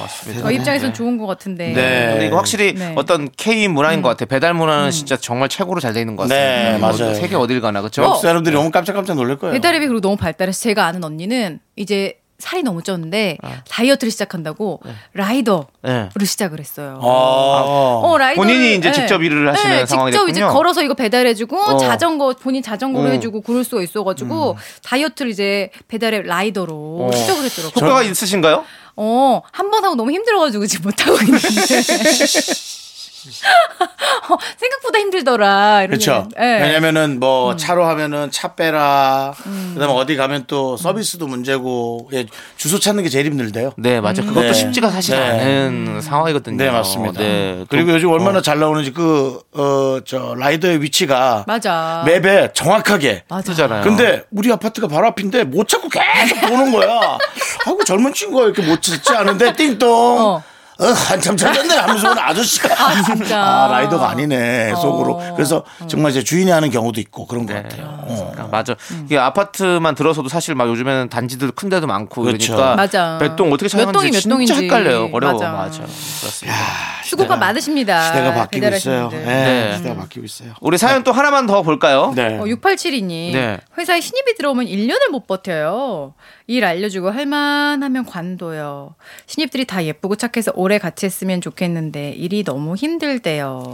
맞습니다. 0.00 0.40
저희 0.44 0.54
입장에서는 0.56 0.94
네. 0.94 0.96
좋은 0.96 1.18
것 1.18 1.26
같은데. 1.26 1.74
네. 1.74 2.08
근데 2.12 2.26
이거 2.28 2.36
확실히 2.38 2.72
네. 2.72 2.94
어떤 2.96 3.28
K 3.36 3.68
문화인 3.68 4.00
것 4.00 4.08
같아요. 4.08 4.28
배달 4.28 4.54
문화는 4.54 4.90
진짜 4.92 5.18
정말 5.18 5.50
최고로 5.50 5.78
잘 5.80 5.92
돼 5.92 6.00
있는 6.00 6.16
것 6.16 6.22
같아요. 6.22 6.72
네, 6.72 6.78
맞아요. 6.78 7.12
세계 7.12 7.36
어딜 7.36 7.60
가나 7.60 7.82
그렇죠? 7.82 8.00
외국 8.00 8.16
사람들이 8.22 8.54
너무 8.54 8.70
깜짝깜짝 8.70 9.14
놀랄 9.14 9.36
거예요. 9.36 9.52
배달 9.52 9.74
앱이 9.74 9.86
그리고 9.88 10.00
너무 10.00 10.16
발달해서 10.16 10.58
제가 10.62 10.86
아는 10.86 11.04
언니는 11.04 11.60
이제 11.76 12.18
살이 12.38 12.64
너무 12.64 12.82
쪘는데 12.82 13.38
다이어트를 13.68 14.10
시작한다고 14.10 14.80
라이더를 15.12 15.64
네. 15.84 16.08
시작을 16.24 16.58
했어요. 16.58 16.98
아. 17.00 17.06
어, 17.06 18.16
라이더를- 18.18 18.34
본인이 18.34 18.74
이제 18.74 18.88
네. 18.88 18.92
직접 18.92 19.22
일을 19.22 19.48
하시는 19.48 19.70
네, 19.70 19.76
직접 19.82 19.94
상황이겠군요. 19.94 20.30
이제 20.32 20.40
걸어서 20.42 20.82
이거 20.82 20.94
배달해주고 20.94 21.56
어. 21.56 21.76
자전거 21.76 22.32
본인 22.34 22.60
자전거로 22.60 23.06
어. 23.08 23.10
해주고 23.12 23.42
그럴 23.42 23.62
수가 23.62 23.82
있어가지고 23.82 24.56
다이어트를 24.82 25.30
이제 25.30 25.70
배달앱 25.86 26.24
라이더로 26.26 27.08
어. 27.12 27.16
시작을 27.16 27.44
했더라고요. 27.44 27.86
효과가 27.86 28.02
있으신가요? 28.02 28.64
어, 28.96 29.42
한 29.52 29.70
번 29.70 29.84
하고 29.84 29.94
너무 29.94 30.10
힘들어가지고 30.10 30.66
지금 30.66 30.86
못 30.90 31.06
하고 31.06 31.16
있는데. 31.18 31.38
생각보다 34.58 34.98
힘들더라. 34.98 35.82
이러면. 35.82 35.88
그렇죠. 35.88 36.28
예. 36.38 36.42
왜냐면은 36.62 37.12
음. 37.16 37.20
뭐 37.20 37.56
차로 37.56 37.84
하면은 37.84 38.30
차 38.30 38.54
빼라. 38.54 39.34
그다음에 39.74 39.92
어디 39.92 40.16
가면 40.16 40.44
또 40.46 40.76
서비스도 40.76 41.26
문제고 41.26 42.08
예, 42.12 42.26
주소 42.56 42.78
찾는 42.78 43.02
게 43.04 43.08
제일 43.08 43.26
힘들대요. 43.26 43.72
네, 43.76 44.00
맞아. 44.00 44.22
그것도 44.22 44.40
네. 44.48 44.52
쉽지가 44.52 44.90
사실 44.90 45.16
네. 45.16 45.22
않은 45.22 46.00
상황이거든요. 46.00 46.56
네 46.56 46.70
맞습니다. 46.70 47.20
네. 47.20 47.64
그리고 47.68 47.88
또- 47.88 47.94
요즘 47.94 48.10
얼마나 48.10 48.38
어, 48.38 48.42
잘 48.42 48.58
나오는지 48.58 48.92
그어저 48.92 50.34
라이더의 50.36 50.82
위치가 50.82 51.44
맞아. 51.46 52.02
맵에 52.06 52.52
정확하게. 52.54 53.24
맞아. 53.28 53.42
뜨잖아요. 53.52 53.82
근데 53.84 54.22
우리 54.30 54.50
아파트가 54.52 54.88
바로 54.88 55.06
앞인데 55.08 55.44
못 55.44 55.68
찾고 55.68 55.88
계속 55.88 56.40
보는 56.48 56.72
거야. 56.72 57.18
하고 57.64 57.84
젊은 57.84 58.12
친구가 58.12 58.44
이렇게 58.44 58.62
못 58.62 58.80
찾지 58.82 59.12
않은데 59.14 59.52
띵동. 59.54 59.90
어. 60.20 60.42
어. 60.82 60.92
한참 60.92 61.36
찾았네 61.36 61.74
하면서 61.76 62.08
아저씨가 62.18 62.74
아, 62.84 63.02
진짜. 63.02 63.42
아, 63.42 63.68
라이더가 63.70 64.10
아니네 64.10 64.74
속으로. 64.76 65.14
어. 65.14 65.34
그래서 65.34 65.64
정말 65.88 66.10
이제 66.10 66.22
주인이 66.22 66.50
하는 66.50 66.70
경우도 66.70 67.00
있고 67.00 67.26
그런 67.26 67.46
것 67.46 67.54
네. 67.54 67.62
같아요. 67.62 67.86
어. 68.02 68.30
그러니까 68.32 68.48
맞아. 68.56 68.74
이게 69.04 69.18
아파트만 69.18 69.94
들어서도 69.94 70.28
사실 70.28 70.54
막 70.54 70.68
요즘에는 70.68 71.08
단지들 71.08 71.52
큰 71.52 71.68
데도 71.68 71.86
많고 71.86 72.22
그렇죠. 72.22 72.54
그러니까 72.54 72.76
맞아. 72.76 73.18
몇 73.20 73.36
동 73.36 73.52
어떻게 73.52 73.74
몇 73.76 73.90
동이 73.92 74.10
찾았는지 74.10 74.16
몇 74.16 74.20
진짜 74.20 74.34
동인지. 74.34 74.54
헷갈려요. 74.64 75.08
어려워. 75.12 75.32
맞아. 75.34 75.50
맞아. 75.52 75.78
그렇습니다. 75.82 76.58
수고가 77.04 77.36
많으십니다. 77.36 78.02
시대가 78.06 78.34
바뀌고 78.34 78.60
배달하시는 78.60 78.96
있어요. 78.96 79.08
분들. 79.10 79.26
네, 79.26 79.44
네. 79.70 79.76
시대가 79.76 79.94
바뀌고 79.96 80.24
있어요. 80.24 80.52
우리 80.60 80.78
사연 80.78 81.02
또 81.04 81.12
하나만 81.12 81.46
더 81.46 81.62
볼까요? 81.62 82.12
네. 82.14 82.38
어, 82.38 82.44
6872님. 82.44 83.32
네. 83.32 83.58
회사에 83.78 84.00
신입이 84.00 84.34
들어오면 84.36 84.66
1년을 84.66 85.10
못 85.10 85.26
버텨요. 85.26 86.14
일 86.52 86.66
알려주고 86.66 87.10
할만하면 87.10 88.04
관둬요. 88.04 88.94
신입들이 89.24 89.64
다 89.64 89.82
예쁘고 89.82 90.16
착해서 90.16 90.52
오래 90.54 90.78
같이 90.78 91.06
했으면 91.06 91.40
좋겠는데 91.40 92.10
일이 92.10 92.44
너무 92.44 92.74
힘들대요. 92.74 93.70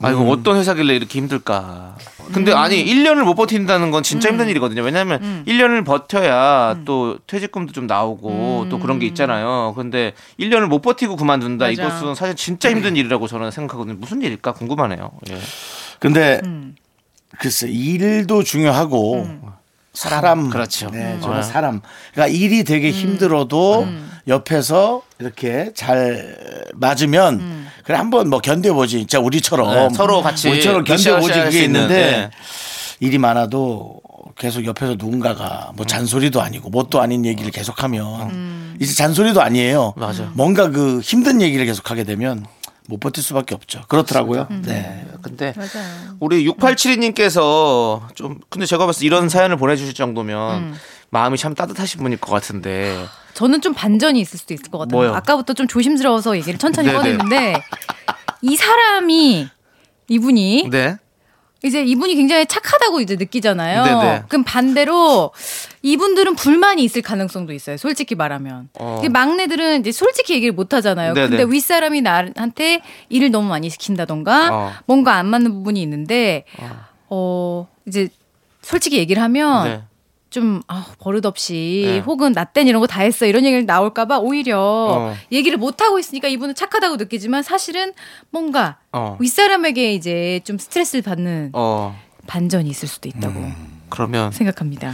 아이고 0.00 0.22
음. 0.22 0.28
어떤 0.28 0.56
회사길래 0.56 0.94
이렇게 0.94 1.18
힘들까. 1.18 1.96
근데 2.32 2.52
아니 2.52 2.84
1년을 2.84 3.24
못 3.24 3.34
버틴다는 3.34 3.90
건 3.90 4.04
진짜 4.04 4.28
힘든 4.28 4.48
일이거든요. 4.48 4.82
왜냐하면 4.82 5.44
1년을 5.44 5.84
버텨야 5.84 6.82
또 6.84 7.18
퇴직금도 7.26 7.72
좀 7.72 7.88
나오고 7.88 8.66
또 8.70 8.78
그런 8.78 9.00
게 9.00 9.06
있잖아요. 9.06 9.74
근데 9.76 10.12
1년을 10.38 10.68
못 10.68 10.82
버티고 10.82 11.16
그만둔다. 11.16 11.66
맞아. 11.66 11.72
이것은 11.72 12.14
사실 12.14 12.36
진짜 12.36 12.70
힘든 12.70 12.94
일이라고 12.94 13.26
저는 13.26 13.50
생각하거든요. 13.50 13.96
무슨 13.98 14.22
일일까 14.22 14.52
궁금하네요. 14.52 15.10
예. 15.30 15.38
근데 15.98 16.40
음. 16.44 16.76
글쎄 17.40 17.68
일도 17.68 18.44
중요하고 18.44 19.26
사람 19.92 20.50
그렇죠. 20.50 20.90
네, 20.90 21.14
음. 21.14 21.20
저는 21.20 21.38
어. 21.38 21.42
사람. 21.42 21.80
그러니까 22.12 22.36
일이 22.36 22.64
되게 22.64 22.90
힘들어도 22.90 23.88
옆에서 24.28 25.02
이렇게 25.18 25.72
잘 25.74 26.36
맞으면 26.74 27.66
그래 27.84 27.96
한번 27.96 28.30
뭐 28.30 28.40
견뎌보지. 28.40 28.98
진짜 28.98 29.18
우리처럼 29.18 29.88
네, 29.88 29.94
서로 29.94 30.22
같이 30.22 30.48
우리처럼 30.48 30.84
견뎌보지 30.84 31.40
그게 31.40 31.64
있는, 31.64 31.82
있는데 31.82 32.10
네. 32.10 32.30
일이 33.00 33.18
많아도 33.18 34.00
계속 34.38 34.64
옆에서 34.64 34.94
누군가가 34.96 35.72
뭐 35.74 35.84
잔소리도 35.84 36.40
아니고 36.40 36.70
뭣도 36.70 37.00
아닌 37.00 37.26
얘기를 37.26 37.50
계속하면 37.50 38.76
이제 38.80 38.94
잔소리도 38.94 39.42
아니에요. 39.42 39.94
맞아. 39.96 40.30
뭔가 40.34 40.70
그 40.70 41.00
힘든 41.00 41.42
얘기를 41.42 41.66
계속하게 41.66 42.04
되면 42.04 42.46
못 42.88 42.98
버틸 42.98 43.22
수밖에 43.22 43.54
없죠. 43.54 43.82
그렇더라고요. 43.88 44.48
네. 44.62 45.06
근데 45.22 45.54
맞아요. 45.56 46.16
우리 46.20 46.44
6872님께서 46.48 48.00
좀 48.14 48.40
근데 48.48 48.66
제가 48.66 48.86
봤을 48.86 49.00
때 49.00 49.06
이런 49.06 49.28
사연을 49.28 49.56
보내주실 49.56 49.94
정도면 49.94 50.58
음. 50.62 50.74
마음이 51.10 51.38
참 51.38 51.54
따뜻하신 51.54 52.02
분일 52.02 52.18
것 52.18 52.30
같은데 52.32 53.06
저는 53.34 53.60
좀 53.60 53.74
반전이 53.74 54.20
있을 54.20 54.38
수도 54.38 54.54
있을 54.54 54.70
것 54.70 54.78
같아요. 54.78 54.96
뭐요? 54.96 55.14
아까부터 55.14 55.54
좀 55.54 55.66
조심스러워서 55.68 56.36
얘기를 56.36 56.58
천천히. 56.58 56.92
꺼냈는데 56.92 57.54
이 58.42 58.56
사람이 58.56 59.48
이분이 60.08 60.68
네 60.70 60.96
이제 61.62 61.82
이분이 61.84 62.14
굉장히 62.14 62.46
착하다고 62.46 63.00
이제 63.00 63.16
느끼잖아요. 63.16 63.84
네네. 63.84 64.22
그럼 64.28 64.44
반대로 64.44 65.32
이분들은 65.82 66.34
불만이 66.36 66.82
있을 66.82 67.02
가능성도 67.02 67.52
있어요. 67.52 67.76
솔직히 67.76 68.14
말하면. 68.14 68.70
어. 68.78 69.02
막내들은 69.10 69.80
이제 69.80 69.92
솔직히 69.92 70.34
얘기를 70.34 70.52
못 70.52 70.72
하잖아요. 70.72 71.14
네네. 71.14 71.28
근데 71.36 71.44
윗사람이 71.44 72.00
나한테 72.00 72.80
일을 73.08 73.30
너무 73.30 73.48
많이 73.48 73.68
시킨다던가 73.68 74.48
어. 74.52 74.72
뭔가 74.86 75.16
안 75.16 75.26
맞는 75.26 75.52
부분이 75.52 75.82
있는데 75.82 76.44
어, 77.08 77.68
이제 77.86 78.08
솔직히 78.62 78.98
얘기를 78.98 79.22
하면 79.22 79.64
네. 79.64 79.82
좀 80.30 80.62
아, 80.68 80.86
버릇없이 81.00 81.82
네. 81.86 81.98
혹은 81.98 82.32
나 82.32 82.44
땐 82.44 82.66
이런 82.68 82.80
거 82.80 82.86
다 82.86 83.02
했어 83.02 83.26
이런 83.26 83.44
얘기를 83.44 83.66
나올까봐 83.66 84.18
오히려 84.20 84.58
어. 84.60 85.16
얘기를 85.32 85.58
못 85.58 85.80
하고 85.82 85.98
있으니까 85.98 86.28
이분은 86.28 86.54
착하다고 86.54 86.96
느끼지만 86.96 87.42
사실은 87.42 87.92
뭔가 88.30 88.78
어. 88.92 89.16
윗사람에게 89.20 89.92
이제 89.94 90.40
좀 90.44 90.56
스트레스를 90.58 91.02
받는 91.02 91.50
어 91.52 91.96
반전이 92.26 92.68
있을 92.70 92.86
수도 92.88 93.08
있다고 93.08 93.44
그러면 93.88 94.30
생각합니다. 94.32 94.92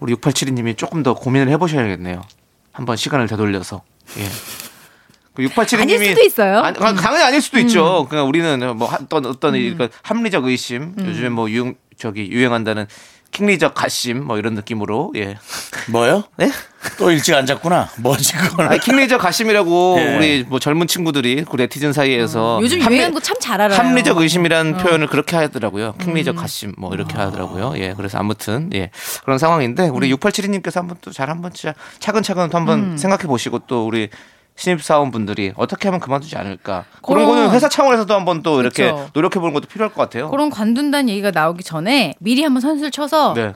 우리 0.00 0.14
6872님이 0.14 0.76
조금 0.76 1.02
더 1.02 1.14
고민을 1.14 1.48
해보셔야겠네요. 1.48 2.20
한번 2.72 2.96
시간을 2.96 3.26
되돌려서. 3.26 3.82
예. 4.18 4.24
그 5.34 5.42
6872님이 5.42 5.80
아닐 5.82 6.04
수도 6.08 6.20
있어요. 6.22 6.58
음. 6.58 6.64
아니, 6.64 6.76
당연히 6.78 7.22
아닐 7.24 7.40
수도 7.40 7.58
있죠. 7.60 8.06
그냥 8.08 8.28
우리는 8.28 8.76
뭐 8.76 8.86
한- 8.88 9.02
어떤 9.04 9.26
어떤 9.26 9.54
이- 9.56 9.74
그 9.74 9.88
합리적 10.02 10.44
의심, 10.44 10.94
음. 10.98 11.06
요즘에 11.06 11.28
뭐 11.30 11.50
유행 11.50 11.74
저기 11.96 12.28
유행한다는 12.30 12.86
킹리적 13.34 13.74
가심 13.74 14.24
뭐 14.24 14.38
이런 14.38 14.54
느낌으로 14.54 15.12
예. 15.16 15.36
뭐요? 15.88 16.22
네? 16.36 16.50
또 16.98 17.10
일찍 17.10 17.34
안 17.34 17.46
잤구나. 17.46 17.88
뭐지 17.96 18.32
그거는? 18.34 18.70
아니, 18.70 18.78
킹리적 18.80 19.20
가심이라고 19.20 19.96
예. 20.00 20.16
우리 20.16 20.44
뭐 20.48 20.58
젊은 20.60 20.86
친구들이 20.86 21.44
그 21.50 21.56
네티즌 21.56 21.92
사이에서 21.92 22.58
음. 22.58 22.62
요즘 22.62 22.80
합리- 22.80 22.96
유행한 22.96 23.12
거 23.12 23.20
참 23.20 23.34
잘 23.40 23.60
알아요. 23.60 23.76
합리적 23.78 24.16
의심이라는 24.18 24.76
표현을 24.76 25.08
그렇게 25.08 25.36
음. 25.36 25.42
하더라고요. 25.42 25.94
킹리적 26.00 26.36
가심 26.36 26.74
뭐 26.78 26.94
이렇게 26.94 27.16
하더라고요. 27.16 27.74
예. 27.76 27.92
그래서 27.96 28.18
아무튼 28.18 28.70
예. 28.72 28.90
그런 29.24 29.38
상황인데 29.38 29.88
우리 29.88 30.10
음. 30.12 30.16
6872님께서 30.16 30.76
한번 30.76 30.96
또 31.00 31.10
잘 31.10 31.28
한번 31.28 31.52
진짜 31.52 31.74
차근차근 31.98 32.50
또 32.50 32.58
한번 32.58 32.96
생각해 32.96 33.24
보시고 33.24 33.60
또 33.66 33.84
우리 33.86 34.08
신입사원 34.56 35.10
분들이 35.10 35.52
어떻게 35.56 35.88
하면 35.88 36.00
그만두지 36.00 36.36
않을까. 36.36 36.84
그런 37.02 37.24
그럼. 37.24 37.36
거는 37.38 37.50
회사 37.50 37.68
차원에서도 37.68 38.12
한번 38.14 38.42
또 38.42 38.60
이렇게 38.60 38.90
그쵸. 38.90 39.10
노력해 39.14 39.40
보는 39.40 39.52
것도 39.54 39.66
필요할 39.66 39.92
것 39.92 40.00
같아요. 40.02 40.30
그런 40.30 40.50
관둔다는 40.50 41.08
얘기가 41.08 41.30
나오기 41.32 41.64
전에 41.64 42.14
미리 42.20 42.42
한번 42.44 42.60
선수를 42.60 42.90
쳐서 42.90 43.34
네. 43.34 43.52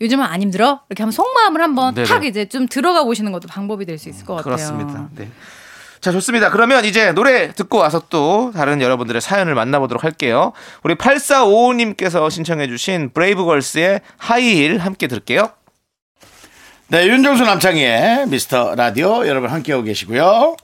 요즘은 0.00 0.24
안 0.24 0.40
힘들어? 0.40 0.80
이렇게 0.88 1.02
한번 1.02 1.12
속마음을 1.12 1.60
한번 1.60 1.94
네네. 1.94 2.08
탁 2.08 2.24
이제 2.24 2.48
좀 2.48 2.66
들어가 2.68 3.04
보시는 3.04 3.32
것도 3.32 3.48
방법이 3.48 3.84
될 3.84 3.98
수 3.98 4.08
있을 4.08 4.24
것 4.24 4.34
같아요. 4.36 4.54
그렇습니다. 4.54 5.08
네. 5.14 5.28
자, 6.00 6.10
좋습니다. 6.12 6.50
그러면 6.50 6.86
이제 6.86 7.12
노래 7.12 7.52
듣고 7.52 7.76
와서 7.76 8.00
또 8.08 8.50
다른 8.54 8.80
여러분들의 8.80 9.20
사연을 9.20 9.54
만나보도록 9.54 10.02
할게요. 10.02 10.52
우리 10.82 10.94
8455님께서 10.94 12.30
신청해주신 12.30 13.10
브레이브걸스의 13.12 14.00
하이힐 14.16 14.78
함께 14.78 15.06
들을게요. 15.06 15.50
네, 16.90 17.06
윤정수 17.06 17.44
남창희의 17.44 18.26
미스터 18.28 18.74
라디오 18.74 19.26
여러분 19.26 19.50
함께하고 19.50 19.84
계시고요. 19.84 20.56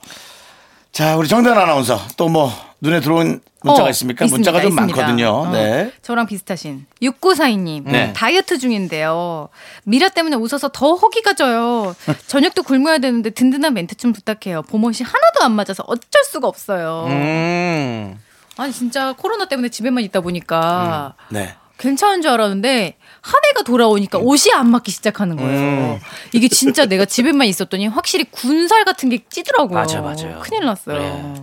자, 0.91 1.15
우리 1.15 1.27
정단 1.27 1.57
아나운서 1.57 1.99
또 2.17 2.27
뭐 2.27 2.51
눈에 2.81 2.99
들어온 2.99 3.41
문자가 3.63 3.87
어, 3.87 3.89
있습니까? 3.91 4.25
있습니다, 4.25 4.51
문자가 4.51 4.61
좀 4.61 4.69
있습니다. 4.71 4.95
많거든요. 4.97 5.29
어, 5.29 5.51
네. 5.51 5.91
저랑 6.03 6.27
비슷하신 6.27 6.85
6942님 7.01 7.83
네. 7.85 8.13
다이어트 8.13 8.59
중인데요. 8.59 9.49
미라 9.83 10.09
때문에 10.09 10.35
웃어서 10.35 10.69
더 10.71 10.93
허기가 10.93 11.33
져요. 11.33 11.95
저녁도 12.27 12.61
굶어야 12.63 12.99
되는데 12.99 13.29
든든한 13.31 13.73
멘트 13.73 13.95
좀 13.95 14.13
부탁해요. 14.13 14.61
보모씨 14.63 15.03
하나도 15.03 15.43
안 15.43 15.53
맞아서 15.53 15.83
어쩔 15.87 16.23
수가 16.25 16.47
없어요. 16.47 17.05
음. 17.09 18.19
아니 18.57 18.71
진짜 18.73 19.13
코로나 19.17 19.47
때문에 19.47 19.69
집에만 19.69 20.03
있다 20.03 20.21
보니까 20.21 21.15
네. 21.29 21.55
괜찮은 21.79 22.21
줄 22.21 22.29
알았는데 22.31 22.95
한 23.27 23.41
해가 23.49 23.63
돌아오니까 23.63 24.19
옷이 24.19 24.53
안 24.53 24.69
맞기 24.71 24.89
시작하는 24.91 25.35
거예요. 25.35 25.99
이게 26.31 26.47
진짜 26.47 26.85
내가 26.85 27.03
집에만 27.05 27.45
있었더니 27.47 27.87
확실히 27.87 28.23
군살 28.31 28.85
같은 28.85 29.09
게 29.09 29.23
찌더라고요. 29.29 29.77
맞아, 29.77 30.01
맞아요. 30.01 30.39
큰일 30.41 30.63
났어요. 30.65 31.33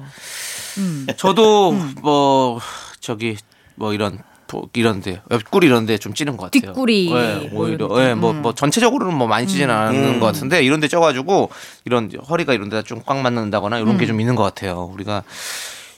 네. 1.06 1.14
저도 1.16 1.72
뭐 2.00 2.58
저기 3.00 3.36
뭐 3.74 3.92
이런 3.92 4.18
뭐 4.50 4.68
이런데 4.72 5.20
옆구리 5.30 5.66
이런데 5.66 5.98
좀 5.98 6.14
찌는 6.14 6.36
것 6.36 6.44
같아요. 6.50 6.72
뒷구리. 6.72 7.12
네, 7.12 7.50
오히려 7.52 7.88
뭐 7.88 8.00
예, 8.02 8.14
뭐, 8.14 8.32
뭐 8.32 8.54
전체적으로는 8.54 9.16
뭐 9.16 9.26
많이 9.26 9.46
찌지는 9.46 9.74
않는 9.74 10.20
것 10.20 10.26
같은데 10.26 10.62
이런데 10.62 10.86
쪄가지고 10.88 11.50
이런 11.84 12.10
허리가 12.28 12.54
이런데 12.54 12.82
좀 12.82 13.02
꽉 13.04 13.18
맞는다거나 13.18 13.78
이런 13.78 13.98
게좀 13.98 14.20
있는 14.20 14.36
것 14.36 14.42
같아요. 14.44 14.88
우리가 14.94 15.22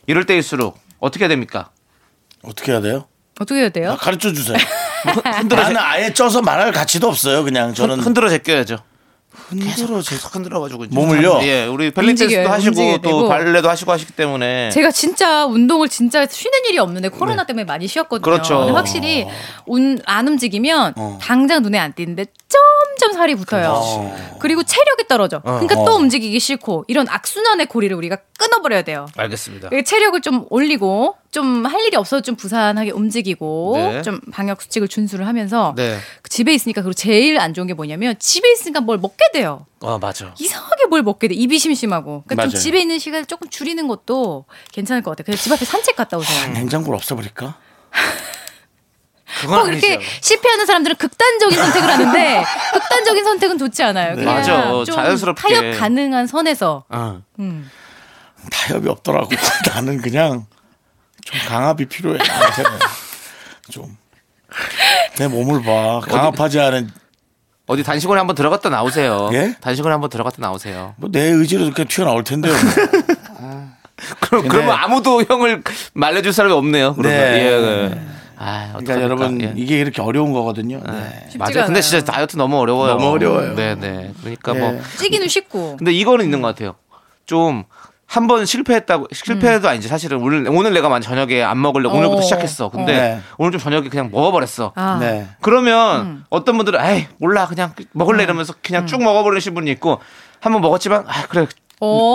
이럴 0.06 0.24
때일수록 0.26 0.78
어떻게 0.98 1.24
해야 1.24 1.28
됩니까? 1.28 1.70
어떻게 2.42 2.72
해야 2.72 2.80
돼요? 2.80 3.06
어떻게 3.38 3.60
해야 3.60 3.68
돼요? 3.68 3.96
가르쳐 3.98 4.32
주세요. 4.32 4.56
흔들어 5.36 5.62
나는 5.62 5.76
아예 5.78 6.12
쪄서 6.12 6.42
말할 6.42 6.72
가치도 6.72 7.08
없어요. 7.08 7.44
그냥 7.44 7.74
저는 7.74 8.00
흔들어 8.00 8.28
제껴야죠. 8.28 8.78
흔들어 9.48 10.02
제 10.02 10.16
계속 10.16 10.34
흔들어 10.34 10.60
가지고 10.60 10.86
몸을요? 10.90 11.40
예, 11.42 11.66
우리 11.66 11.92
벨리댄스도 11.92 12.48
하시고 12.48 12.68
움직여야 12.70 12.96
또 12.96 13.02
되고. 13.02 13.28
발레도 13.28 13.68
하시고 13.68 13.92
하시기 13.92 14.12
때문에 14.14 14.70
제가 14.70 14.90
진짜 14.90 15.44
운동을 15.46 15.88
진짜 15.88 16.26
쉬는 16.26 16.64
일이 16.68 16.78
없는데 16.78 17.10
코로나 17.10 17.44
때문에 17.44 17.64
많이 17.64 17.86
쉬었거든요. 17.86 18.24
그렇죠. 18.24 18.58
근데 18.58 18.72
확실히 18.72 19.26
운, 19.66 20.00
안 20.06 20.26
움직이면 20.26 20.94
어. 20.96 21.18
당장 21.20 21.62
눈에 21.62 21.78
안 21.78 21.92
띄는데 21.92 22.24
좀 22.24 22.60
점점 22.98 23.12
살이 23.12 23.34
붙어요. 23.34 24.12
그리고 24.40 24.62
체력이 24.62 25.06
떨어져. 25.08 25.40
그러니까 25.40 25.76
또 25.84 25.96
움직이기 25.96 26.40
싫고 26.40 26.84
이런 26.88 27.06
악순환의 27.08 27.66
고리를 27.66 27.94
우리가 27.96 28.16
끊어버려야 28.38 28.82
돼요. 28.82 29.06
알겠습니다. 29.16 29.68
그 29.68 29.84
체력을 29.84 30.20
좀 30.22 30.46
올리고 30.50 31.14
좀 31.32 31.66
할 31.66 31.80
일이 31.84 31.96
없어도 31.96 32.22
좀 32.22 32.36
부산하게 32.36 32.90
움직이고 32.92 33.72
네. 33.76 34.02
좀 34.02 34.20
방역 34.32 34.62
수칙을 34.62 34.88
준수를 34.88 35.26
하면서 35.26 35.74
네. 35.76 35.98
그 36.22 36.28
집에 36.30 36.54
있으니까 36.54 36.82
그리고 36.82 36.94
제일 36.94 37.38
안 37.38 37.52
좋은 37.54 37.66
게 37.66 37.74
뭐냐면 37.74 38.14
집에 38.18 38.50
있으니까 38.52 38.80
뭘 38.80 38.98
먹게 38.98 39.24
돼요. 39.32 39.66
아 39.82 39.98
맞아. 40.00 40.34
이상하게 40.38 40.86
뭘 40.86 41.02
먹게 41.02 41.28
돼. 41.28 41.34
입이 41.34 41.58
심심하고. 41.58 42.24
그러니까 42.26 42.44
좀 42.44 42.52
맞아요. 42.52 42.62
집에 42.62 42.80
있는 42.80 42.98
시간을 42.98 43.26
조금 43.26 43.48
줄이는 43.50 43.86
것도 43.88 44.44
괜찮을 44.72 45.02
것 45.02 45.10
같아요. 45.10 45.24
그냥 45.26 45.38
집 45.38 45.52
앞에 45.52 45.64
산책 45.64 45.96
갔다 45.96 46.16
오세요. 46.16 46.52
냉장고를 46.52 46.96
없애버릴까? 46.96 47.56
그건 49.40 49.60
꼭 49.64 49.68
이렇게. 49.68 50.00
실패하는 50.20 50.64
사람들은 50.66 50.96
극단적인 50.96 51.58
선택을 51.58 51.88
하는데 51.90 52.44
극단적인 52.72 53.24
선택은 53.24 53.58
좋지 53.58 53.82
않아요. 53.82 54.14
그냥 54.14 54.34
맞아. 54.34 54.70
좀 54.84 54.94
자연스럽게. 54.94 55.42
타협 55.42 55.78
가능한 55.78 56.26
선에서 56.26 56.84
어. 56.88 57.20
타협이 58.50 58.88
없더라고. 58.88 59.28
나는 59.74 60.00
그냥 60.00 60.46
좀 61.26 61.40
강압이 61.48 61.86
필요해. 61.86 62.18
나한테는. 62.18 62.70
좀. 63.70 63.96
내 65.18 65.26
몸을 65.28 65.62
봐. 65.62 66.00
강압하지 66.08 66.60
않은 66.60 66.90
어디 67.66 67.82
단식원에 67.82 68.18
한번 68.20 68.36
들어갔다 68.36 68.68
나오세요. 68.70 69.28
예? 69.32 69.56
단식원에 69.60 69.92
한번 69.92 70.08
들어갔다 70.08 70.36
나오세요. 70.40 70.94
뭐 70.98 71.10
내 71.10 71.22
의지로 71.30 71.64
이렇게 71.64 71.84
튀어나올 71.84 72.22
텐데요. 72.22 72.54
그럼 74.20 74.42
네. 74.42 74.48
그러면 74.48 74.70
아무도 74.78 75.22
형을 75.24 75.62
말려줄 75.94 76.32
사람이 76.32 76.54
없네요. 76.54 76.94
그러면. 76.94 77.18
네. 77.18 77.42
예, 77.42 77.46
예. 77.90 78.00
아, 78.38 78.68
그러니까 78.76 78.92
어떡합니까? 78.92 79.02
여러분 79.02 79.40
예. 79.42 79.52
이게 79.56 79.80
이렇게 79.80 80.00
어려운 80.02 80.32
거거든요. 80.32 80.76
네. 80.86 81.20
쉽지가 81.30 81.38
맞아요. 81.38 81.52
근데 81.54 81.62
않아요. 81.64 81.80
진짜 81.80 82.04
다이어트 82.04 82.36
너무 82.36 82.58
어려워요. 82.58 82.92
너무 82.92 83.08
어려워요. 83.08 83.54
네, 83.56 83.74
네. 83.74 84.12
그러니까 84.20 84.54
예. 84.54 84.58
뭐 84.60 84.80
찌기는 84.98 85.26
쉽고. 85.26 85.78
근데 85.78 85.92
이거는 85.92 86.24
있는 86.26 86.42
것 86.42 86.48
같아요. 86.48 86.76
좀 87.24 87.64
한 88.06 88.26
번 88.26 88.46
실패했다고 88.46 89.08
실패도 89.12 89.68
아니지 89.68 89.88
사실은 89.88 90.22
오늘 90.22 90.48
오늘 90.48 90.72
내가 90.72 90.88
만 90.88 91.02
저녁에 91.02 91.42
안 91.42 91.60
먹으려고 91.60 91.96
어. 91.96 91.98
오늘부터 91.98 92.22
시작했어. 92.22 92.68
근데 92.70 92.92
네. 92.92 93.20
오늘 93.36 93.50
좀 93.52 93.60
저녁에 93.60 93.88
그냥 93.88 94.10
먹어버렸어. 94.12 94.72
아. 94.76 94.96
네. 95.00 95.26
그러면 95.40 96.24
어떤 96.30 96.56
분들은 96.56 96.80
에이 96.84 97.06
몰라 97.18 97.46
그냥 97.46 97.72
먹을래 97.92 98.22
이러면서 98.22 98.54
그냥 98.62 98.86
쭉 98.86 99.02
먹어버리신 99.02 99.54
분이 99.54 99.70
있고 99.72 100.00
한 100.40 100.52
번 100.52 100.62
먹었지만 100.62 101.04
아 101.08 101.26
그래 101.28 101.42
오. 101.42 101.46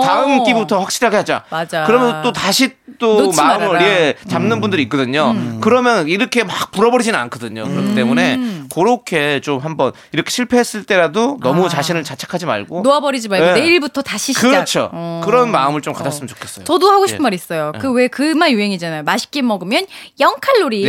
다음 0.04 0.42
끼부터 0.44 0.78
확실하게 0.80 1.16
하자. 1.18 1.44
맞아. 1.50 1.84
그러면 1.84 2.22
또 2.22 2.32
다시 2.32 2.70
또 2.98 3.30
마음을 3.32 3.68
말아라. 3.68 3.84
예, 3.86 4.14
잡는 4.28 4.60
분들이 4.60 4.82
있거든요. 4.84 5.34
그러면 5.60 6.08
이렇게 6.08 6.44
막 6.44 6.70
불어버리지는 6.72 7.18
않거든요. 7.20 7.64
그렇기 7.64 7.94
때문에 7.94 8.38
그렇게 8.74 9.40
좀 9.40 9.58
한번 9.58 9.92
이렇게 10.12 10.30
실패했을 10.30 10.84
때라도 10.84 11.38
너무 11.42 11.66
아. 11.66 11.68
자신을 11.68 12.02
자책하지 12.04 12.46
말고 12.46 12.82
놓아버리지 12.82 13.28
말고 13.28 13.46
네. 13.46 13.52
내일부터 13.60 14.02
다시 14.02 14.32
시작. 14.32 14.48
그렇죠. 14.50 14.90
어. 14.92 15.20
그런 15.24 15.50
마음을 15.50 15.80
좀 15.82 15.92
가졌으면 15.94 16.26
좋겠어요. 16.28 16.64
저도 16.64 16.90
하고 16.90 17.06
싶은 17.06 17.20
예. 17.20 17.22
말 17.22 17.34
있어요. 17.34 17.72
그 17.80 17.92
왜 17.92 18.08
그 18.08 18.34
말 18.34 18.52
유행이잖아요. 18.52 19.02
맛있게 19.04 19.42
먹으면 19.42 19.86
0 20.20 20.34
칼로리. 20.40 20.84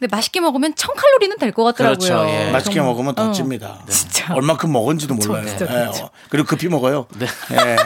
예. 0.00 0.06
근데 0.06 0.16
맛있게 0.16 0.40
먹으면 0.40 0.74
1000 0.74 0.94
칼로리는 0.96 1.36
될 1.38 1.52
것 1.52 1.64
같더라고요. 1.64 1.98
그렇죠, 2.08 2.28
예. 2.28 2.50
맛있게 2.50 2.74
정말. 2.76 2.92
먹으면 2.92 3.14
더 3.14 3.28
어. 3.28 3.32
찝니다. 3.32 3.80
진짜. 3.88 4.32
얼마큼 4.34 4.72
먹은지도 4.72 5.14
몰라요. 5.14 5.46
진짜, 5.46 5.66
예. 5.70 5.86
어. 5.86 6.10
그리고 6.30 6.46
급히 6.46 6.68
먹어요. 6.68 7.06
네. 7.18 7.26
예. 7.52 7.76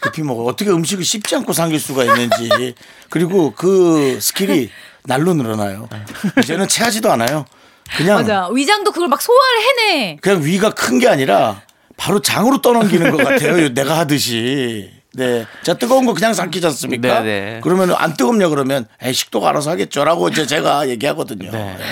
급히 0.00 0.22
먹어. 0.22 0.44
어떻게 0.44 0.70
음식을 0.70 1.04
씹지 1.04 1.36
않고 1.36 1.52
삼킬 1.52 1.80
수가 1.80 2.04
있는지. 2.04 2.74
그리고 3.10 3.52
그 3.54 4.18
스킬이 4.20 4.70
날로 5.04 5.34
늘어나요. 5.34 5.88
이제는 6.42 6.68
체하지도 6.68 7.10
않아요. 7.12 7.44
그냥 7.96 8.16
맞아. 8.16 8.48
위장도 8.48 8.92
그걸 8.92 9.08
막 9.08 9.20
소화를 9.20 9.58
해내. 9.62 10.16
그냥 10.20 10.42
위가 10.44 10.70
큰 10.70 10.98
게 10.98 11.08
아니라 11.08 11.62
바로 11.96 12.20
장으로 12.20 12.60
떠넘기는 12.62 13.10
것 13.10 13.18
같아요. 13.18 13.72
내가 13.74 13.98
하듯이. 13.98 14.90
네. 15.14 15.46
자, 15.62 15.74
뜨거운 15.74 16.06
거 16.06 16.14
그냥 16.14 16.34
삼키지 16.34 16.66
않습니까? 16.66 17.20
네, 17.20 17.24
네. 17.24 17.60
그러면 17.62 17.92
안 17.96 18.14
뜨겁냐 18.16 18.48
그러면 18.48 18.86
에이, 19.02 19.12
식도가 19.12 19.50
알아서 19.50 19.70
하겠죠라고 19.70 20.28
이제 20.28 20.46
제가 20.46 20.88
얘기하거든요. 20.90 21.50
네. 21.50 21.76
네. 21.78 21.84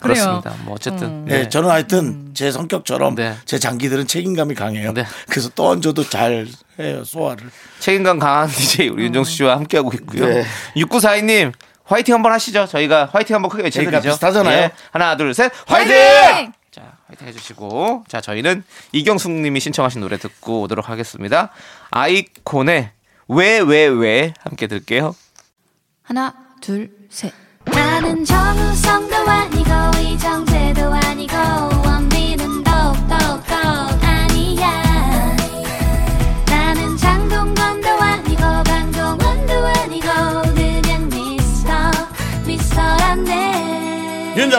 그렇습니다. 0.00 0.54
뭐 0.64 0.74
어쨌든 0.74 1.24
네, 1.26 1.42
네. 1.42 1.48
저는 1.48 1.68
하여튼 1.68 2.30
제 2.34 2.50
성격처럼 2.50 3.14
네. 3.14 3.34
제 3.44 3.58
장기들은 3.58 4.06
책임감이 4.06 4.54
강해요. 4.54 4.92
네. 4.94 5.04
그래서 5.28 5.50
떠얹어도 5.50 6.08
잘 6.08 6.46
해요, 6.78 7.04
소화를. 7.04 7.50
책임감 7.78 8.18
강한 8.18 8.48
DJ 8.52 8.88
우리 8.88 9.04
윤정수 9.04 9.30
씨와 9.32 9.56
함께하고 9.56 9.92
있고요. 9.94 10.26
네. 10.26 10.44
6942님 10.76 11.52
화이팅 11.84 12.14
한번 12.14 12.32
하시죠. 12.32 12.66
저희가 12.66 13.10
화이팅 13.12 13.34
한번 13.36 13.50
크게 13.50 13.64
외쳐드리죠. 13.64 13.90
그러니까 13.90 14.10
비슷하잖아요. 14.10 14.58
예. 14.62 14.70
하나 14.92 15.16
둘 15.16 15.32
셋 15.34 15.50
화이팅! 15.66 15.94
화이팅! 15.96 16.52
자 16.70 16.98
화이팅 17.06 17.26
해주시고 17.28 18.04
자 18.08 18.20
저희는 18.20 18.62
이경숙 18.92 19.30
님이 19.32 19.60
신청하신 19.60 20.00
노래 20.00 20.16
듣고 20.18 20.62
오도록 20.62 20.88
하겠습니다. 20.88 21.50
아이콘의 21.90 22.90
왜 23.28 23.58
왜 23.60 23.86
왜 23.86 24.34
함께 24.40 24.66
들게요. 24.66 25.14
하나, 26.02 26.34
둘, 26.62 26.90
셋. 27.10 27.32
나는 27.66 28.24
정우성도 28.24 29.14
아니고 29.16 29.70
이정재도 30.00 30.82
아니고 30.90 31.34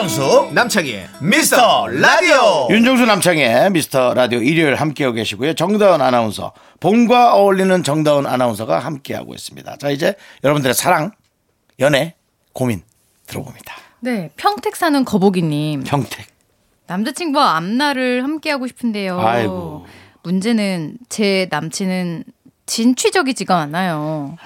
윤정수 0.00 0.52
남창희 0.54 0.98
미스터 1.20 1.86
라디오 1.88 2.68
윤정수 2.70 3.04
남창의 3.04 3.70
미스터 3.70 4.14
라디오 4.14 4.40
일요일 4.40 4.74
함께하고 4.74 5.14
계시고요. 5.14 5.52
정다운 5.52 6.00
아나운서 6.00 6.54
봄과 6.80 7.34
어울리는 7.34 7.82
정다운 7.82 8.26
아나운서가 8.26 8.78
함께하고 8.78 9.34
있습니다. 9.34 9.76
자 9.76 9.90
이제 9.90 10.14
여러분들의 10.42 10.72
사랑, 10.72 11.10
연애, 11.80 12.14
고민 12.54 12.82
들어봅니다. 13.26 13.74
네. 14.00 14.30
평택 14.38 14.76
사는 14.76 15.04
거북이님. 15.04 15.84
평택. 15.84 16.26
남자친구와 16.86 17.56
앞날을 17.56 18.24
함께하고 18.24 18.66
싶은데요. 18.68 19.20
아이고. 19.20 19.84
문제는 20.22 20.96
제 21.10 21.46
남친은 21.50 22.24
진취적이지가 22.64 23.54
않아요. 23.54 24.38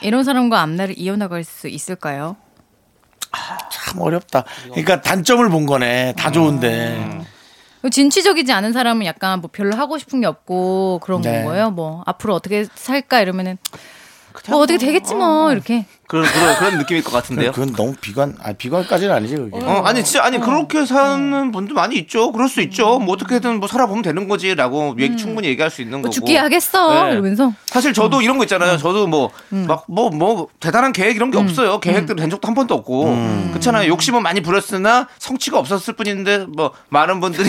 이런 0.00 0.24
사람과 0.24 0.62
앞날을 0.62 0.94
이어나갈 0.96 1.44
수 1.44 1.68
있을까요? 1.68 2.36
참 3.92 4.00
어렵다. 4.00 4.44
그러니까 4.64 5.00
단점을 5.00 5.46
본 5.50 5.66
거네. 5.66 6.14
다 6.16 6.30
좋은데. 6.30 7.20
진취적이지 7.90 8.52
않은 8.52 8.72
사람은 8.72 9.06
약간 9.06 9.40
뭐 9.40 9.50
별로 9.52 9.76
하고 9.76 9.98
싶은 9.98 10.20
게 10.20 10.26
없고 10.26 11.00
그런 11.02 11.20
네. 11.20 11.44
거예요. 11.44 11.70
뭐 11.70 12.02
앞으로 12.06 12.34
어떻게 12.34 12.66
살까 12.74 13.20
이러면은 13.20 13.58
뭐 14.48 14.60
어떻게 14.60 14.78
되겠지 14.78 15.14
뭐 15.14 15.52
이렇게. 15.52 15.86
그런 16.08 16.26
그런 16.26 16.56
그런 16.58 16.78
느낌일 16.78 17.02
것 17.04 17.10
같은데요. 17.10 17.52
그건 17.52 17.72
너무 17.72 17.94
비관, 17.98 18.36
아 18.42 18.52
비관까지는 18.52 19.14
아니지 19.14 19.34
그게. 19.36 19.64
어, 19.64 19.82
아니 19.84 20.04
진짜 20.04 20.22
아니 20.24 20.38
그렇게 20.38 20.84
사는 20.84 21.50
분들 21.52 21.74
많이 21.74 21.96
있죠. 22.00 22.32
그럴 22.32 22.50
수 22.50 22.60
있죠. 22.60 22.98
뭐 22.98 23.14
어떻게든 23.14 23.60
뭐 23.60 23.66
살아보면 23.68 24.02
되는 24.02 24.28
거지라고 24.28 24.94
얘기- 24.98 25.16
충분히 25.16 25.48
얘기할 25.48 25.70
수 25.70 25.80
있는 25.80 26.00
뭐 26.02 26.10
거고. 26.10 26.12
죽게 26.12 26.36
하겠어 26.36 27.06
네. 27.06 27.12
이러면서 27.12 27.52
사실 27.66 27.94
저도 27.94 28.20
이런 28.20 28.36
거 28.36 28.44
있잖아요. 28.44 28.76
저도 28.76 29.06
뭐 29.06 29.30
막뭐뭐 29.50 30.48
대단한 30.60 30.92
계획 30.92 31.16
이런 31.16 31.30
게 31.30 31.38
없어요. 31.38 31.80
계획대로 31.80 32.20
된 32.20 32.28
적도 32.28 32.46
한 32.46 32.54
번도 32.54 32.74
없고 32.74 33.04
그렇잖아요. 33.50 33.88
욕심은 33.88 34.22
많이 34.22 34.42
부렸으나 34.42 35.08
성취가 35.18 35.58
없었을 35.58 35.94
뿐인데 35.94 36.46
뭐 36.54 36.72
많은 36.90 37.20
분들이 37.20 37.48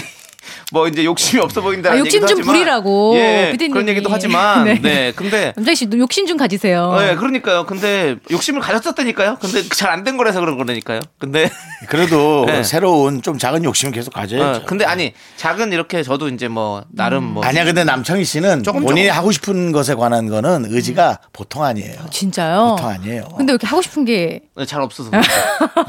뭐 0.73 0.87
이제 0.87 1.05
욕심이 1.05 1.39
없어 1.39 1.61
보인다는 1.61 1.95
아, 1.97 1.99
욕심 1.99 2.15
얘기도 2.23 2.27
좀 2.27 2.39
하지만 2.39 2.55
부리라고, 2.55 3.13
예. 3.15 3.55
그런 3.71 3.87
얘기도 3.87 4.09
하지만 4.09 4.63
네. 4.65 4.79
네, 4.81 5.11
근데 5.15 5.53
남자희 5.55 5.75
씨 5.75 5.87
욕심 5.93 6.25
좀 6.25 6.35
가지세요. 6.35 6.95
네, 6.99 7.15
그러니까요. 7.15 7.67
근데 7.67 8.15
욕심을 8.31 8.59
가졌었다니까요. 8.59 9.37
근데 9.39 9.61
잘 9.69 9.91
안 9.91 10.03
된 10.03 10.17
거라서 10.17 10.39
그런 10.39 10.57
거라니까요. 10.57 10.99
근데 11.19 11.47
그래도 11.87 12.45
네. 12.49 12.63
새로운 12.63 13.21
좀 13.21 13.37
작은 13.37 13.63
욕심을 13.63 13.93
계속 13.93 14.11
가져야죠. 14.15 14.61
어, 14.61 14.65
근데 14.65 14.83
아니 14.85 15.13
작은 15.37 15.71
이렇게 15.71 16.01
저도 16.01 16.27
이제 16.29 16.47
뭐 16.47 16.83
나름 16.91 17.23
뭐 17.23 17.43
아니야 17.45 17.63
근데 17.65 17.83
남창희 17.83 18.25
씨는 18.25 18.63
조금, 18.63 18.81
본인이 18.81 19.07
조금. 19.07 19.17
하고 19.19 19.31
싶은 19.31 19.71
것에 19.71 19.93
관한 19.93 20.27
거는 20.27 20.65
의지가 20.69 21.19
보통 21.33 21.63
아니에요. 21.63 21.93
진짜요? 22.09 22.75
보통 22.75 22.89
아니에요. 22.89 23.23
근데 23.37 23.51
왜 23.51 23.53
이렇게 23.53 23.67
하고 23.67 23.81
싶은 23.83 24.05
게 24.05 24.41
잘 24.67 24.81
없어서 24.81 25.09
그렇죠. 25.09 25.27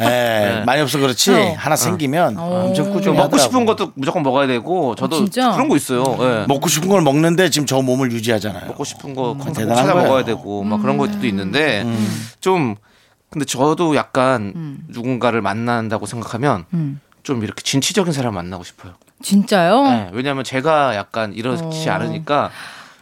예, 0.00 0.62
많이 0.64 0.80
없어 0.80 0.98
그렇지 0.98 1.30
어. 1.32 1.54
하나 1.58 1.76
생기면 1.76 2.38
엄청 2.38 2.86
꾸준히 2.86 3.04
좀 3.04 3.16
먹고. 3.16 3.36
싶은 3.36 3.66
것도 3.66 3.92
무조건 3.94 4.22
먹어야 4.22 4.46
되고 4.46 4.73
저도 4.96 5.16
어, 5.16 5.18
진짜? 5.20 5.52
그런 5.52 5.68
거 5.68 5.76
있어요. 5.76 6.02
예. 6.20 6.44
먹고 6.48 6.68
싶은 6.68 6.88
걸 6.88 7.02
먹는데 7.02 7.50
지금 7.50 7.66
저 7.66 7.80
몸을 7.82 8.12
유지하잖아요. 8.12 8.66
먹고 8.68 8.84
싶은 8.84 9.14
거꼭 9.14 9.52
대단한 9.52 9.76
찾아 9.76 9.92
거예요. 9.94 10.06
먹어야 10.08 10.24
되고 10.24 10.62
막 10.64 10.80
그런 10.80 10.96
것도 10.98 11.26
있는데 11.26 11.84
좀 12.40 12.76
근데 13.30 13.44
저도 13.44 13.96
약간 13.96 14.78
누군가를 14.88 15.42
만난다고 15.42 16.06
생각하면 16.06 16.64
음. 16.74 17.00
좀 17.22 17.42
이렇게 17.42 17.62
진취적인 17.62 18.12
사람 18.12 18.34
만나고 18.34 18.62
싶어요. 18.64 18.92
진짜요? 19.22 19.82
네, 19.84 20.10
왜냐하면 20.12 20.44
제가 20.44 20.94
약간 20.94 21.32
이렇지 21.32 21.88
어. 21.88 21.92
않으니까 21.92 22.50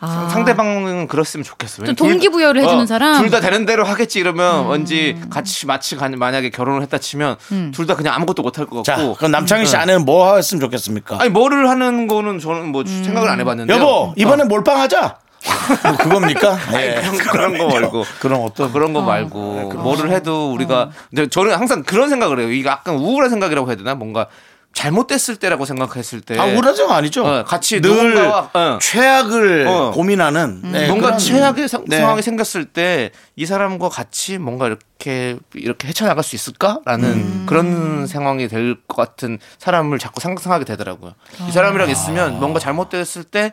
아. 0.05 0.29
상대방은 0.31 1.07
그랬으면 1.07 1.45
좋겠어요. 1.45 1.87
좀 1.87 1.95
동기부여를 1.95 2.63
해주는 2.63 2.87
사람? 2.87 3.19
둘 3.23 3.31
다 3.31 3.41
되는 3.41 3.65
대로 3.65 3.85
하겠지 3.85 4.19
이러면 4.19 4.69
왠지 4.69 5.17
같이 5.31 5.65
마치 5.67 5.97
가- 5.97 6.09
만약에 6.09 6.51
결혼을 6.51 6.83
했다 6.83 6.99
치면 6.99 7.37
둘다 7.73 7.95
그냥 7.97 8.15
아무것도 8.15 8.43
못할것 8.43 8.85
자, 8.85 8.97
같고. 8.97 9.15
그럼 9.15 9.31
남창희 9.31 9.65
씨 9.65 9.73
네. 9.73 9.79
아내는 9.79 10.05
뭐 10.05 10.35
했으면 10.37 10.61
좋겠습니까? 10.61 11.19
아니 11.21 11.31
뭐를 11.31 11.69
하는 11.71 12.09
거는 12.09 12.41
저는 12.41 12.73
뭐 12.73 12.85
생각을 12.85 13.31
안 13.31 13.39
해봤는데. 13.41 13.73
여보, 13.73 14.13
이번엔 14.17 14.49
몰빵하자. 14.49 15.19
뭐 15.85 15.97
그겁니까? 15.97 16.57
예. 16.75 17.01
그런, 17.03 17.19
그런 17.19 17.59
거 17.59 17.69
말고. 17.69 18.05
그런 18.21 18.41
어떤 18.43 18.73
그런 18.73 18.93
거 18.93 19.03
말고 19.03 19.73
뭐를 19.75 20.11
해도 20.11 20.53
우리가 20.53 20.91
근데 21.11 21.29
저는 21.29 21.55
항상 21.55 21.83
그런 21.85 22.09
생각을 22.09 22.41
해요. 22.41 22.51
이게 22.53 22.69
약간 22.69 22.95
우울한 22.97 23.31
생각이라고 23.31 23.69
해야 23.69 23.77
되나? 23.77 23.95
뭔가 23.95 24.27
잘못됐을 24.75 25.37
때라고 25.37 25.65
생각했을 25.65 26.21
때 26.23 26.39
아, 26.39 26.45
우울하죠 26.47 26.89
아니죠. 26.91 27.25
어, 27.27 27.45
같이 27.45 27.81
늘 27.81 27.91
누군가와, 28.15 28.51
어. 28.55 28.79
최악을 28.81 29.67
어. 29.69 29.91
고민하는 29.93 30.63
네, 30.73 30.89
뭔가 30.89 31.17
최악의 31.17 31.69
상, 31.69 31.85
네. 31.87 31.99
상황이 31.99 32.23
생겼을 32.23 32.65
때 32.67 33.11
이 33.35 33.47
사람과 33.47 33.89
같이 33.89 34.37
뭔가 34.39 34.67
이렇게 34.67 35.39
이렇게 35.55 35.89
헤쳐나갈 35.89 36.23
수 36.23 36.37
있을까라는 36.37 37.09
음. 37.11 37.47
그런 37.49 38.07
상황이 38.07 38.47
될 38.49 38.77
것 38.87 38.97
같은 38.97 39.39
사람을 39.59 39.99
자꾸 39.99 40.21
상상하게 40.21 40.65
되더라고요. 40.67 41.13
이 41.49 41.53
사람이랑 41.53 41.89
있으면 41.89 42.39
뭔가 42.39 42.59
잘못됐을 42.59 43.25
때 43.25 43.53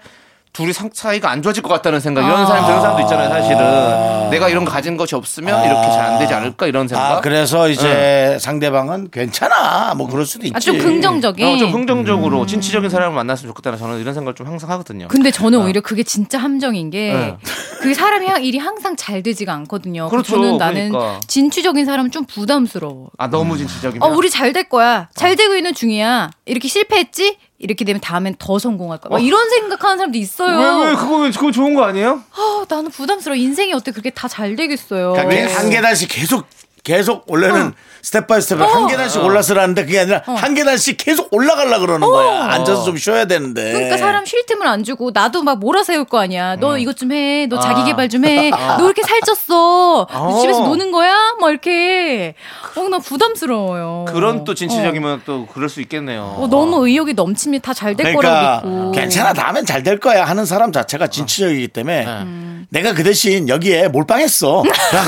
둘이 0.52 0.74
상, 0.74 0.90
사이가 0.92 1.30
안 1.30 1.42
좋아질 1.42 1.62
것 1.62 1.70
같다는 1.70 2.00
생각 2.00 2.22
이런 2.26 2.46
사람 2.48 2.66
드는 2.66 2.82
사람도 2.82 3.02
있잖아요 3.04 3.30
사실은 3.30 4.30
내가 4.32 4.50
이런 4.50 4.66
거 4.66 4.72
가진 4.72 4.98
것이 4.98 5.16
없으면 5.16 5.64
이렇게 5.66 5.90
잘 5.92 6.00
안 6.10 6.18
되지 6.20 6.34
않을까 6.34 6.66
이런 6.66 6.88
생각 6.88 7.12
아, 7.18 7.22
그래서 7.22 7.70
이제 7.70 8.38
상대방은 8.42 9.12
괜찮아. 9.12 9.94
뭐 9.96 10.08
그럴 10.08 10.26
수도 10.26 10.46
있지. 10.48 10.56
아, 10.56 10.60
좀 10.60 10.78
긍정적인. 10.80 11.46
어, 11.46 11.58
좀 11.58 11.72
긍정적으로 11.72 12.42
음. 12.42 12.48
진취적인 12.48 12.90
사람을 12.90 13.16
만났으면 13.16 13.50
좋겠다는 13.52 13.78
저는 13.78 14.00
이런 14.00 14.14
생각을 14.16 14.34
좀 14.34 14.48
항상 14.48 14.70
하거든요. 14.72 15.08
근데 15.08 15.30
저는 15.30 15.60
오히려 15.60 15.82
그게 15.82 16.02
진짜 16.04 16.40
함정인 16.40 16.90
게 16.90 17.14
네. 17.14 17.38
그 17.82 17.94
사람이 17.94 18.26
하- 18.28 18.40
일이 18.40 18.58
항상 18.58 18.96
잘 18.96 19.22
되지가 19.22 19.54
않거든요. 19.54 20.10
그렇죠. 20.10 20.34
저는 20.36 20.58
나는 20.58 20.90
그러니까. 20.92 21.20
진취적인 21.28 21.86
사람은 21.86 22.10
좀 22.12 22.26
부담스러워. 22.26 23.10
아 23.18 23.28
너무 23.30 23.56
진취적이면 23.58 24.02
어, 24.02 24.16
우리 24.16 24.30
잘 24.32 24.52
될 24.54 24.68
거야. 24.68 25.10
잘 25.16 25.36
되고 25.36 25.56
있는 25.56 25.74
중이야. 25.76 26.32
이렇게 26.46 26.68
실패했지? 26.68 27.38
이렇게 27.60 27.84
되면 27.86 28.00
다음엔 28.02 28.36
더 28.40 28.58
성공할 28.58 29.00
거야. 29.00 29.12
막 29.12 29.24
이런 29.26 29.50
생각하는 29.50 29.98
사람도 29.98 30.18
있어요. 30.18 30.58
왜, 30.82 30.90
왜, 30.90 30.96
그거, 30.96 31.18
왜, 31.18 31.30
그거 31.32 31.52
좋은 31.52 31.76
거 31.76 31.84
아니에요? 31.84 32.24
아, 32.32 32.66
나는 32.70 32.90
부담스러워. 32.90 33.36
인생이 33.36 33.74
어떻게 33.74 33.92
그렇게 33.92 34.10
다 34.12 34.28
잘 34.30 34.56
되겠어요. 34.56 35.12
그러니까 35.14 35.56
한 35.60 35.70
계단씩 35.70 36.08
계속 36.10 36.46
계속 36.84 37.24
원래는 37.28 37.74
step 38.02 38.28
by 38.28 38.42
step 38.42 38.62
한 38.62 38.88
계단씩 38.88 39.24
올라서라는데 39.24 39.86
그게 39.86 40.00
아니라 40.00 40.22
한 40.26 40.54
계단씩 40.54 40.98
계속 40.98 41.28
올라가려 41.34 41.80
그러는 41.80 42.08
거야. 42.08 42.46
앉아서 42.46 42.84
좀 42.84 42.98
쉬어야 42.98 43.26
되는데. 43.26 43.72
그러니까 43.74 43.98
사람 43.98 44.26
쉴 44.26 44.46
틈을 44.46 44.66
안 44.68 44.84
주고 44.84 45.12
나도 45.14 45.44
막 45.44 45.60
몰아세울 45.60 46.06
거 46.06 46.20
아니야. 46.20 46.56
너 46.58 46.78
이것 46.78 46.96
좀 46.98 47.12
해. 47.12 47.48
너 47.48 47.60
자기 47.60 47.82
아. 47.82 47.86
개발 47.86 48.10
좀 48.10 48.26
해. 48.26 48.50
너 48.80 48.86
이렇게 48.86 49.02
살쪘어. 49.02 49.48
너 49.50 50.08
어. 50.12 50.40
집에서 50.42 50.62
노는 50.62 50.92
거야? 50.92 51.36
막 51.40 51.50
이렇게. 51.50 52.36
어, 52.76 52.88
나 52.90 53.00
부담스러워요. 53.00 54.06
그런 54.08 54.44
또 54.44 54.54
진취적이면 54.54 55.24
또 55.26 55.46
그럴 55.48 55.68
수 55.70 55.82
있겠네요. 55.82 56.36
어, 56.38 56.48
너무 56.50 56.88
의욕이 56.88 57.14
넘치면 57.14 57.62
다 57.62 57.74
잘될 57.74 58.16
그러니까 58.16 58.62
거라고 58.62 58.68
믿고. 58.68 58.92
괜찮아 58.92 59.34
다음엔 59.34 59.66
잘 59.66 59.80
될 59.80 59.98
거야 59.98 60.26
하는 60.26 60.46
사람 60.46 60.74
자체가 60.74 61.08
진취적이기 61.08 61.70
때문에 61.70 62.04
네. 62.06 62.26
내가 62.68 62.94
그 62.94 63.02
대신 63.04 63.48
여기에 63.48 63.88
몰빵했어. 63.88 64.64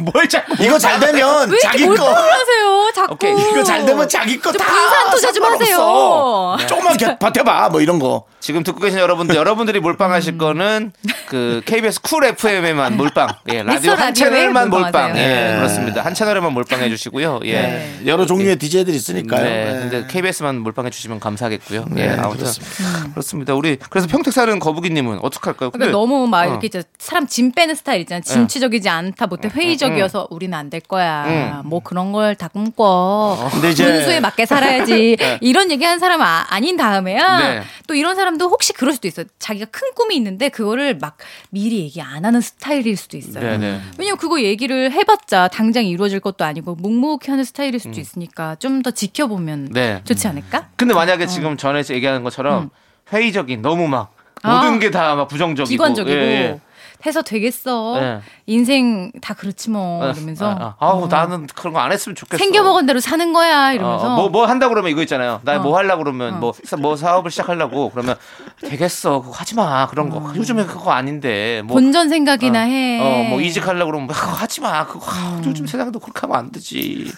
뭘 0.00 0.28
자꾸 0.28 0.54
이거 0.64 0.78
잘 0.78 0.98
되면 0.98 1.48
왜 1.50 1.58
자기 1.62 1.86
거 1.86 1.94
하세요? 2.22 2.90
자꾸. 2.94 3.14
오케이, 3.14 3.32
이거 3.32 3.62
잘 3.62 3.84
되면 3.84 4.08
자기 4.08 4.38
거좀다 4.40 4.64
분산 4.64 5.10
투자 5.10 5.32
좀 5.32 5.44
하세요. 5.44 6.56
조금만 6.68 6.96
겨- 6.96 7.18
버텨봐 7.18 7.68
뭐 7.70 7.80
이런 7.80 7.98
거. 7.98 8.24
지금 8.40 8.62
듣고 8.62 8.80
계신 8.80 8.98
여러분들 8.98 9.36
여러분들이 9.36 9.80
몰빵하실 9.80 10.38
거는 10.38 10.92
그 11.26 11.60
KBS 11.66 12.00
쿨 12.00 12.24
FM에만 12.24 12.96
몰빵, 12.96 13.28
예 13.52 13.62
라디오 13.62 13.92
한 13.92 14.14
채널만 14.14 14.70
몰빵. 14.70 15.10
예 15.10 15.12
네. 15.26 15.56
그렇습니다 15.56 16.02
한 16.04 16.14
채널에만 16.14 16.52
몰빵해 16.54 16.88
주시고요, 16.88 17.40
예. 17.44 17.52
네. 17.52 18.00
여러 18.06 18.24
종류의 18.26 18.56
DJ들이 18.56 18.96
있으니까요. 18.96 19.44
네, 19.44 19.64
네. 19.72 19.78
근데 19.80 20.06
KBS만 20.08 20.58
몰빵해 20.60 20.90
주시면 20.90 21.20
감사하겠고요. 21.20 21.84
네, 21.90 22.02
예, 22.04 22.08
아무튼 22.10 22.38
그렇습니다. 22.38 23.10
그렇습니다. 23.10 23.54
우리 23.54 23.76
그래서 23.90 24.06
평택 24.08 24.32
사는 24.32 24.58
거북이 24.58 24.90
님은 24.90 25.18
어떻게 25.22 25.44
할까요? 25.50 25.70
그러니까 25.70 25.92
너무 25.96 26.26
막 26.26 26.42
어. 26.46 26.50
이렇게 26.50 26.66
이제 26.68 26.82
사람 26.98 27.26
짐 27.26 27.52
빼는 27.52 27.74
스타일 27.74 28.00
있잖아. 28.00 28.20
진취적이지 28.22 28.88
않다, 28.88 29.26
못해 29.26 29.48
회의적이어서 29.48 30.28
우리는 30.30 30.56
안 30.56 30.70
될 30.70 30.80
거야. 30.80 31.62
뭐 31.64 31.80
그런 31.80 32.12
걸 32.12 32.34
다 32.36 32.46
꿈꿔. 32.48 33.48
근데 33.52 33.70
이제- 33.70 33.84
분수에 33.84 34.20
맞게 34.20 34.46
살아야지. 34.46 35.16
이런 35.42 35.70
얘기하는 35.70 35.98
사람은 35.98 36.24
아, 36.24 36.60
닌 36.60 36.76
다음에야 36.76 37.38
네. 37.38 37.62
또 37.88 37.94
이런 37.94 38.14
사람 38.14 38.29
도 38.38 38.48
혹시 38.48 38.72
그럴 38.72 38.92
수도 38.92 39.06
있어요. 39.06 39.26
자기가 39.38 39.66
큰 39.70 39.92
꿈이 39.94 40.16
있는데 40.16 40.48
그거를 40.48 40.98
막 40.98 41.16
미리 41.50 41.80
얘기 41.80 42.00
안 42.00 42.24
하는 42.24 42.40
스타일일 42.40 42.96
수도 42.96 43.16
있어요. 43.16 43.44
네, 43.44 43.58
네. 43.58 43.80
왜냐면 43.98 44.16
그거 44.18 44.40
얘기를 44.40 44.90
해봤자 44.92 45.48
당장 45.48 45.84
이루어질 45.84 46.20
것도 46.20 46.44
아니고 46.44 46.74
묵묵히 46.74 47.30
하는 47.30 47.44
스타일일 47.44 47.78
수도 47.78 48.00
있으니까 48.00 48.56
좀 48.56 48.80
더 48.82 48.90
지켜보면 48.90 49.58
음. 49.58 49.72
네. 49.72 50.00
좋지 50.04 50.26
않을까? 50.26 50.68
근데 50.76 50.94
만약에 50.94 51.26
지금 51.26 51.56
전에 51.56 51.82
얘기하는 51.90 52.22
것처럼 52.22 52.70
회의적인 53.12 53.62
너무 53.62 53.88
막 53.88 54.14
아. 54.42 54.56
모든 54.56 54.78
게다 54.78 55.14
막 55.16 55.28
부정적이고 55.28 55.68
비관적이고 55.70 56.16
예, 56.16 56.22
예. 56.22 56.60
해서 57.06 57.22
되겠어. 57.22 57.98
네. 57.98 58.20
인생 58.46 59.10
다 59.22 59.32
그렇지 59.34 59.70
뭐 59.70 60.04
이러면서 60.06 60.50
아, 60.50 60.76
아, 60.78 60.86
아우 60.86 61.08
나는 61.08 61.46
그런 61.46 61.72
거 61.72 61.80
안 61.80 61.92
했으면 61.92 62.14
좋겠어. 62.14 62.36
생겨 62.38 62.62
먹은 62.62 62.84
대로 62.86 63.00
사는 63.00 63.32
거야 63.32 63.72
이러면서 63.72 64.12
어, 64.12 64.16
뭐, 64.16 64.28
뭐 64.28 64.46
한다 64.46 64.68
그러면 64.68 64.90
이거 64.90 65.00
있잖아요. 65.02 65.40
나뭐 65.44 65.72
어. 65.72 65.76
하려고 65.76 66.04
그러면 66.04 66.40
뭐, 66.40 66.52
사- 66.64 66.76
뭐 66.76 66.96
사업을 66.96 67.30
시작하려고 67.30 67.90
그러면 67.90 68.16
되겠어. 68.60 69.22
그거 69.22 69.32
하지 69.32 69.54
마. 69.54 69.86
그런 69.86 70.10
거. 70.10 70.32
요즘에 70.36 70.66
그거 70.66 70.90
아닌데. 70.92 71.62
뭐, 71.64 71.74
본전 71.76 72.08
생각이나 72.10 72.60
해. 72.60 73.00
어, 73.00 73.28
뭐 73.30 73.40
이직하려고 73.40 73.90
그러면 73.90 74.06
뭐 74.06 74.14
그거 74.14 74.32
하지 74.32 74.60
마. 74.60 74.86
그거 74.86 75.04
아, 75.10 75.40
요즘 75.46 75.66
세상도 75.66 75.98
그렇게 76.00 76.20
하면 76.22 76.36
안 76.36 76.52
되지. 76.52 77.10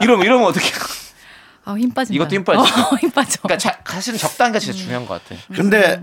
이러면, 0.00 0.24
이러면 0.24 0.46
어떻게. 0.46 0.66
아, 1.64 1.74
힘 1.74 1.90
빠진다. 1.92 2.14
이것도 2.14 2.34
힘 2.36 2.44
빠지죠. 2.44 2.80
어, 2.80 2.96
힘 3.00 3.10
빠져. 3.10 3.38
그러니까 3.42 3.58
자, 3.58 3.78
사실은 3.86 4.18
적당히가 4.18 4.58
진짜 4.58 4.78
중요한 4.78 5.06
것 5.06 5.22
같아. 5.22 5.40
근데 5.54 6.02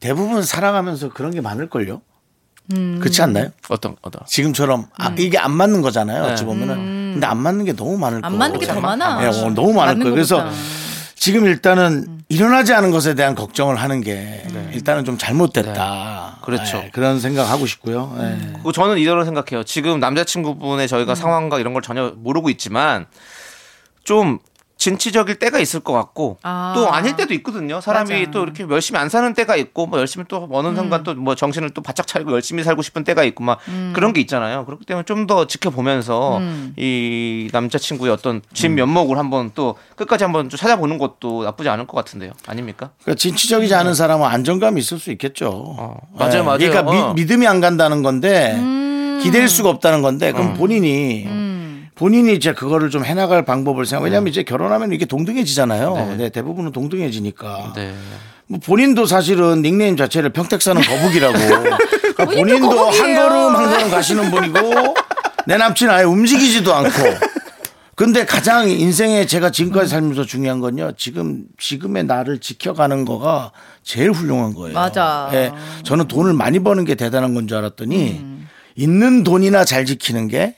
대부분 0.00 0.42
살아가면서 0.42 1.08
그런 1.10 1.30
게 1.32 1.40
많을걸요. 1.40 2.02
그렇지 2.68 3.22
않나요? 3.22 3.48
어떤, 3.68 3.96
어떤. 4.02 4.22
지금처럼 4.26 4.86
아, 4.98 5.14
이게 5.18 5.38
안 5.38 5.52
맞는 5.52 5.80
거잖아요. 5.82 6.26
네. 6.26 6.32
어찌 6.32 6.44
보면은. 6.44 7.12
근데 7.14 7.26
안 7.26 7.38
맞는 7.38 7.64
게 7.64 7.74
너무 7.74 7.96
많을 7.98 8.20
거예요. 8.20 8.32
안 8.32 8.38
맞는 8.38 8.60
게 8.60 8.66
더 8.66 8.80
많아. 8.80 9.20
네, 9.20 9.26
어, 9.28 9.50
너무 9.50 9.72
많을 9.72 9.94
거예요. 9.98 10.10
그래서. 10.14 10.46
지금 11.20 11.46
일단은 11.46 12.22
일어나지 12.28 12.72
않은 12.74 12.92
것에 12.92 13.14
대한 13.14 13.34
걱정을 13.34 13.74
하는 13.74 14.00
게 14.02 14.46
일단은 14.72 15.04
좀 15.04 15.18
잘못됐다. 15.18 16.36
네. 16.36 16.44
그렇죠. 16.44 16.78
네, 16.78 16.90
그런 16.92 17.18
생각하고 17.18 17.66
싶고요. 17.66 18.14
네. 18.18 18.38
그리고 18.52 18.70
저는 18.70 18.98
이런 18.98 19.24
생각해요. 19.24 19.64
지금 19.64 19.98
남자친구분의 19.98 20.86
저희가 20.86 21.16
상황과 21.16 21.58
이런 21.58 21.72
걸 21.72 21.82
전혀 21.82 22.12
모르고 22.16 22.50
있지만 22.50 23.06
좀 24.04 24.38
진취적일 24.78 25.38
때가 25.38 25.58
있을 25.58 25.80
것 25.80 25.92
같고 25.92 26.38
아. 26.42 26.72
또 26.74 26.90
아닐 26.90 27.14
때도 27.16 27.34
있거든요. 27.34 27.80
사람이 27.80 28.18
맞아. 28.18 28.30
또 28.30 28.42
이렇게 28.44 28.64
열심히 28.70 28.98
안 28.98 29.08
사는 29.08 29.34
때가 29.34 29.56
있고 29.56 29.86
뭐 29.86 29.98
열심히 29.98 30.24
또 30.28 30.48
어느 30.50 30.74
순간 30.74 31.02
또뭐 31.02 31.34
정신을 31.34 31.70
또 31.70 31.82
바짝 31.82 32.06
차리고 32.06 32.32
열심히 32.32 32.62
살고 32.62 32.82
싶은 32.82 33.04
때가 33.04 33.24
있고 33.24 33.44
막 33.44 33.58
그런 33.92 34.12
게 34.12 34.20
있잖아요. 34.22 34.64
그렇기 34.64 34.86
때문에 34.86 35.04
좀 35.04 35.18
더 35.28 35.46
지켜보면서 35.46 36.40
이 36.76 37.48
남자친구의 37.52 38.10
어떤 38.12 38.40
진 38.54 38.74
면목을 38.76 39.18
한번 39.18 39.50
또 39.54 39.76
끝까지 39.96 40.24
한번 40.24 40.48
좀 40.48 40.56
찾아보는 40.56 40.96
것도 40.96 41.44
나쁘지 41.44 41.68
않을 41.68 41.86
것 41.86 41.96
같은데요. 41.96 42.32
아닙니까? 42.46 42.90
그러니까 43.02 43.18
진취적이지 43.18 43.74
않은 43.74 43.94
사람은 43.94 44.26
안정감이 44.26 44.80
있을 44.80 44.98
수 44.98 45.10
있겠죠. 45.10 45.98
맞아요, 46.14 46.32
네. 46.32 46.42
맞아요. 46.42 46.58
그러니까 46.58 46.80
어. 46.80 47.12
미, 47.12 47.22
믿음이 47.22 47.46
안 47.46 47.60
간다는 47.60 48.02
건데 48.02 48.54
음. 48.56 49.20
기댈 49.22 49.48
수가 49.48 49.68
없다는 49.70 50.00
건데 50.02 50.32
그럼 50.32 50.54
본인이 50.54 51.26
본인이 51.98 52.32
이제 52.34 52.52
그거를 52.52 52.90
좀 52.90 53.04
해나갈 53.04 53.44
방법을 53.44 53.84
생각. 53.84 54.04
왜냐하면 54.04 54.28
이제 54.28 54.44
결혼하면 54.44 54.92
이게 54.92 55.04
동등해지잖아요. 55.04 56.14
네. 56.16 56.28
대부분은 56.30 56.70
동등해지니까. 56.70 57.72
네. 57.74 57.92
뭐 58.46 58.60
본인도 58.64 59.04
사실은 59.06 59.62
닉네임 59.62 59.96
자체를 59.96 60.30
평택 60.30 60.62
사는 60.62 60.80
거북이라고. 60.80 61.36
그러니까 62.14 62.24
본인도 62.24 62.70
한 62.70 62.76
거북이에요. 62.76 63.16
걸음 63.16 63.56
한 63.56 63.70
걸음 63.70 63.90
가시는 63.90 64.30
분이고 64.30 64.94
내 65.46 65.56
남친 65.56 65.90
아예 65.90 66.04
움직이지도 66.04 66.72
않고. 66.72 66.90
근데 67.96 68.24
가장 68.24 68.68
인생에 68.70 69.26
제가 69.26 69.50
지금까지 69.50 69.90
살면서 69.90 70.24
중요한 70.24 70.60
건요. 70.60 70.92
지금 70.96 71.42
지금의 71.58 72.04
나를 72.04 72.38
지켜가는 72.38 73.04
거가 73.04 73.50
제일 73.82 74.12
훌륭한 74.12 74.54
거예요. 74.54 74.72
맞아. 74.72 75.28
예, 75.32 75.50
저는 75.82 76.06
돈을 76.06 76.32
많이 76.32 76.60
버는 76.60 76.84
게 76.84 76.94
대단한 76.94 77.34
건 77.34 77.48
줄 77.48 77.56
알았더니 77.58 78.24
있는 78.76 79.24
돈이나 79.24 79.64
잘 79.64 79.84
지키는 79.84 80.28
게 80.28 80.54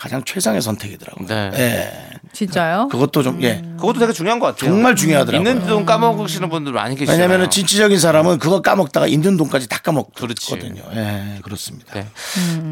가장 0.00 0.24
최상의 0.24 0.62
선택이더라고요. 0.62 1.26
네. 1.28 1.50
예. 1.54 2.10
진짜요? 2.32 2.88
그것도 2.88 3.22
좀 3.22 3.42
예. 3.42 3.60
그것도 3.76 3.98
되게 4.00 4.12
중요한 4.14 4.38
것 4.38 4.46
같아요. 4.46 4.70
정말 4.70 4.96
중요하더라고요. 4.96 5.46
있는 5.50 5.66
돈 5.66 5.84
까먹으시는 5.84 6.48
분들 6.48 6.72
많이 6.72 6.94
계시잖아요. 6.96 7.20
왜냐면은 7.20 7.50
진취적인 7.50 7.98
사람은 7.98 8.38
그거 8.38 8.62
까먹다가 8.62 9.06
있는 9.06 9.36
돈까지 9.36 9.68
다. 9.68 9.78
까먹거든요. 9.82 10.82
예, 10.94 11.38
그렇습니다. 11.42 11.92
네. 11.94 12.06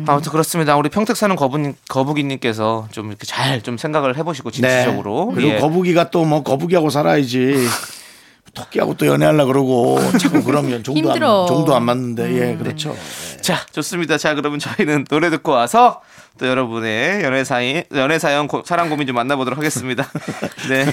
아무튼 0.06 0.30
그렇습니다. 0.32 0.76
우리 0.76 0.88
평택 0.88 1.16
사는 1.16 1.34
거북이, 1.36 1.72
거북이님께서 1.88 2.88
좀 2.92 3.08
이렇게 3.08 3.26
잘 3.26 3.60
좀 3.62 3.76
생각을 3.76 4.16
해보시고 4.16 4.50
진취적으로. 4.50 5.26
네. 5.30 5.34
그리고 5.34 5.54
예. 5.56 5.58
거북이가 5.60 6.10
또 6.10 6.24
뭐 6.24 6.42
거북이하고 6.42 6.88
살아야지. 6.90 7.66
토끼하고 8.54 8.94
또 8.96 9.06
연애하려 9.06 9.44
그러고 9.46 10.00
자꾸 10.18 10.42
그러면 10.42 10.82
종도 10.84 10.98
힘들어. 10.98 11.42
안, 11.42 11.46
종도 11.46 11.74
안 11.76 11.82
맞는데 11.84 12.50
예 12.52 12.56
그렇죠. 12.56 12.96
자, 13.40 13.58
좋습니다. 13.72 14.18
자, 14.18 14.34
그러면 14.34 14.58
저희는 14.58 15.04
노래 15.04 15.30
듣고 15.30 15.52
와서 15.52 16.00
또 16.38 16.46
여러분의 16.46 17.22
연애 17.24 17.44
사이 17.44 17.82
연애 17.94 18.18
사연 18.18 18.46
고- 18.48 18.62
사랑 18.64 18.88
고민 18.88 19.06
좀 19.06 19.16
만나보도록 19.16 19.58
하겠습니다. 19.58 20.08
네. 20.68 20.86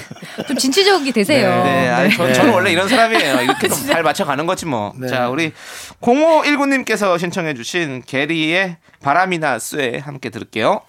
좀 0.46 0.56
진취적이 0.56 1.12
되세요. 1.12 1.48
네, 1.64 1.88
아니, 1.88 2.14
저, 2.14 2.26
네. 2.26 2.32
저는 2.32 2.52
원래 2.52 2.72
이런 2.72 2.88
사람이에요. 2.88 3.40
이렇게 3.42 3.68
좀잘 3.68 4.02
맞춰가는 4.02 4.44
거지 4.46 4.66
뭐. 4.66 4.92
네. 4.98 5.08
자, 5.08 5.28
우리 5.28 5.52
0519님께서 6.02 7.18
신청해주신 7.18 8.02
게리의 8.06 8.76
바람이나 9.02 9.58
쇠 9.58 10.00
함께 10.04 10.30
들을게요. 10.30 10.82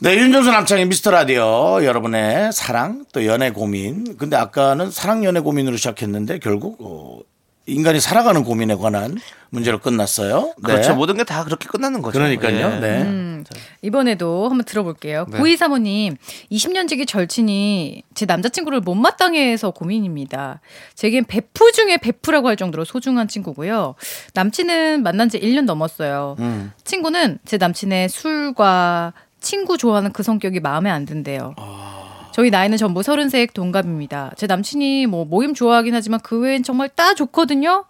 네, 0.00 0.14
윤정수 0.16 0.50
남창의 0.52 0.86
미스터 0.86 1.10
라디오 1.10 1.82
여러분의 1.82 2.52
사랑 2.52 3.04
또 3.12 3.26
연애 3.26 3.50
고민. 3.50 4.16
근데 4.16 4.36
아까는 4.36 4.90
사랑 4.92 5.24
연애 5.24 5.40
고민으로 5.40 5.76
시작했는데 5.76 6.38
결국 6.38 6.76
어, 6.80 7.18
인간이 7.68 8.00
살아가는 8.00 8.42
고민에 8.44 8.74
관한 8.76 9.16
문제로 9.50 9.78
끝났어요. 9.78 10.54
네. 10.58 10.72
그렇죠. 10.72 10.94
모든 10.94 11.16
게 11.16 11.24
다 11.24 11.44
그렇게 11.44 11.66
끝나는 11.68 12.00
거죠. 12.02 12.18
그러니까요. 12.18 12.56
예. 12.76 12.80
네. 12.80 13.02
음, 13.02 13.44
이번에도 13.82 14.48
한번 14.48 14.64
들어볼게요. 14.64 15.26
네. 15.30 15.38
고이 15.38 15.56
사모님, 15.56 16.16
20년 16.50 16.88
지기 16.88 17.04
절친이 17.06 18.02
제 18.14 18.24
남자친구를 18.26 18.80
못마땅해 18.80 19.50
해서 19.52 19.70
고민입니다. 19.70 20.60
제겐 20.94 21.24
베프 21.24 21.72
중에 21.72 21.98
베프라고 21.98 22.48
할 22.48 22.56
정도로 22.56 22.84
소중한 22.84 23.28
친구고요. 23.28 23.94
남친은 24.34 25.02
만난 25.02 25.28
지 25.28 25.38
1년 25.38 25.64
넘었어요. 25.64 26.36
음. 26.38 26.72
친구는 26.84 27.38
제 27.44 27.58
남친의 27.58 28.08
술과 28.08 29.12
친구 29.40 29.76
좋아하는 29.78 30.12
그 30.12 30.22
성격이 30.22 30.60
마음에 30.60 30.90
안 30.90 31.04
든대요. 31.04 31.54
저희 32.38 32.50
나이는 32.50 32.78
전부 32.78 33.02
33 33.02 33.48
동갑입니다. 33.52 34.30
제 34.36 34.46
남친이 34.46 35.06
뭐 35.06 35.24
모임 35.24 35.54
좋아하긴 35.54 35.92
하지만 35.92 36.20
그 36.22 36.38
외엔 36.38 36.62
정말 36.62 36.88
다 36.88 37.12
좋거든요. 37.14 37.84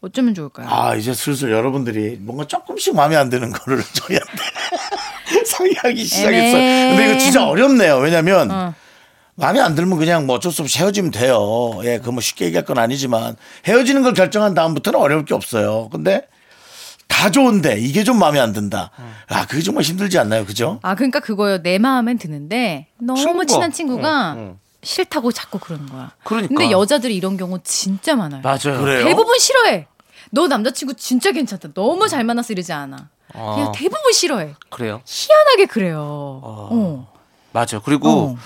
어쩌면 0.00 0.34
좋을까요? 0.34 0.66
아, 0.70 0.94
이제 0.94 1.12
슬슬 1.12 1.52
여러분들이 1.52 2.16
뭔가 2.18 2.46
조금씩 2.46 2.96
마음에 2.96 3.14
안 3.16 3.28
드는 3.28 3.52
거를 3.52 3.82
저희한테 3.92 5.44
상의하기 5.44 6.02
시작했어요. 6.02 6.96
근데 6.96 7.10
이거 7.10 7.18
진짜 7.18 7.46
어렵네요. 7.46 7.98
왜냐면 7.98 8.50
어. 8.50 8.74
마음에 9.34 9.60
안 9.60 9.74
들면 9.74 9.98
그냥 9.98 10.24
뭐 10.24 10.36
어쩔 10.36 10.50
수 10.50 10.62
없이 10.62 10.78
헤어지면 10.78 11.10
돼요. 11.10 11.78
예, 11.84 11.98
그 11.98 12.10
뭐 12.10 12.22
쉽게 12.22 12.46
얘기할 12.46 12.64
건 12.64 12.78
아니지만 12.78 13.36
헤어지는 13.66 14.00
걸 14.00 14.14
결정한 14.14 14.54
다음부터는 14.54 14.98
어려울 14.98 15.26
게 15.26 15.34
없어요. 15.34 15.90
근데 15.92 16.26
다 17.10 17.30
좋은데 17.30 17.78
이게 17.78 18.02
좀 18.04 18.18
마음에 18.18 18.40
안 18.40 18.52
든다. 18.54 18.90
아, 19.28 19.46
그게 19.46 19.60
정말 19.62 19.84
힘들지 19.84 20.18
않나요? 20.18 20.46
그죠? 20.46 20.78
아, 20.82 20.94
그러니까 20.94 21.20
그거요. 21.20 21.60
내 21.60 21.76
마음엔 21.78 22.16
드는데 22.16 22.86
너무 22.98 23.20
친구가. 23.20 23.44
친한 23.44 23.72
친구가 23.72 24.32
응, 24.34 24.38
응. 24.38 24.58
싫다고 24.82 25.32
자꾸 25.32 25.58
그러는 25.58 25.86
거야. 25.86 26.12
그러니까. 26.24 26.48
근데 26.48 26.70
여자들이 26.70 27.14
이런 27.14 27.36
경우 27.36 27.58
진짜 27.62 28.14
많아요. 28.16 28.40
맞아요. 28.42 28.80
그래요? 28.80 29.04
대부분 29.04 29.38
싫어해. 29.38 29.86
너 30.30 30.46
남자친구 30.46 30.94
진짜 30.94 31.32
괜찮다. 31.32 31.74
너무 31.74 32.08
잘 32.08 32.24
만나서 32.24 32.52
이러지 32.54 32.72
않아. 32.72 33.08
그냥 33.32 33.68
아. 33.68 33.72
대부분 33.74 34.12
싫어해. 34.12 34.54
그래요. 34.70 35.02
희한하게 35.04 35.66
그래요. 35.66 36.40
어. 36.42 37.12
맞아요. 37.52 37.82
그리고 37.84 38.38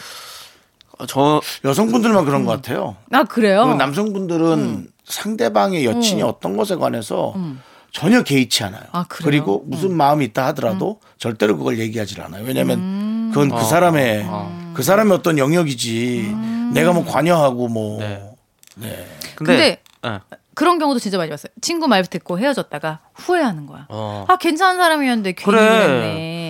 어. 0.98 1.06
저 1.06 1.40
여성분들만 1.64 2.24
그런 2.24 2.44
것 2.44 2.52
같아요. 2.52 2.96
아 3.12 3.24
그래요? 3.24 3.62
그리고 3.64 3.76
남성분들은 3.76 4.88
상대방의 5.04 5.84
여친이 5.84 6.22
어떤 6.22 6.56
것에 6.56 6.76
관해서 6.76 7.34
전혀 7.94 8.22
개의치 8.22 8.64
않아요. 8.64 8.82
아, 8.90 9.04
그래요? 9.08 9.24
그리고 9.24 9.62
무슨 9.66 9.96
마음이 9.96 10.24
있다 10.26 10.46
하더라도 10.48 10.98
절대로 11.16 11.56
그걸 11.56 11.78
얘기하지 11.78 12.20
않아요. 12.20 12.44
왜냐하면 12.44 13.30
그건 13.32 13.48
그 13.48 13.64
사람의 13.64 14.26
그 14.74 14.82
사람의 14.82 15.14
어떤 15.14 15.38
영역이지. 15.38 16.34
내가 16.74 16.92
뭐 16.92 17.04
관여하고 17.04 17.68
뭐 17.68 18.00
네. 18.00 19.06
근데 19.36 19.80
예. 20.04 20.20
그런 20.54 20.80
경우도 20.80 20.98
진짜 20.98 21.18
많이 21.18 21.30
봤어요. 21.30 21.52
친구 21.60 21.86
말 21.86 22.04
듣고 22.04 22.38
헤어졌다가 22.38 22.98
후회하는 23.14 23.66
거야. 23.66 23.86
어. 23.88 24.24
아 24.28 24.36
괜찮은 24.38 24.76
사람이었는데 24.76 25.32
괜히 25.32 25.44
그래. 25.44 25.60
그랬네. 25.60 26.43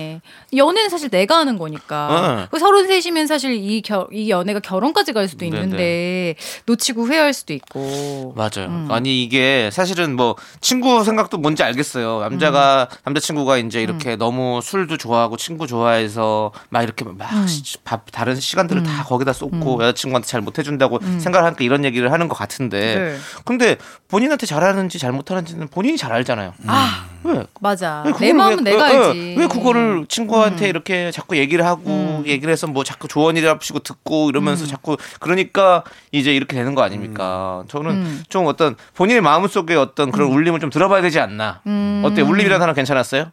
연애는 0.55 0.89
사실 0.89 1.09
내가 1.09 1.37
하는 1.37 1.57
거니까. 1.57 2.37
네. 2.41 2.47
그 2.51 2.59
서른 2.59 2.87
셋이면 2.87 3.27
사실 3.27 3.53
이, 3.53 3.81
겨, 3.81 4.07
이 4.11 4.29
연애가 4.29 4.59
결혼까지 4.59 5.13
갈 5.13 5.27
수도 5.27 5.45
네네. 5.45 5.57
있는데 5.57 6.35
놓치고 6.65 7.03
후회할 7.03 7.33
수도 7.33 7.53
있고. 7.53 8.33
맞아요. 8.35 8.69
음. 8.69 8.87
아니 8.91 9.23
이게 9.23 9.69
사실은 9.71 10.15
뭐 10.15 10.35
친구 10.61 11.03
생각도 11.03 11.37
뭔지 11.37 11.63
알겠어요. 11.63 12.19
남자가 12.21 12.87
음. 12.91 12.97
남자 13.05 13.19
친구가 13.21 13.57
이제 13.57 13.81
이렇게 13.81 14.15
너무 14.15 14.59
술도 14.63 14.97
좋아하고 14.97 15.37
친구 15.37 15.67
좋아해서 15.67 16.51
막 16.69 16.83
이렇게 16.83 17.03
막 17.05 17.15
음. 17.33 17.47
밥 17.83 18.11
다른 18.11 18.35
시간들을 18.35 18.83
다 18.83 19.03
거기다 19.03 19.33
쏟고 19.33 19.81
여자친구한테 19.83 20.27
잘 20.27 20.45
못 20.45 20.59
해준다고 20.59 20.99
생각을 21.17 21.43
하니까 21.47 21.63
이런 21.63 21.83
얘기를 21.85 22.11
하는 22.11 22.27
것 22.27 22.35
같은데 22.35 22.95
음. 22.95 22.99
네. 23.15 23.17
근데 23.45 23.77
본인한테 24.09 24.45
잘하는지 24.45 24.99
잘 24.99 25.11
못하는지는 25.11 25.67
본인이 25.69 25.97
잘 25.97 26.11
알잖아요. 26.13 26.53
아 26.67 27.07
왜? 27.23 27.43
맞아. 27.59 28.03
왜 28.05 28.13
내 28.27 28.33
마음은 28.33 28.63
왜- 28.65 28.71
내가 28.71 28.85
왜- 28.85 28.97
알지. 29.07 29.19
음. 29.19 29.35
왜 29.39 29.47
그거를 29.47 30.05
친구 30.07 30.35
한테 30.45 30.69
이렇게 30.69 31.11
자꾸 31.11 31.37
얘기를 31.37 31.65
하고 31.65 32.23
얘기를 32.25 32.51
해서 32.51 32.67
뭐 32.67 32.83
자꾸 32.83 33.07
조언이랍시고 33.07 33.79
듣고 33.79 34.29
이러면서 34.29 34.65
음. 34.65 34.67
자꾸 34.67 34.97
그러니까 35.19 35.83
이제 36.11 36.33
이렇게 36.33 36.55
되는 36.55 36.75
거 36.75 36.81
아닙니까? 36.81 37.63
저는 37.67 37.91
음. 37.91 38.23
좀 38.29 38.45
어떤 38.47 38.75
본인의 38.93 39.21
마음속에 39.21 39.75
어떤 39.75 40.11
그런 40.11 40.31
울림을 40.31 40.59
좀 40.59 40.69
들어봐야 40.69 41.01
되지 41.01 41.19
않나. 41.19 41.61
음. 41.67 42.01
어때? 42.05 42.21
울림이라는 42.21 42.59
단어 42.59 42.73
괜찮았어요? 42.73 43.31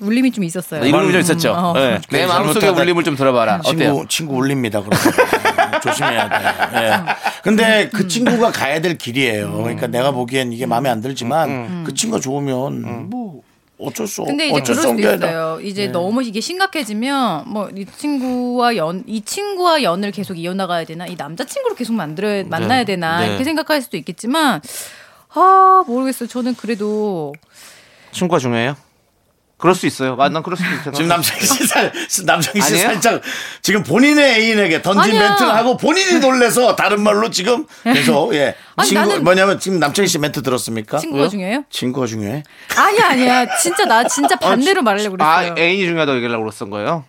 울림이 0.00 0.30
좀 0.32 0.44
있었어요. 0.44 0.82
네, 0.82 0.90
울림이 0.90 1.12
좀 1.12 1.20
있었죠. 1.20 1.52
어. 1.52 1.72
네. 1.74 2.00
내 2.10 2.26
마음속에 2.26 2.68
울림을 2.68 3.04
좀 3.04 3.16
들어봐라. 3.16 3.60
어때요? 3.64 3.72
친구 3.74 4.08
친구 4.08 4.36
울립니다. 4.36 4.80
그러면 4.80 5.80
조심해야 5.82 6.28
돼요. 6.28 6.82
예. 6.82 6.92
근데 7.42 7.90
그 7.92 8.08
친구가 8.08 8.50
가야 8.50 8.80
될 8.80 8.96
길이에요. 8.96 9.52
그러니까 9.52 9.86
내가 9.86 10.10
보기엔 10.12 10.52
이게 10.52 10.64
마음에 10.66 10.88
안 10.88 11.00
들지만 11.00 11.84
그 11.84 11.92
친구가 11.94 12.20
좋으면 12.20 13.10
뭐 13.10 13.42
어쩔 13.78 14.06
수 14.08 14.24
근데 14.24 14.48
이제 14.48 14.54
어쩔 14.60 14.74
그럴 14.76 14.82
수 14.82 14.88
수도 14.98 15.14
있어요. 15.14 15.60
이제 15.62 15.86
너무 15.88 16.22
이게 16.22 16.40
심각해지면 16.40 17.44
뭐 17.48 17.68
이 17.76 17.84
친구와 17.86 18.76
연 18.76 19.04
이 19.06 19.20
친구와 19.20 19.82
연을 19.82 20.10
계속 20.10 20.34
이어나가야 20.38 20.84
되나 20.84 21.06
이 21.06 21.16
남자 21.16 21.44
친구를 21.44 21.76
계속 21.76 21.92
만들어 21.94 22.42
만나야 22.44 22.84
되나 22.84 23.20
네. 23.20 23.26
이렇게 23.28 23.44
생각할 23.44 23.80
수도 23.82 23.96
있겠지만 23.96 24.60
아 25.34 25.84
모르겠어요. 25.86 26.28
저는 26.28 26.54
그래도 26.56 27.34
친구가 28.12 28.38
중요해요? 28.40 28.76
그럴 29.58 29.74
수 29.74 29.86
있어요. 29.86 30.16
아, 30.20 30.28
난 30.28 30.42
그럴 30.42 30.56
수도 30.56 30.70
있어요. 30.70 30.92
지금 30.94 31.08
남창희 31.08 31.44
씨 31.44 31.66
살, 31.66 31.92
남창희 32.24 32.60
씨 32.60 32.72
아니에요? 32.74 32.88
살짝 32.88 33.22
지금 33.60 33.82
본인의 33.82 34.34
애인에게 34.40 34.80
던진 34.82 35.14
아니야. 35.14 35.28
멘트를 35.30 35.52
하고 35.54 35.76
본인이 35.76 36.20
놀래서 36.20 36.76
다른 36.76 37.00
말로 37.02 37.28
지금 37.30 37.66
계속 37.84 38.34
예 38.34 38.54
아니, 38.76 38.88
친구 38.88 39.14
나는- 39.14 39.20
뭐냐면 39.22 39.58
지금 39.58 39.78
남창희 39.80 40.06
씨 40.08 40.18
멘트 40.18 40.42
들었습니까? 40.42 40.98
친구가 40.98 41.28
중요해요? 41.28 41.64
친구가 41.70 42.06
중요해. 42.06 42.44
아니야 42.76 43.08
아니야. 43.10 43.56
진짜 43.58 43.84
나 43.84 44.04
진짜 44.06 44.36
반대로 44.36 44.82
말하려고 44.82 45.16
아, 45.20 45.40
그랬어요. 45.42 45.54
애인이 45.58 45.84
중요하다고 45.86 46.16
얘기하려고 46.18 46.44
그랬던 46.44 46.70
거예요? 46.70 47.04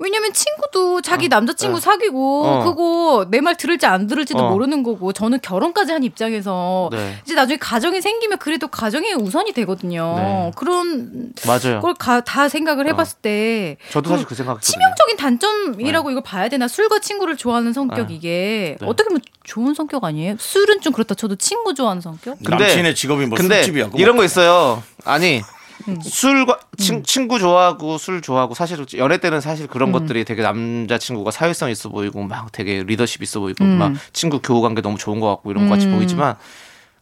왜냐면 0.00 0.32
친구도 0.32 1.00
자기 1.02 1.28
남자친구 1.28 1.80
사귀고 1.80 2.44
어. 2.46 2.64
그거 2.64 3.26
내 3.30 3.40
말 3.40 3.56
들을지 3.56 3.86
안 3.86 4.06
들을지도 4.06 4.38
어. 4.38 4.50
모르는 4.50 4.82
거고 4.82 5.12
저는 5.12 5.40
결혼까지 5.42 5.92
한 5.92 6.02
입장에서 6.04 6.88
네. 6.92 7.18
이제 7.24 7.34
나중에 7.34 7.56
가정이 7.56 8.00
생기면 8.00 8.38
그래도 8.38 8.68
가정이 8.68 9.12
우선이 9.14 9.52
되거든요. 9.52 10.14
네. 10.16 10.52
그런 10.56 11.32
맞아요. 11.46 11.80
걸 11.80 11.94
다 12.24 12.48
생각을 12.48 12.86
해봤을 12.88 13.18
때 13.22 13.76
저도 13.90 14.10
사실 14.10 14.26
그 14.26 14.34
생각했거든요. 14.34 14.60
치명적인 14.72 15.16
단점이라고 15.16 16.10
이걸 16.10 16.22
봐야 16.22 16.48
되나 16.48 16.68
술과 16.68 16.98
친구를 17.00 17.36
좋아하는 17.36 17.72
성격 17.72 18.08
네. 18.08 18.14
이게 18.14 18.76
네. 18.80 18.86
어떻게 18.86 19.08
보면 19.08 19.20
좋은 19.44 19.74
성격 19.74 20.04
아니에요? 20.04 20.36
술은 20.38 20.80
좀 20.80 20.92
그렇다 20.92 21.14
쳐도 21.14 21.36
친구 21.36 21.74
좋아하는 21.74 22.00
성격? 22.02 22.38
근데- 22.44 22.66
남친의 22.66 22.94
직업이 22.94 23.26
뭐 23.26 23.36
근데 23.36 23.56
술집이야. 23.62 23.90
이런 23.96 24.16
거 24.16 24.24
있어요. 24.24 24.82
아니 25.04 25.42
음. 25.86 26.00
술과 26.00 26.58
친, 26.76 27.04
친구 27.04 27.38
좋아하고 27.38 27.98
술 27.98 28.20
좋아하고 28.20 28.54
사실 28.54 28.84
연애 28.96 29.18
때는 29.18 29.40
사실 29.40 29.66
음. 29.66 29.68
그런 29.68 29.92
것들이 29.92 30.24
되게 30.24 30.42
남자 30.42 30.98
친구가 30.98 31.30
사회성 31.30 31.70
있어 31.70 31.88
보이고 31.88 32.22
막 32.24 32.50
되게 32.52 32.82
리더십 32.82 33.22
있어 33.22 33.40
보이고 33.40 33.64
음. 33.64 33.78
막 33.78 33.92
친구 34.12 34.40
교우 34.40 34.60
관계 34.60 34.82
너무 34.82 34.98
좋은 34.98 35.20
것 35.20 35.28
같고 35.28 35.50
이런 35.50 35.68
것 35.68 35.74
같이 35.74 35.88
보이지만 35.88 36.36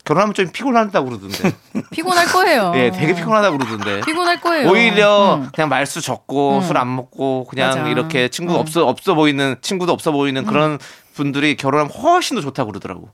결혼하면 0.07 0.35
좀 0.35 0.49
피곤하다고 0.53 1.09
그러던데. 1.09 1.53
피곤할 1.91 2.27
거예요. 2.27 2.73
예, 2.77 2.91
되게 2.93 3.13
피곤하다고 3.15 3.59
그러던데. 3.59 4.01
피곤할 4.07 4.41
거예요. 4.41 4.71
오히려 4.71 5.35
음. 5.35 5.49
그냥 5.53 5.69
말수 5.69 6.01
적고 6.01 6.59
음. 6.59 6.63
술안 6.63 6.95
먹고 6.95 7.47
그냥 7.51 7.71
맞아. 7.71 7.89
이렇게 7.89 8.29
친구 8.29 8.55
음. 8.55 8.61
없어 8.61 8.87
없어 8.87 9.15
보이는 9.15 9.57
친구도 9.61 9.93
없어 9.93 10.13
보이는 10.13 10.45
그런 10.47 10.79
분들이 11.15 11.57
결혼하면 11.57 11.93
훨씬 11.93 12.37
더 12.37 12.43
좋다고 12.43 12.71
그러더라고. 12.71 13.11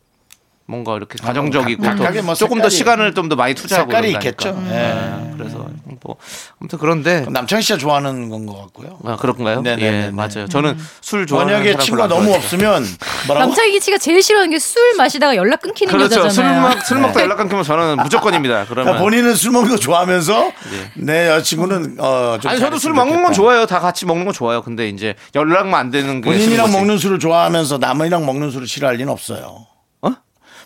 뭔가 0.73 0.97
이렇게 0.97 1.19
가정적이고 1.23 1.83
각- 1.83 2.25
뭐 2.25 2.35
조금 2.35 2.63
더 2.63 2.69
색깔이- 2.69 2.71
시간을 2.71 3.15
좀 3.15 3.29
더 3.29 3.37
많이 3.37 3.55
투자하고 3.55 3.91
색깔이. 3.91 4.13
있겠죠. 4.13 4.53
네, 4.69 5.33
그래서 5.37 5.67
뭐 6.03 6.17
아무튼 6.61 6.79
그런데 6.79 7.27
남창희 7.29 7.63
씨가 7.63 7.79
좋아하는 7.79 8.29
건 8.31 8.47
것 8.47 8.57
같고요. 8.63 8.99
아, 9.05 9.17
그런가요? 9.17 9.61
네네네네. 9.61 10.07
예, 10.07 10.11
맞아요. 10.11 10.49
저는 10.49 10.77
술 11.03 11.27
좋아하는 11.27 11.53
만약에 11.53 11.77
친구가 11.79 12.09
너무. 12.09 12.33
없으면? 12.35 12.85
남창희 13.29 13.79
씨가 13.81 13.99
제일 13.99 14.23
싫어하는 14.23 14.51
게 14.51 14.59
술 14.59 14.81
마시다가 14.97 15.37
연락 15.37 15.61
끊기는 15.61 15.93
그렇죠. 15.93 16.15
술 16.15 16.25
여자잖아요. 16.25 16.61
먹, 16.63 16.83
술 16.85 16.99
먹 16.99 17.13
다 17.13 17.21
연락 17.23 17.37
끊기면 17.37 17.63
저는 17.65 17.97
무조건입니다. 18.03 18.65
그러면 18.65 18.85
그러니까 18.95 18.99
본인은 19.03 19.35
술 19.35 19.51
먹는 19.53 19.71
거 19.71 19.77
좋아하면서 19.77 20.53
내 20.97 21.29
여자친구는 21.29 21.97
어, 21.99 22.39
좀 22.41 22.51
아니 22.51 22.59
저도 22.61 22.79
술 22.79 22.93
먹는 22.95 23.17
건 23.23 23.33
좋겠다. 23.33 23.37
좋아요. 23.37 23.67
다 23.67 23.79
같이 23.81 24.07
먹는 24.07 24.25
건 24.25 24.33
좋아요. 24.35 24.63
근데 24.63 24.89
이제 24.89 25.15
연락만 25.35 25.79
안 25.79 25.91
되는 25.91 26.21
게 26.21 26.31
본인이랑. 26.31 26.73
먹는 26.73 26.97
술을 26.99 27.19
좋아하면서 27.19 27.79
남이랑 27.79 28.25
먹는 28.27 28.51
술을 28.51 28.67
싫어할 28.67 28.97
리는 28.97 29.13
없어요. 29.13 29.67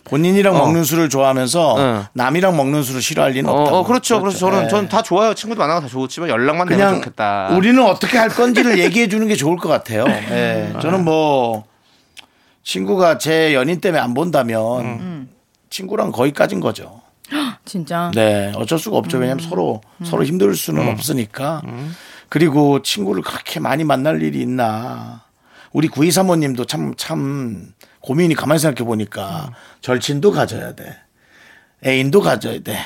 어? 0.07 0.09
본인이랑 0.09 0.55
어. 0.55 0.59
먹는 0.59 0.83
술을 0.83 1.09
좋아하면서 1.09 1.75
응. 1.77 2.05
남이랑 2.13 2.55
먹는 2.55 2.83
술을 2.83 3.01
싫어할 3.01 3.33
리는 3.33 3.49
어, 3.49 3.53
없다고. 3.53 3.77
어, 3.77 3.83
그렇죠. 3.83 4.21
그래서 4.21 4.37
저는 4.37 4.63
네. 4.63 4.67
저는 4.69 4.89
다 4.89 5.01
좋아요. 5.01 5.33
친구도 5.33 5.59
만나고 5.59 5.81
다 5.81 5.87
좋지만 5.87 6.29
연락만 6.29 6.67
되면 6.67 6.87
그냥 6.87 7.01
좋겠다. 7.01 7.49
우리는 7.51 7.83
어떻게 7.83 8.17
할 8.17 8.29
건지를 8.29 8.79
얘기해 8.79 9.07
주는 9.07 9.27
게 9.27 9.35
좋을 9.35 9.57
것 9.57 9.69
같아요. 9.69 10.05
예. 10.07 10.73
저는 10.81 11.03
뭐 11.03 11.65
친구가 12.63 13.17
제 13.17 13.53
연인 13.53 13.79
때문에 13.81 14.01
안 14.01 14.13
본다면 14.13 14.81
음. 14.81 15.29
친구랑 15.69 16.11
거기까진 16.11 16.59
거죠. 16.59 17.01
진짜. 17.65 18.11
네, 18.15 18.53
어쩔 18.55 18.79
수가 18.79 18.97
없죠. 18.97 19.17
왜냐하면 19.17 19.45
서로 19.47 19.81
서로 20.03 20.23
힘들 20.23 20.55
수는 20.55 20.83
음. 20.83 20.87
없으니까. 20.87 21.61
그리고 22.29 22.81
친구를 22.81 23.21
그렇게 23.21 23.59
많이 23.59 23.83
만날 23.83 24.21
일이 24.21 24.41
있나. 24.41 25.23
우리 25.73 25.87
구이 25.87 26.11
사모님도 26.11 26.65
참, 26.65 26.93
참 26.95 27.73
고민이 28.07 28.35
가만히 28.35 28.59
생각해 28.59 28.87
보니까 28.87 29.51
절친도 29.81 30.31
가져야 30.31 30.75
돼. 30.75 30.95
애인도 31.85 32.21
가져야 32.21 32.59
돼. 32.59 32.77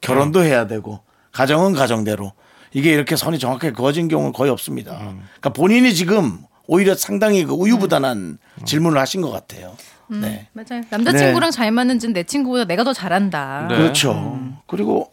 결혼도 0.00 0.42
해야 0.42 0.66
되고. 0.66 1.00
가정은 1.30 1.74
가정대로. 1.74 2.32
이게 2.72 2.90
이렇게 2.90 3.14
선이 3.14 3.38
정확하게 3.38 3.72
그어진 3.72 4.08
경우는 4.08 4.32
거의 4.32 4.50
없습니다. 4.50 4.96
그러니까 4.96 5.50
본인이 5.50 5.92
지금 5.92 6.38
오히려 6.66 6.94
상당히 6.94 7.44
그 7.44 7.52
우유부단한 7.52 8.38
질문을 8.64 8.98
하신 8.98 9.20
것 9.20 9.30
같아요. 9.30 9.76
네. 10.08 10.48
맞아요. 10.54 10.82
남자친구랑 10.88 11.50
잘 11.50 11.70
맞는지는 11.70 12.14
내 12.14 12.22
친구보다 12.22 12.64
내가 12.64 12.82
더 12.82 12.94
잘한다. 12.94 13.66
네. 13.68 13.76
그렇죠. 13.76 14.40
그리고 14.66 15.12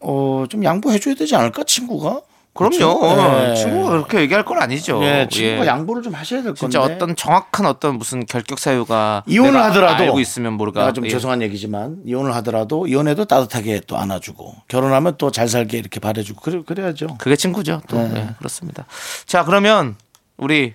어, 0.00 0.46
좀 0.48 0.64
양보해줘야 0.64 1.14
되지 1.14 1.36
않을까 1.36 1.64
친구가? 1.64 2.22
그럼요. 2.54 3.00
그렇죠? 3.00 3.16
네. 3.32 3.54
친구가 3.56 3.90
그렇게 3.90 4.20
얘기할 4.20 4.44
건 4.44 4.62
아니죠. 4.62 5.02
예, 5.02 5.26
친구가 5.28 5.64
예. 5.64 5.68
양보를 5.68 6.02
좀 6.02 6.14
하셔야 6.14 6.40
될 6.40 6.54
건데. 6.54 6.60
진짜 6.60 6.80
어떤 6.80 7.16
정확한 7.16 7.66
어떤 7.66 7.98
무슨 7.98 8.24
결격 8.26 8.60
사유가 8.60 9.24
이혼을 9.26 9.60
하더라도 9.64 10.04
알고 10.04 10.20
있으면 10.20 10.52
모르가 10.52 10.80
내가 10.80 10.92
좀 10.92 11.04
예. 11.04 11.10
죄송한 11.10 11.42
얘기지만 11.42 11.98
이혼을 12.06 12.32
하더라도 12.36 12.86
이혼해도 12.86 13.24
따뜻하게 13.24 13.80
또 13.88 13.96
안아주고 13.98 14.54
결혼하면 14.68 15.16
또 15.18 15.30
잘 15.32 15.48
살게 15.48 15.78
이렇게 15.78 15.98
바래주고 15.98 16.40
그래 16.42 16.62
그래야죠. 16.64 17.16
그게 17.18 17.34
친구죠. 17.34 17.82
또 17.88 17.96
네. 17.98 18.08
네, 18.08 18.28
그렇습니다. 18.38 18.86
자 19.26 19.44
그러면 19.44 19.96
우리 20.36 20.74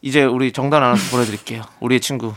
이제 0.00 0.22
우리 0.22 0.52
정단 0.52 0.82
아나운서 0.82 1.10
보내드릴게요. 1.10 1.62
우리의 1.80 2.00
친구 2.00 2.34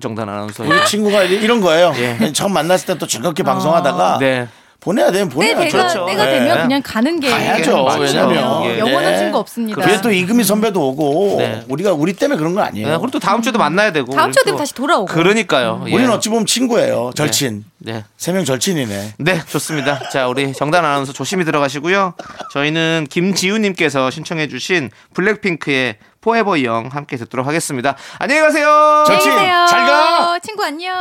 정단 0.00 0.28
아나운서. 0.28 0.64
우리 0.64 0.84
친구가 0.86 1.24
이- 1.24 1.34
이런 1.34 1.60
거예요. 1.60 1.92
예. 1.96 2.32
처음 2.32 2.52
만났을 2.52 2.86
때 2.86 2.98
또 2.98 3.06
즐겁게 3.06 3.42
방송하다가 3.42 4.18
네. 4.18 4.48
보내야 4.84 5.10
되면 5.10 5.28
때 5.30 5.34
보내야죠. 5.34 5.60
내가 5.64 5.70
그렇죠. 5.78 6.06
때가 6.06 6.24
네. 6.26 6.30
되면 6.40 6.62
그냥 6.62 6.82
가는 6.84 7.18
게 7.18 7.30
가야죠. 7.30 7.84
맞잖아요. 7.84 8.28
왜냐면, 8.28 8.64
예. 8.66 8.78
영원한 8.78 9.12
네. 9.12 9.18
친구 9.18 9.38
없습니다. 9.38 9.80
그게 9.80 10.00
또 10.02 10.12
이금희 10.12 10.44
선배도 10.44 10.88
오고 10.88 11.36
네. 11.38 11.64
우리가 11.68 11.92
우리 11.94 12.12
때문에 12.12 12.36
그런 12.38 12.54
건 12.54 12.64
아니에요. 12.64 12.86
네, 12.88 12.92
그리고 12.98 13.10
또 13.10 13.18
다음 13.18 13.40
주에도 13.40 13.58
만나야 13.58 13.92
되고. 13.92 14.12
다음 14.14 14.30
주에 14.30 14.42
되면 14.44 14.56
또- 14.56 14.62
다시 14.62 14.74
돌아오고. 14.74 15.06
그러니까요. 15.06 15.84
예. 15.88 15.94
우리는 15.94 16.10
어찌 16.12 16.28
보면 16.28 16.44
친구예요. 16.44 17.12
절친. 17.16 17.64
네. 17.78 18.04
세 18.18 18.32
명 18.32 18.44
절친이네. 18.44 19.14
네, 19.18 19.40
좋습니다. 19.48 20.08
자, 20.10 20.28
우리 20.28 20.52
정단 20.52 20.84
아나운서 20.84 21.12
조심히 21.14 21.44
들어가시고요. 21.46 22.14
저희는 22.52 23.06
김지우님께서 23.10 24.10
신청해주신 24.10 24.90
블랙핑크의 25.14 25.96
포에버 26.20 26.62
영 26.64 26.88
함께 26.92 27.16
듣도록 27.16 27.46
하겠습니다. 27.46 27.96
안녕히 28.18 28.40
가세요. 28.42 29.04
절친. 29.06 29.30
잘 29.32 29.86
가. 29.86 30.38
친구 30.42 30.62
안녕. 30.62 30.94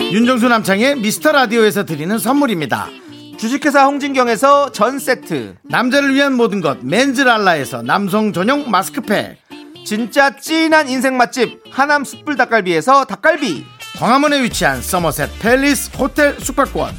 윤정수 0.00 0.48
남창의 0.48 0.96
미스터 0.96 1.32
라디오에서 1.32 1.84
드리는 1.84 2.18
선물입니다. 2.18 2.88
주식회사 3.36 3.84
홍진경에서 3.84 4.72
전 4.72 4.98
세트. 4.98 5.56
남자를 5.64 6.14
위한 6.14 6.34
모든 6.34 6.60
것 6.60 6.78
맨즈랄라에서 6.82 7.82
남성 7.82 8.32
전용 8.32 8.70
마스크팩. 8.70 9.36
진짜 9.84 10.36
찐한 10.36 10.88
인생 10.88 11.16
맛집 11.16 11.60
하남 11.70 12.04
숯불 12.04 12.36
닭갈비에서 12.36 13.04
닭갈비. 13.04 13.64
광화문에 13.98 14.42
위치한 14.42 14.80
서머셋 14.80 15.38
팰리스 15.40 15.90
호텔 15.96 16.38
숙박권. 16.38 16.94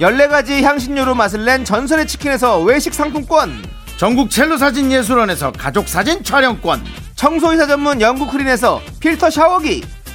14가지 0.00 0.62
향신료로 0.62 1.14
맛을 1.14 1.44
낸 1.44 1.64
전설의 1.64 2.06
치킨에서 2.06 2.60
외식 2.60 2.92
상품권. 2.92 3.62
전국 3.96 4.30
첼로 4.30 4.58
사진 4.58 4.90
예술원에서 4.90 5.52
가족 5.52 5.88
사진 5.88 6.22
촬영권. 6.22 6.84
청소이사 7.14 7.66
전문 7.66 8.00
영국 8.00 8.30
크린에서 8.30 8.82
필터 9.00 9.30
샤워기. 9.30 9.84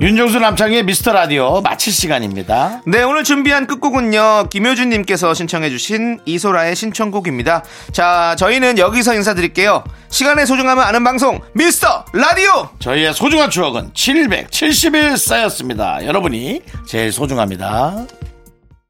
윤정수 0.00 0.40
남창의 0.40 0.82
미스터 0.84 1.12
라디오 1.12 1.60
마칠 1.60 1.92
시간입니다. 1.92 2.82
네, 2.84 3.02
오늘 3.04 3.22
준비한 3.22 3.66
끝곡은요, 3.66 4.48
김효준님께서 4.50 5.34
신청해주신 5.34 6.20
이소라의 6.24 6.74
신청곡입니다. 6.74 7.62
자, 7.92 8.34
저희는 8.36 8.78
여기서 8.78 9.14
인사드릴게요. 9.14 9.84
시간의 10.08 10.46
소중함을 10.46 10.82
아는 10.82 11.04
방송, 11.04 11.40
미스터 11.52 12.04
라디오! 12.12 12.68
저희의 12.80 13.14
소중한 13.14 13.50
추억은 13.50 13.92
770일 13.92 15.16
쌓였습니다. 15.16 16.04
여러분이 16.04 16.62
제일 16.86 17.12
소중합니다. 17.12 18.06